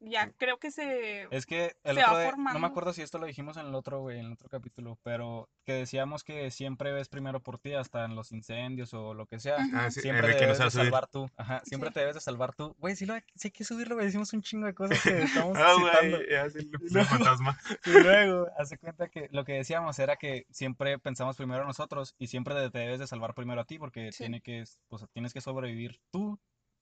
ya 0.04 0.32
creo 0.38 0.58
que 0.58 0.72
se... 0.72 1.28
Es 1.30 1.46
que 1.46 1.76
el 1.84 1.96
Se 1.98 2.02
va 2.02 2.12
otro 2.14 2.38
no 2.38 2.58
me 2.60 2.66
acuerdo 2.66 2.92
si 2.92 3.04
esto 3.04 3.20
lo 3.20 3.28
dijimos 3.28 3.56
en 3.58 3.68
el 3.68 3.76
otro, 3.76 4.00
güey, 4.02 4.18
en 4.20 4.26
el 4.26 4.32
otro 4.34 4.50
capítulo, 4.50 4.98
pero 5.04 5.48
que 5.64 5.74
decíamos 5.74 6.24
que 6.24 6.50
siempre 6.50 6.92
ves 6.92 7.08
primero 7.08 7.40
por 7.40 7.60
ti, 7.60 7.74
hasta 7.76 8.04
en 8.06 8.16
los 8.16 8.32
incendios 8.32 8.96
o 8.96 9.14
lo 9.14 9.28
que 9.28 9.40
sea. 9.40 9.58
Ah, 9.76 9.92
sí, 9.92 10.02
Siempre 10.02 10.30
te 10.30 10.34
no 10.34 10.40
debes 10.40 10.58
de 10.58 10.72
salvar 10.72 11.06
tú. 11.08 11.30
Ajá, 11.38 11.62
siempre 11.66 11.90
Sí. 11.90 11.94
te 11.94 12.00
debes 12.00 12.16
de 12.16 12.22
salvar 12.22 12.56
tú. 12.56 12.76
Güey, 12.80 12.96
sí, 12.96 13.06
lo, 13.06 13.14
sí 13.36 13.50
hay 13.50 13.52
que 13.52 13.64
subirlo, 13.64 13.94
güey. 13.94 14.08
Decimos 14.08 14.34
un 14.34 14.42
chingo 14.42 14.66
de 14.66 14.74
cosas 14.74 15.00
que 15.04 15.22
estamos 15.52 15.56
Ah, 15.60 15.76
citando. 15.78 16.18
güey, 16.18 16.30
ya, 16.32 16.50
sí, 16.50 16.58
el 16.58 16.66
Y 16.90 16.94
luego- 16.94 17.10
fantasma. 17.10 17.60
Y 17.86 17.90
luego, 17.92 18.48
hace 18.58 18.80
cuenta 18.80 19.08
que 19.08 19.30
lo 19.32 19.46
que 19.46 19.54
decíamos 19.54 20.00
era 20.00 20.16
que 20.16 20.48
siempre 20.50 20.98
pensamos 20.98 21.38
primero 21.38 21.64
nosotros 21.64 22.16
y 22.18 22.26
siempre 22.26 22.56
te 22.72 22.80
debes 22.80 23.00
de 23.00 23.06
salvar 23.06 23.36
primero 23.36 23.62
a 23.62 23.66
ti 23.66 23.78
porque 23.78 24.12
Sí. 24.12 24.24
tiene 24.24 24.42
que, 24.42 24.64
pues, 24.88 25.06
tienes 25.14 25.32
que 25.32 25.42
sobrevivir 25.42 26.00
tú 26.10 26.40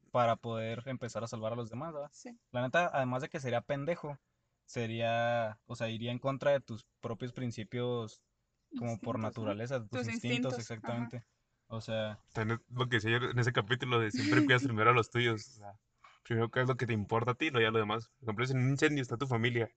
para 0.10 0.36
poder 0.38 0.84
empezar 0.88 1.24
a 1.24 1.28
salvar 1.28 1.54
a 1.54 1.56
los 1.56 1.70
demás, 1.70 1.94
¿verdad? 1.94 2.12
Sí. 2.12 2.30
La 2.52 2.62
neta, 2.62 2.90
además 2.94 3.22
de 3.22 3.30
que 3.30 3.40
sería 3.40 3.62
pendejo, 3.62 4.18
sería, 4.66 5.60
o 5.66 5.76
sea, 5.76 5.90
iría 5.90 6.12
en 6.12 6.20
contra 6.20 6.52
de 6.52 6.62
tus 6.62 6.86
propios 7.02 7.34
principios 7.34 8.22
como 8.76 9.00
por 9.00 9.16
Instintos, 9.16 9.20
¿no? 9.20 9.22
naturaleza, 9.22 9.80
de 9.80 9.88
tus 9.90 10.00
Tus 10.00 10.08
instintos, 10.14 10.54
instintos, 10.54 10.54
ajá. 10.54 10.60
exactamente. 10.60 11.24
O 11.68 11.82
sea, 11.82 12.20
También 12.34 12.62
lo 12.70 12.88
que 12.88 12.98
decía 12.98 13.12
yo 13.20 13.30
en 13.30 13.40
ese 13.40 13.52
capítulo 13.52 14.00
de 14.00 14.12
siempre 14.12 14.44
cuidas 14.44 14.64
primero 14.64 14.92
a 14.92 14.94
los 14.94 15.10
tuyos. 15.10 15.48
O 15.48 15.52
sea, 15.60 15.74
primero 16.24 16.50
qué 16.52 16.62
es 16.62 16.68
lo 16.68 16.76
que 16.78 16.86
te 16.86 16.94
importa 16.94 17.32
a 17.32 17.36
ti 17.36 17.48
y 17.48 17.50
luego 17.52 17.68
ya 17.68 17.72
lo 17.72 17.80
demás. 17.80 18.10
Por 18.20 18.24
ejemplo, 18.30 18.46
si 18.46 18.54
en 18.54 18.60
un 18.64 18.70
incendio 18.72 19.02
está 19.02 19.18
tu 19.18 19.28
familia 19.28 19.70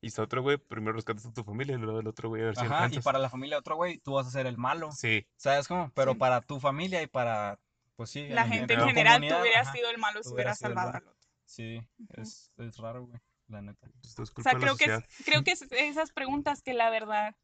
y 0.00 0.08
está 0.08 0.22
otro 0.22 0.42
güey, 0.42 0.58
primero 0.58 0.92
rescatas 0.94 1.26
a 1.26 1.32
tu 1.32 1.44
familia 1.44 1.76
y 1.76 1.78
luego 1.78 2.00
el 2.00 2.06
otro 2.08 2.28
güey 2.28 2.42
a 2.42 2.46
ver 2.46 2.56
si 2.56 2.66
ajá, 2.66 2.88
y 2.90 3.00
para 3.00 3.18
la 3.18 3.28
familia 3.30 3.56
de 3.56 3.60
otro 3.60 3.76
güey, 3.76 3.98
tú 3.98 4.14
vas 4.14 4.26
a 4.26 4.30
ser 4.30 4.46
el 4.46 4.58
malo, 4.58 4.90
Sí, 4.90 5.26
¿sabes 5.36 5.68
cómo? 5.68 5.90
Pero 5.94 6.14
Sí. 6.14 6.18
para 6.18 6.40
tu 6.40 6.60
familia 6.60 7.02
y 7.02 7.06
para, 7.06 7.58
pues 7.96 8.10
sí, 8.10 8.26
La 8.28 8.42
en- 8.42 8.48
gente 8.50 8.74
en 8.74 8.80
general, 8.80 9.14
tú 9.20 9.20
comunidad, 9.20 9.42
hubieras 9.42 9.66
ajá, 9.68 9.76
sido 9.76 9.90
el 9.90 9.98
malo 9.98 10.22
si 10.22 10.28
hubieras 10.30 10.58
salvado 10.58 10.90
al 10.90 11.08
otro. 11.08 11.16
Sí, 11.44 11.80
es, 12.16 12.52
es 12.58 12.76
raro, 12.78 13.06
güey, 13.06 13.20
la 13.48 13.62
neta. 13.62 13.88
esto 14.04 14.22
es 14.22 14.30
O 14.36 14.42
sea, 14.42 14.52
de 14.52 14.58
la 14.58 14.64
creo 14.64 14.76
que, 14.76 14.84
es, 14.86 15.24
creo 15.24 15.42
que 15.44 15.50
es 15.52 15.62
esas 15.72 16.10
preguntas 16.10 16.62
que 16.62 16.74
la 16.74 16.90
verdad 16.90 17.34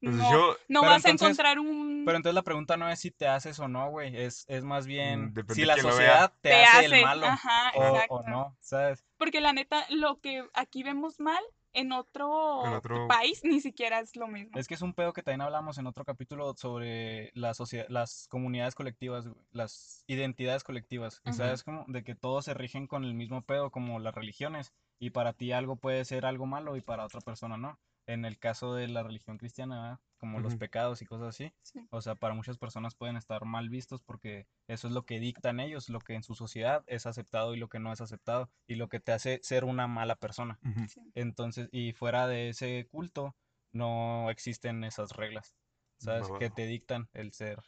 Pues 0.00 0.16
no, 0.16 0.30
yo, 0.32 0.56
no 0.68 0.82
vas 0.82 1.04
a 1.04 1.10
encontrar 1.10 1.58
un... 1.58 2.04
Pero 2.06 2.16
entonces 2.16 2.34
la 2.34 2.42
pregunta 2.42 2.76
no 2.76 2.88
es 2.88 2.98
si 3.00 3.10
te 3.10 3.28
haces 3.28 3.58
o 3.60 3.68
no, 3.68 3.90
güey, 3.90 4.16
es, 4.16 4.44
es 4.48 4.64
más 4.64 4.86
bien 4.86 5.26
Mm, 5.26 5.34
depende 5.34 5.54
si 5.54 5.64
la 5.66 5.76
sociedad 5.76 6.32
te, 6.40 6.48
te 6.48 6.54
hace, 6.54 6.86
hace, 6.86 6.96
el 6.96 7.04
malo 7.04 7.26
ajá, 7.26 7.72
o, 7.76 7.82
exacto. 7.84 8.14
o 8.14 8.22
no, 8.22 8.56
¿sabes? 8.60 9.04
Porque 9.18 9.40
la 9.42 9.52
neta, 9.52 9.84
lo 9.90 10.20
que 10.20 10.44
aquí 10.54 10.82
vemos 10.82 11.20
mal, 11.20 11.42
en 11.72 11.92
otro, 11.92 12.64
En 12.66 12.72
otro- 12.74 13.08
país 13.08 13.40
ni 13.44 13.60
siquiera 13.60 14.00
es 14.00 14.16
lo 14.16 14.26
mismo. 14.28 14.58
Es 14.58 14.66
que 14.68 14.74
es 14.74 14.82
un 14.82 14.94
pedo 14.94 15.12
que 15.12 15.22
también 15.22 15.42
hablamos 15.42 15.78
en 15.78 15.86
otro 15.86 16.04
capítulo 16.04 16.54
sobre 16.56 17.30
la 17.34 17.54
sociedad, 17.54 17.86
las 17.88 18.26
comunidades 18.28 18.74
colectivas, 18.74 19.28
las 19.52 20.04
identidades 20.06 20.64
colectivas, 20.64 21.20
que 21.20 21.30
Ujú. 21.30 21.38
sabes 21.38 21.62
como 21.64 21.84
de 21.86 22.02
que 22.02 22.14
todos 22.14 22.44
se 22.46 22.54
rigen 22.54 22.86
con 22.86 23.04
el 23.04 23.14
mismo 23.14 23.42
pedo 23.42 23.70
como 23.70 23.98
las 24.00 24.14
religiones 24.14 24.72
y 24.98 25.10
para 25.10 25.32
ti 25.34 25.52
algo 25.52 25.76
puede 25.76 26.04
ser 26.04 26.26
algo 26.26 26.46
malo 26.46 26.76
y 26.76 26.80
para 26.80 27.04
otra 27.04 27.20
persona 27.20 27.56
no. 27.56 27.78
En 28.06 28.24
el 28.24 28.38
caso 28.38 28.74
de 28.74 28.88
la 28.88 29.02
religión 29.04 29.38
cristiana, 29.38 30.00
como 30.20 30.38
los 30.38 30.54
pecados 30.56 31.02
y 31.02 31.06
cosas 31.06 31.28
así, 31.28 31.52
Sí. 31.62 31.80
o 31.90 32.00
sea, 32.00 32.14
para 32.14 32.34
muchas 32.34 32.58
personas 32.58 32.94
pueden 32.94 33.16
estar 33.16 33.44
mal 33.46 33.68
vistos 33.70 34.02
porque 34.02 34.46
eso 34.68 34.86
es 34.86 34.94
lo 34.94 35.04
que 35.06 35.18
dictan 35.18 35.58
ellos, 35.58 35.88
lo 35.88 35.98
que 36.00 36.14
en 36.14 36.22
su 36.22 36.34
sociedad 36.34 36.84
es 36.86 37.06
aceptado 37.06 37.54
y 37.54 37.58
lo 37.58 37.68
que 37.68 37.80
no 37.80 37.92
es 37.92 38.00
aceptado 38.00 38.50
y 38.68 38.76
lo 38.76 38.88
que 38.88 39.00
te 39.00 39.12
hace 39.12 39.40
ser 39.42 39.64
una 39.64 39.88
mala 39.88 40.16
persona. 40.16 40.60
Sí. 40.86 41.00
Entonces, 41.14 41.68
y 41.72 41.92
fuera 41.92 42.28
de 42.28 42.50
ese 42.50 42.86
culto, 42.90 43.34
no 43.72 44.30
existen 44.30 44.84
esas 44.84 45.12
reglas, 45.16 45.56
¿sabes? 45.98 46.28
Que 46.38 46.50
te 46.50 46.66
dictan 46.66 47.08
el 47.12 47.32
ser 47.32 47.58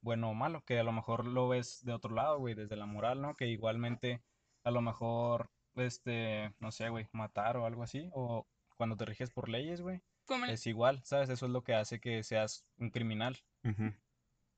bueno 0.00 0.30
o 0.30 0.34
malo, 0.34 0.62
que 0.64 0.78
a 0.78 0.84
lo 0.84 0.92
mejor 0.92 1.26
lo 1.26 1.48
ves 1.48 1.84
de 1.84 1.92
otro 1.92 2.14
lado, 2.14 2.38
güey, 2.38 2.54
desde 2.54 2.76
la 2.76 2.86
moral, 2.86 3.20
¿no? 3.20 3.34
Que 3.34 3.48
igualmente, 3.48 4.22
a 4.62 4.70
lo 4.70 4.80
mejor, 4.80 5.50
este, 5.74 6.54
no 6.60 6.70
sé, 6.70 6.88
güey, 6.90 7.08
matar 7.12 7.56
o 7.56 7.66
algo 7.66 7.82
así, 7.82 8.08
o 8.12 8.46
cuando 8.76 8.96
te 8.96 9.06
riges 9.06 9.30
por 9.30 9.48
leyes, 9.48 9.80
güey, 9.80 10.02
Como 10.26 10.44
el- 10.44 10.50
es 10.52 10.66
igual, 10.66 11.00
¿sabes? 11.04 11.28
Eso 11.30 11.46
es 11.46 11.52
lo 11.52 11.62
que 11.62 11.74
hace 11.74 12.00
que 12.00 12.22
seas 12.22 12.64
un 12.78 12.90
criminal. 12.90 13.38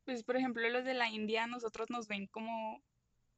Pues, 0.05 0.25
por 0.25 0.37
ejemplo, 0.37 0.67
los 0.69 0.85
de 0.85 0.95
la 0.95 1.09
India, 1.09 1.47
nosotros 1.47 1.91
nos 1.91 2.09
ven 2.09 2.27
como, 2.29 2.83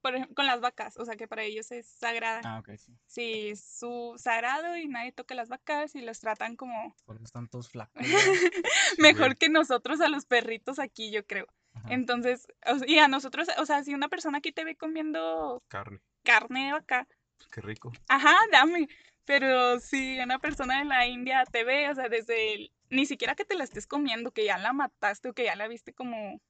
por 0.01 0.15
ejemplo, 0.15 0.35
con 0.37 0.47
las 0.47 0.61
vacas, 0.61 0.97
o 0.99 1.05
sea, 1.05 1.17
que 1.17 1.27
para 1.27 1.43
ellos 1.43 1.71
es 1.73 1.87
sagrada. 1.89 2.41
Ah, 2.45 2.59
ok, 2.61 2.71
sí. 2.77 2.93
Sí, 3.07 3.49
es 3.51 3.65
su 3.65 4.15
sagrado 4.17 4.77
y 4.77 4.87
nadie 4.87 5.11
toca 5.13 5.35
las 5.35 5.49
vacas 5.49 5.95
y 5.97 6.01
los 6.01 6.21
tratan 6.21 6.55
como 6.57 6.95
Por 7.05 7.17
eso 7.17 7.25
están 7.25 7.49
todos 7.49 7.69
flacos. 7.69 7.95
mejor 8.99 9.37
que 9.37 9.49
nosotros 9.49 10.01
a 10.01 10.09
los 10.09 10.27
perritos 10.27 10.79
aquí, 10.79 11.11
yo 11.11 11.27
creo. 11.27 11.47
Ajá. 11.73 11.89
Entonces, 11.93 12.47
o 12.67 12.79
sea, 12.79 12.89
y 12.89 12.99
a 12.99 13.09
nosotros, 13.09 13.49
o 13.59 13.67
sea, 13.67 13.83
si 13.83 13.95
una 13.95 14.09
persona 14.09 14.39
aquí 14.39 14.53
te 14.53 14.65
ve 14.65 14.77
comiendo 14.77 15.63
Carne. 15.69 16.01
carne 16.23 16.67
de 16.67 16.73
vaca, 16.73 17.07
Qué 17.51 17.61
rico. 17.61 17.91
ajá, 18.09 18.35
dame. 18.53 18.89
Pero 19.25 19.79
si 19.81 20.19
una 20.21 20.39
persona 20.39 20.79
de 20.79 20.85
la 20.87 21.07
India 21.07 21.45
te 21.45 21.65
ve, 21.65 21.89
o 21.91 21.95
sea, 21.95 22.09
desde 22.09 22.55
el, 22.55 22.73
ni 22.89 23.07
siquiera 23.07 23.35
que 23.35 23.45
te 23.45 23.55
la 23.55 23.65
estés 23.65 23.87
comiendo, 23.87 24.33
que 24.33 24.45
ya 24.45 24.59
la 24.59 24.73
mataste 24.73 25.29
o 25.29 25.35
que 25.35 25.45
ya 25.45 25.57
la 25.57 25.69
viste 25.69 25.93
como, 25.93 26.41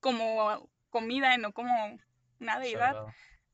como 0.00 0.70
comida 0.90 1.34
y 1.34 1.38
no 1.38 1.52
como 1.52 1.98
una 2.40 2.58
deidad, 2.58 2.96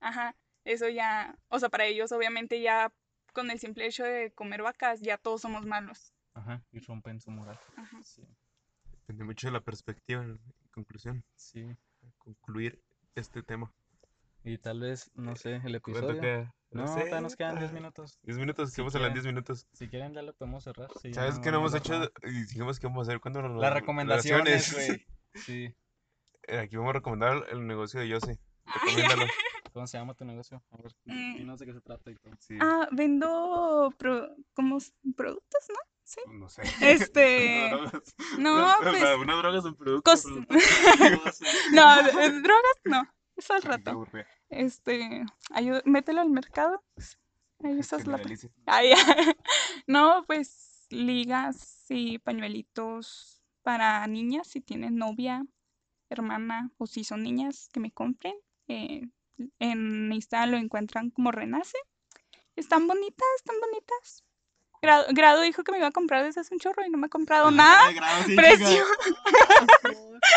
ajá, 0.01 0.37
eso 0.65 0.89
ya, 0.89 1.37
o 1.49 1.59
sea, 1.59 1.69
para 1.69 1.85
ellos 1.87 2.13
obviamente 2.13 2.61
ya 2.61 2.93
con 3.33 3.51
el 3.51 3.59
simple 3.59 3.87
hecho 3.87 4.05
de 4.05 4.33
comer 4.33 4.63
vacas, 4.63 5.01
ya 5.01 5.19
todos 5.19 5.41
somos 5.43 5.67
malos. 5.67 6.15
Ajá, 6.35 6.63
y 6.73 6.79
rompen 6.81 7.21
su 7.21 7.31
moral. 7.31 7.59
Ajá. 7.77 8.03
Sí, 8.03 8.23
Depende 8.93 9.25
mucho 9.25 9.49
de 9.49 9.53
la 9.53 9.61
perspectiva, 9.61 10.23
en 10.23 10.41
conclusión. 10.73 11.25
sí. 11.35 11.67
Concluir 12.19 12.81
este 13.15 13.43
tema. 13.43 13.73
Y 14.45 14.57
tal 14.59 14.81
vez, 14.81 15.11
no 15.15 15.37
sé, 15.37 15.57
el 15.57 15.81
¿Cuánto 15.81 16.13
episodio. 16.13 16.21
queda? 16.21 16.55
No, 16.73 16.87
sé, 16.87 16.95
todavía 17.01 17.21
nos 17.23 17.37
quedan 17.37 17.59
10 17.59 17.71
ah, 17.71 17.75
minutos. 17.75 18.19
10 18.23 18.39
minutos, 18.39 18.71
Si 18.73 18.81
hablando 18.81 18.99
quieren. 19.01 19.15
10 19.15 19.27
minutos. 19.27 19.67
Si 19.73 19.89
quieren, 19.89 20.15
ya 20.15 20.23
lo 20.23 20.33
podemos 20.35 20.63
cerrar. 20.65 20.89
sí, 21.03 21.13
¿Sabes 21.13 21.37
no 21.37 21.43
qué 21.43 21.51
no 21.51 21.59
hemos 21.59 21.73
vamos 21.73 21.91
a 21.91 21.97
hecho? 22.05 22.13
Y 22.29 22.43
dijimos 22.43 22.79
que 22.79 22.87
vamos 22.87 23.09
a 23.09 23.11
hacer 23.11 23.21
cuando 23.21 23.43
nos 23.43 23.61
Las 23.61 23.75
recomendaciones, 23.75 24.73
güey. 24.75 25.07
Sí. 25.35 25.75
Eh, 26.49 26.59
Aquí 26.59 26.77
vamos 26.77 26.91
a 26.91 26.95
recomendar 26.95 27.45
el 27.51 27.67
negocio 27.67 28.01
de 28.01 28.09
Yose. 28.09 28.39
Recomiéndalo. 28.85 29.27
¿Cómo 29.73 29.87
se 29.87 29.99
llama 29.99 30.15
tu 30.15 30.25
negocio? 30.25 30.63
A 30.71 30.77
ver, 30.83 30.93
Mm. 31.05 31.37
dinos 31.37 31.59
de 31.61 31.67
qué 31.67 31.73
se 31.73 31.81
trata 31.81 32.11
y 32.11 32.17
todo. 32.17 32.33
Sí, 32.41 32.57
Ah, 32.61 32.89
vendo 32.93 33.93
pro- 33.99 34.35
como 34.53 34.79
productos, 35.17 35.65
¿no? 35.69 35.77
Sí. 36.03 36.21
no 36.29 36.49
sé. 36.49 36.63
Este, 36.81 37.71
no, 38.39 38.75
O 38.75 38.83
pues, 38.83 38.99
sea, 38.99 39.17
una 39.17 39.37
droga 39.37 39.59
es 39.59 39.65
un 39.65 39.77
producto. 39.77 40.11
cos- 40.11 40.25
no, 41.73 41.97
drogas 42.43 42.77
no, 42.85 43.03
eso 43.37 43.55
al 43.55 43.63
rato. 43.63 44.07
Este, 44.51 45.25
ayú- 45.51 45.83
mételo 45.85 46.21
al 46.21 46.31
mercado. 46.31 46.83
pues, 46.95 47.19
Ahí 47.63 47.79
usas 47.79 48.07
la... 48.07 48.21
Ah, 48.67 48.83
ya. 48.85 48.97
No, 49.87 50.25
pues 50.27 50.87
ligas 50.91 51.87
y 51.89 52.19
pañuelitos 52.19 53.43
para 53.63 54.07
niñas 54.07 54.49
si 54.49 54.61
tienen 54.61 54.97
novia, 54.97 55.45
hermana 56.09 56.71
o 56.79 56.87
si 56.87 57.05
son 57.05 57.23
niñas 57.23 57.69
que 57.73 57.81
me 57.81 57.91
compren. 57.93 58.35
Eh, 58.69 59.03
en 59.59 60.13
Instagram 60.13 60.51
lo 60.51 60.57
encuentran 60.59 61.11
como 61.11 61.31
Renace. 61.33 61.79
Están 62.57 62.87
bonitas, 62.87 63.27
están 63.37 63.57
bonitas. 63.61 64.25
Grado, 64.83 65.07
Grado 65.11 65.43
dijo 65.43 65.63
que 65.63 65.73
me 65.73 65.79
iba 65.79 65.87
a 65.89 65.93
comprar 65.93 66.25
desde 66.25 66.41
hace 66.41 66.55
un 66.55 66.61
chorro 66.61 66.85
y 66.87 66.91
no 66.91 66.99
me 66.99 67.07
ha 67.07 67.11
comprado 67.11 67.51
nada. 67.51 67.81
Presión. 68.37 68.87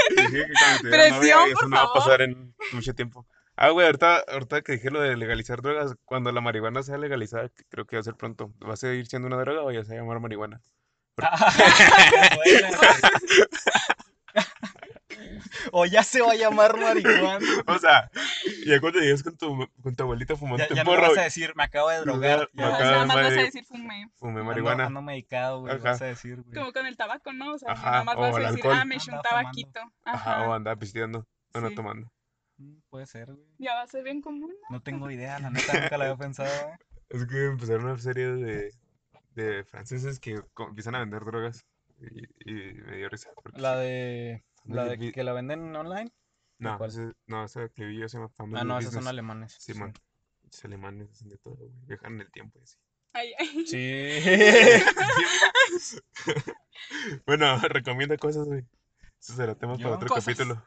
Dije 0.09 0.45
que 0.47 0.53
cuando 0.53 0.80
tuviera 0.80 0.97
Presión, 0.97 1.20
novia, 1.20 1.47
y 1.47 1.51
eso 1.51 1.59
por 1.59 1.70
no 1.70 1.76
va 1.76 1.82
a 1.82 1.86
favor. 1.88 1.99
pasar 1.99 2.22
en 2.22 2.55
mucho 2.72 2.93
tiempo. 2.93 3.26
Ah, 3.56 3.70
güey, 3.70 3.86
ahorita, 3.86 4.24
ahorita 4.28 4.62
que 4.62 4.74
dije 4.74 4.89
lo 4.89 4.99
de 5.01 5.16
legalizar 5.16 5.62
drogas, 5.62 5.95
cuando 6.06 6.32
la 6.32 6.41
marihuana 6.41 6.82
sea 6.84 6.97
legalizada, 6.97 7.49
que 7.49 7.64
creo 7.70 7.86
que 7.86 7.95
va 7.97 7.99
a 7.99 8.04
ser 8.04 8.16
pronto, 8.16 8.51
¿va 8.68 8.74
a 8.74 8.78
seguir 8.78 9.06
siendo 9.08 9.28
una 9.28 9.38
droga 9.38 9.62
o 9.62 9.72
ya 9.72 9.84
se 9.84 9.93
va 9.93 9.99
a 9.99 10.01
llamar 10.04 10.20
marihuana? 10.20 10.62
Güey. 11.18 11.28
o 15.72 15.86
ya 15.86 16.04
se 16.04 16.22
va 16.22 16.32
a 16.32 16.36
llamar 16.36 16.78
marihuana. 16.80 17.45
O 17.68 17.78
sea, 17.78 18.10
ya 18.66 18.80
cuando 18.80 18.99
llegues 18.99 19.24
con 19.24 19.38
tu, 19.38 19.68
con 19.82 19.95
tu 19.95 20.04
abuelita 20.04 20.36
fumando 20.36 20.66
Ya, 20.70 20.76
ya 20.76 20.84
no 20.84 20.89
porro, 20.91 21.10
vas 21.10 21.18
a 21.18 21.22
decir, 21.24 21.54
me 21.56 21.64
acabo 21.64 21.89
de 21.89 21.99
drogar. 21.99 22.49
Ya, 22.54 22.68
acabo 22.68 22.72
Nada 22.72 22.78
de 22.80 22.91
ya. 22.99 23.06
más 23.06 23.16
vas 23.16 23.26
a 23.26 23.30
decir 23.43 23.66
fumé. 23.66 24.10
fumé 24.18 24.41
Ando- 24.41 24.45
marihuana. 24.45 24.86
Ando 24.88 25.01
medicado, 25.01 25.60
güey, 25.62 25.78
vas 25.78 26.01
a 26.01 26.06
decir, 26.06 26.41
güey. 26.41 26.54
Como 26.56 26.74
con 26.74 26.86
el 26.86 26.97
tabaco, 26.97 27.32
¿no? 27.34 27.54
O 27.54 27.58
sea, 27.60 27.72
Ajá, 27.74 27.91
nada 27.91 28.04
más 28.04 28.16
o 28.16 28.20
vas 28.22 28.36
a 28.36 28.39
decir, 28.39 28.56
alcohol. 28.56 28.76
ah, 28.80 28.86
me 28.86 28.95
eché 28.95 29.12
un 29.12 29.18
Anda 29.18 29.30
tabaquito. 29.30 29.80
Ajá, 30.06 30.39
o 30.41 30.43
Ajá. 30.45 30.56
andaba 30.56 30.76
pisteando, 30.78 31.28
o 31.54 31.62
no 31.62 31.70
Sí. 31.70 31.76
tomando. 31.76 32.12
Puede 32.89 33.05
ser, 33.05 33.34
güey. 33.34 33.47
Ya 33.57 33.76
va 33.76 33.84
a 33.84 33.88
ser 33.88 34.03
bien 34.03 34.22
común. 34.22 34.53
No 34.70 34.82
tengo 34.82 35.09
idea, 35.11 35.39
la 35.39 35.49
neta 35.49 35.74
nunca 35.82 35.97
lo 35.97 36.03
había 36.03 36.18
pensado, 36.18 36.49
güey. 36.66 36.78
Es 37.09 37.26
que 37.28 37.45
empezaron 37.45 37.86
una 37.86 37.97
serie 37.99 38.26
de, 38.28 38.74
de 39.36 39.64
franceses 39.66 40.20
que 40.20 40.41
empiezan 40.57 40.95
a 40.95 40.99
vender 40.99 41.24
drogas. 41.26 41.66
Y, 41.99 42.24
y 42.51 42.74
me 42.74 42.97
dio 42.97 43.07
risa. 43.09 43.30
porque 43.36 43.59
La 43.61 43.78
de, 43.78 44.43
la 44.66 44.86
de 44.86 45.11
que 45.11 45.24
la 45.24 45.34
venden 45.34 45.76
online. 45.76 46.11
No, 46.57 46.84
ese, 46.86 47.11
no, 47.28 47.43
esa 47.45 47.70
que 47.70 47.86
vi 47.86 47.99
yo 47.99 48.09
se 48.09 48.18
llama 48.18 48.30
Family 48.30 48.59
Ah, 48.59 48.64
no, 48.64 48.80
esos 48.80 48.93
son 48.93 49.07
alemanes. 49.07 49.55
Sí, 49.59 49.74
man. 49.74 49.93
Los 50.43 50.66
alemanes 50.66 51.09
hacen 51.11 51.30
de 51.30 51.38
todo, 51.38 51.55
güey. 51.55 51.72
Viajan 51.88 52.14
en 52.16 52.22
el 52.22 52.32
tiempo 52.32 52.59
y 52.59 52.64
así. 52.64 52.78
Ay, 53.14 53.32
ay. 53.38 53.68
Sí. 53.68 53.76
Bueno, 57.26 57.57
recomienda 57.59 58.18
cosas, 58.18 58.47
güey. 58.47 58.66
Eso 59.20 59.34
será 59.36 59.55
tema 59.55 59.78
para 59.78 59.95
otro 59.95 60.07
Cosas. 60.09 60.26
capítulo. 60.26 60.64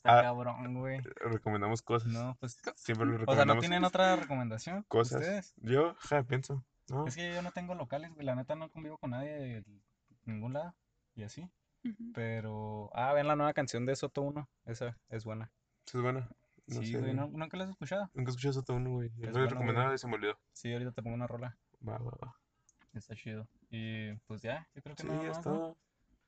Está 0.00 0.18
Ah. 0.20 0.22
cabrón, 0.22 0.74
güey. 0.78 1.00
Recomendamos 1.16 1.82
cosas. 1.82 2.10
No, 2.10 2.34
pues. 2.40 2.58
Siempre 2.76 3.04
lo 3.06 3.12
O 3.12 3.16
sea, 3.16 3.20
recomendamos. 3.20 3.56
¿no 3.56 3.60
tienen 3.60 3.84
otra 3.84 4.16
recomendación? 4.16 4.82
cosas. 4.88 5.20
¿Ustedes? 5.20 5.52
Yo, 5.58 5.94
ja, 5.98 6.22
pienso. 6.22 6.64
No, 6.88 7.06
Es 7.06 7.14
que 7.16 7.34
yo 7.34 7.42
no 7.42 7.52
tengo 7.52 7.74
locales, 7.74 8.12
güey. 8.14 8.24
La 8.24 8.34
neta 8.34 8.54
no 8.54 8.70
convivo 8.70 8.96
con 8.98 9.10
nadie 9.10 9.30
de 9.30 9.64
ningún 10.24 10.54
lado. 10.54 10.74
Y 11.14 11.22
así. 11.22 11.42
Ujú. 11.84 12.12
Pero. 12.14 12.90
Ah, 12.94 13.12
ven 13.12 13.26
la 13.28 13.36
nueva 13.36 13.52
canción 13.52 13.84
de 13.84 13.94
Soto 13.94 14.22
1. 14.22 14.48
Esa 14.64 14.96
es 15.10 15.24
buena. 15.24 15.50
es 15.86 16.00
bueno. 16.00 16.26
No 16.66 16.80
sí, 16.80 16.92
sé, 16.92 16.98
güey. 17.00 17.12
¿no- 17.14 17.26
¿Nunca 17.28 17.56
la 17.58 17.64
has 17.64 17.70
escuchado? 17.70 18.08
Nunca 18.14 18.30
escuché 18.30 18.48
eso 18.48 18.62
todo 18.62 18.76
uno, 18.78 18.90
güey. 18.92 19.10
Yo 19.16 19.16
Es 19.16 19.20
lo 19.22 19.28
he 19.28 19.32
bueno, 19.32 19.48
recomendado 19.50 19.86
güey. 19.88 19.96
y 19.96 19.98
se 19.98 20.06
me 20.06 20.14
olvidó. 20.14 20.38
Sí, 20.52 20.72
ahorita 20.72 20.92
te 20.92 21.02
pongo 21.02 21.14
una 21.16 21.26
rola. 21.26 21.56
Va, 21.86 21.98
va, 21.98 22.12
va. 22.24 22.36
Está 22.94 23.14
chido. 23.14 23.46
Y 23.70 24.12
pues 24.26 24.40
ya, 24.40 24.66
yo 24.74 24.80
creo 24.82 24.96
que 24.96 25.02
Sí, 25.02 25.08
nada 25.08 25.20
ya 25.22 25.28
más, 25.28 25.38
es 25.38 25.46
¿no? 25.46 25.52
todo. 25.52 25.76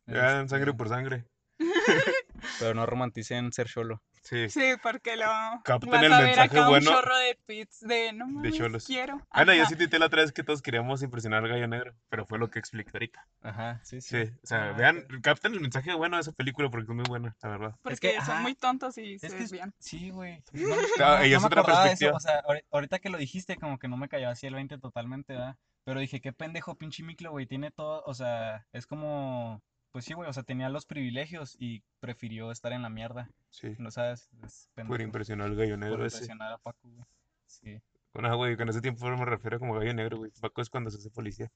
Ya 0.06 0.40
en 0.40 0.48
sangre 0.48 0.70
Este, 0.70 0.78
por 0.78 0.88
sangre. 0.88 1.24
Pero 2.58 2.74
no 2.74 2.86
romanticen 2.86 3.52
ser 3.52 3.68
solo. 3.68 4.02
Sí. 4.22 4.48
Sí, 4.48 4.74
porque 4.82 5.16
lo 5.16 5.26
Capten 5.64 5.90
vas 5.90 6.02
el 6.04 6.12
a 6.12 6.18
ver 6.18 6.26
mensaje 6.28 6.58
acá 6.58 6.68
bueno 6.68 6.90
un 6.90 6.96
chorro 6.96 7.16
de 7.16 7.34
tweets 7.44 7.80
de 7.80 8.12
no 8.12 8.26
mames, 8.28 8.54
cholos. 8.56 8.86
quiero. 8.86 9.20
No, 9.34 9.52
yo 9.52 9.66
sí 9.66 9.74
tuiteé 9.74 9.98
la 9.98 10.06
otra 10.06 10.22
vez 10.22 10.30
que 10.30 10.44
todos 10.44 10.62
queríamos 10.62 11.02
impresionar 11.02 11.42
al 11.42 11.48
gallo 11.50 11.66
negro, 11.66 11.94
pero 12.08 12.24
fue 12.26 12.38
lo 12.38 12.48
que 12.48 12.60
expliqué 12.60 12.90
ahorita. 12.94 13.26
Ajá, 13.42 13.80
sí, 13.82 14.00
sí. 14.00 14.26
Sí, 14.26 14.32
o 14.42 14.46
sea, 14.46 14.70
Ah, 14.70 14.72
vean, 14.74 14.98
ok. 14.98 15.20
capten 15.22 15.54
el 15.54 15.60
mensaje 15.60 15.92
bueno 15.94 16.16
de 16.16 16.20
esa 16.22 16.32
película 16.32 16.70
porque 16.70 16.84
es 16.92 16.96
muy 16.96 17.04
buena, 17.08 17.34
la 17.42 17.48
verdad. 17.48 17.74
Porque 17.82 17.96
que, 17.98 18.20
son 18.20 18.30
ajá, 18.30 18.40
muy 18.42 18.54
tontos 18.54 18.96
y 18.98 19.18
se 19.18 19.26
Es 19.26 19.34
que 19.34 19.42
es- 19.42 19.52
sí, 19.78 20.10
güey. 20.10 20.42
No, 20.52 20.76
Ah, 21.04 21.18
no- 21.18 21.26
y 21.26 21.34
es 21.34 21.40
me 21.40 21.46
otra 21.46 21.62
de 21.62 21.68
eso, 21.72 21.80
perspectiva. 21.80 22.12
O 22.16 22.20
sea, 22.20 22.42
ahori- 22.44 22.64
ahorita 22.70 22.98
que 23.00 23.08
lo 23.10 23.18
dijiste, 23.18 23.56
como 23.56 23.78
que 23.78 23.88
no 23.88 23.96
me 23.96 24.08
cayó 24.08 24.28
así 24.28 24.46
el 24.46 24.54
20 24.54 24.78
totalmente, 24.78 25.32
¿verdad? 25.32 25.56
Pero 25.84 25.98
dije, 25.98 26.20
qué 26.20 26.32
pendejo, 26.32 26.76
pinche 26.76 27.02
Miklo, 27.02 27.32
güey. 27.32 27.46
Tiene 27.46 27.72
todo, 27.72 28.04
o 28.06 28.14
sea, 28.14 28.66
es 28.72 28.86
como. 28.86 29.60
Pues 29.92 30.04
sí, 30.06 30.14
güey, 30.14 30.28
o 30.28 30.32
sea, 30.32 30.42
tenía 30.42 30.68
los 30.70 30.86
privilegios 30.86 31.54
y 31.58 31.82
prefirió 32.00 32.50
estar 32.50 32.72
en 32.72 32.82
la 32.82 32.88
mierda. 32.88 33.30
Sí, 33.50 33.74
¿No 33.78 33.90
sabes? 33.90 34.30
Es 34.42 34.70
por 34.74 34.86
pendejo. 34.86 35.02
impresionar 35.02 35.48
al 35.48 35.56
gallo 35.56 35.72
Por 35.74 35.78
negro 35.78 36.06
ese. 36.06 36.16
impresionar 36.16 36.52
a 36.52 36.58
Paco, 36.58 36.88
güey. 36.88 37.04
Sí, 37.46 37.80
Bueno, 38.14 38.28
ah, 38.28 38.34
güey, 38.34 38.56
con 38.56 38.68
ese 38.70 38.80
tiempo 38.80 39.06
me 39.06 39.24
refiero 39.26 39.58
como 39.58 39.74
gallo 39.74 39.92
negro, 39.92 40.16
güey. 40.18 40.30
Paco 40.40 40.62
es 40.62 40.70
cuando 40.70 40.90
se 40.90 40.96
hace 40.98 41.10
policía, 41.10 41.52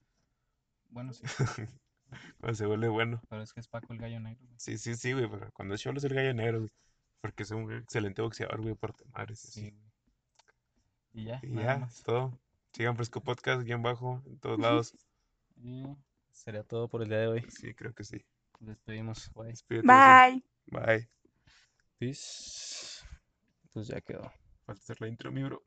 bueno, 0.91 1.12
sí. 1.14 1.22
cuando 2.39 2.55
se 2.55 2.66
vuelve 2.66 2.89
bueno. 2.89 3.20
Pero 3.28 3.43
es 3.43 3.53
que 3.55 3.61
es 3.61 3.68
Paco 3.68 3.93
el 3.95 3.99
gallo 3.99 4.20
negro, 4.20 4.45
güey. 4.47 4.59
Sí, 4.59 4.76
sí, 4.78 4.95
sí, 4.97 5.12
güey, 5.14 5.28
pero 5.30 5.51
cuando 5.53 5.74
es 5.74 5.80
cholo 5.80 5.99
es 5.99 6.05
el 6.05 6.14
gallo 6.14 6.34
negro, 6.34 6.59
güey. 6.61 6.70
Porque 7.22 7.43
es 7.45 7.51
un 7.51 7.72
excelente 7.72 8.20
boxeador, 8.22 8.61
güey, 8.61 8.74
por 8.74 8.91
y 8.91 9.34
Sí, 9.34 9.49
así. 9.49 9.61
güey. 9.70 9.82
Y 11.14 11.24
ya, 11.24 11.41
Y 11.43 11.47
nada 11.49 11.74
ya, 11.74 11.78
más. 11.80 12.03
todo. 12.03 12.39
Sigan 12.72 12.95
Fresco 12.97 13.22
Podcast, 13.22 13.62
guion 13.62 13.82
bajo, 13.82 14.22
en 14.26 14.39
todos 14.39 14.59
lados. 14.59 14.95
Y 15.57 15.87
sería 16.37 16.62
todo 16.62 16.89
por 16.89 17.03
el 17.03 17.09
día 17.09 17.18
de 17.18 17.26
hoy. 17.28 17.45
Sí, 17.49 17.74
creo 17.74 17.93
que 17.95 18.05
sí. 18.05 18.24
Nos 18.61 18.76
despedimos. 18.76 19.30
Bye. 19.34 19.49
Despídete, 19.49 19.87
Bye. 19.87 20.43
Bye. 20.66 21.09
Peace. 21.99 23.05
Pues 23.72 23.89
ya 23.89 24.01
quedó. 24.01 24.30
Falta 24.64 24.82
hacer 24.82 25.01
la 25.01 25.09
intro, 25.09 25.32
mi 25.32 25.43
bro. 25.43 25.62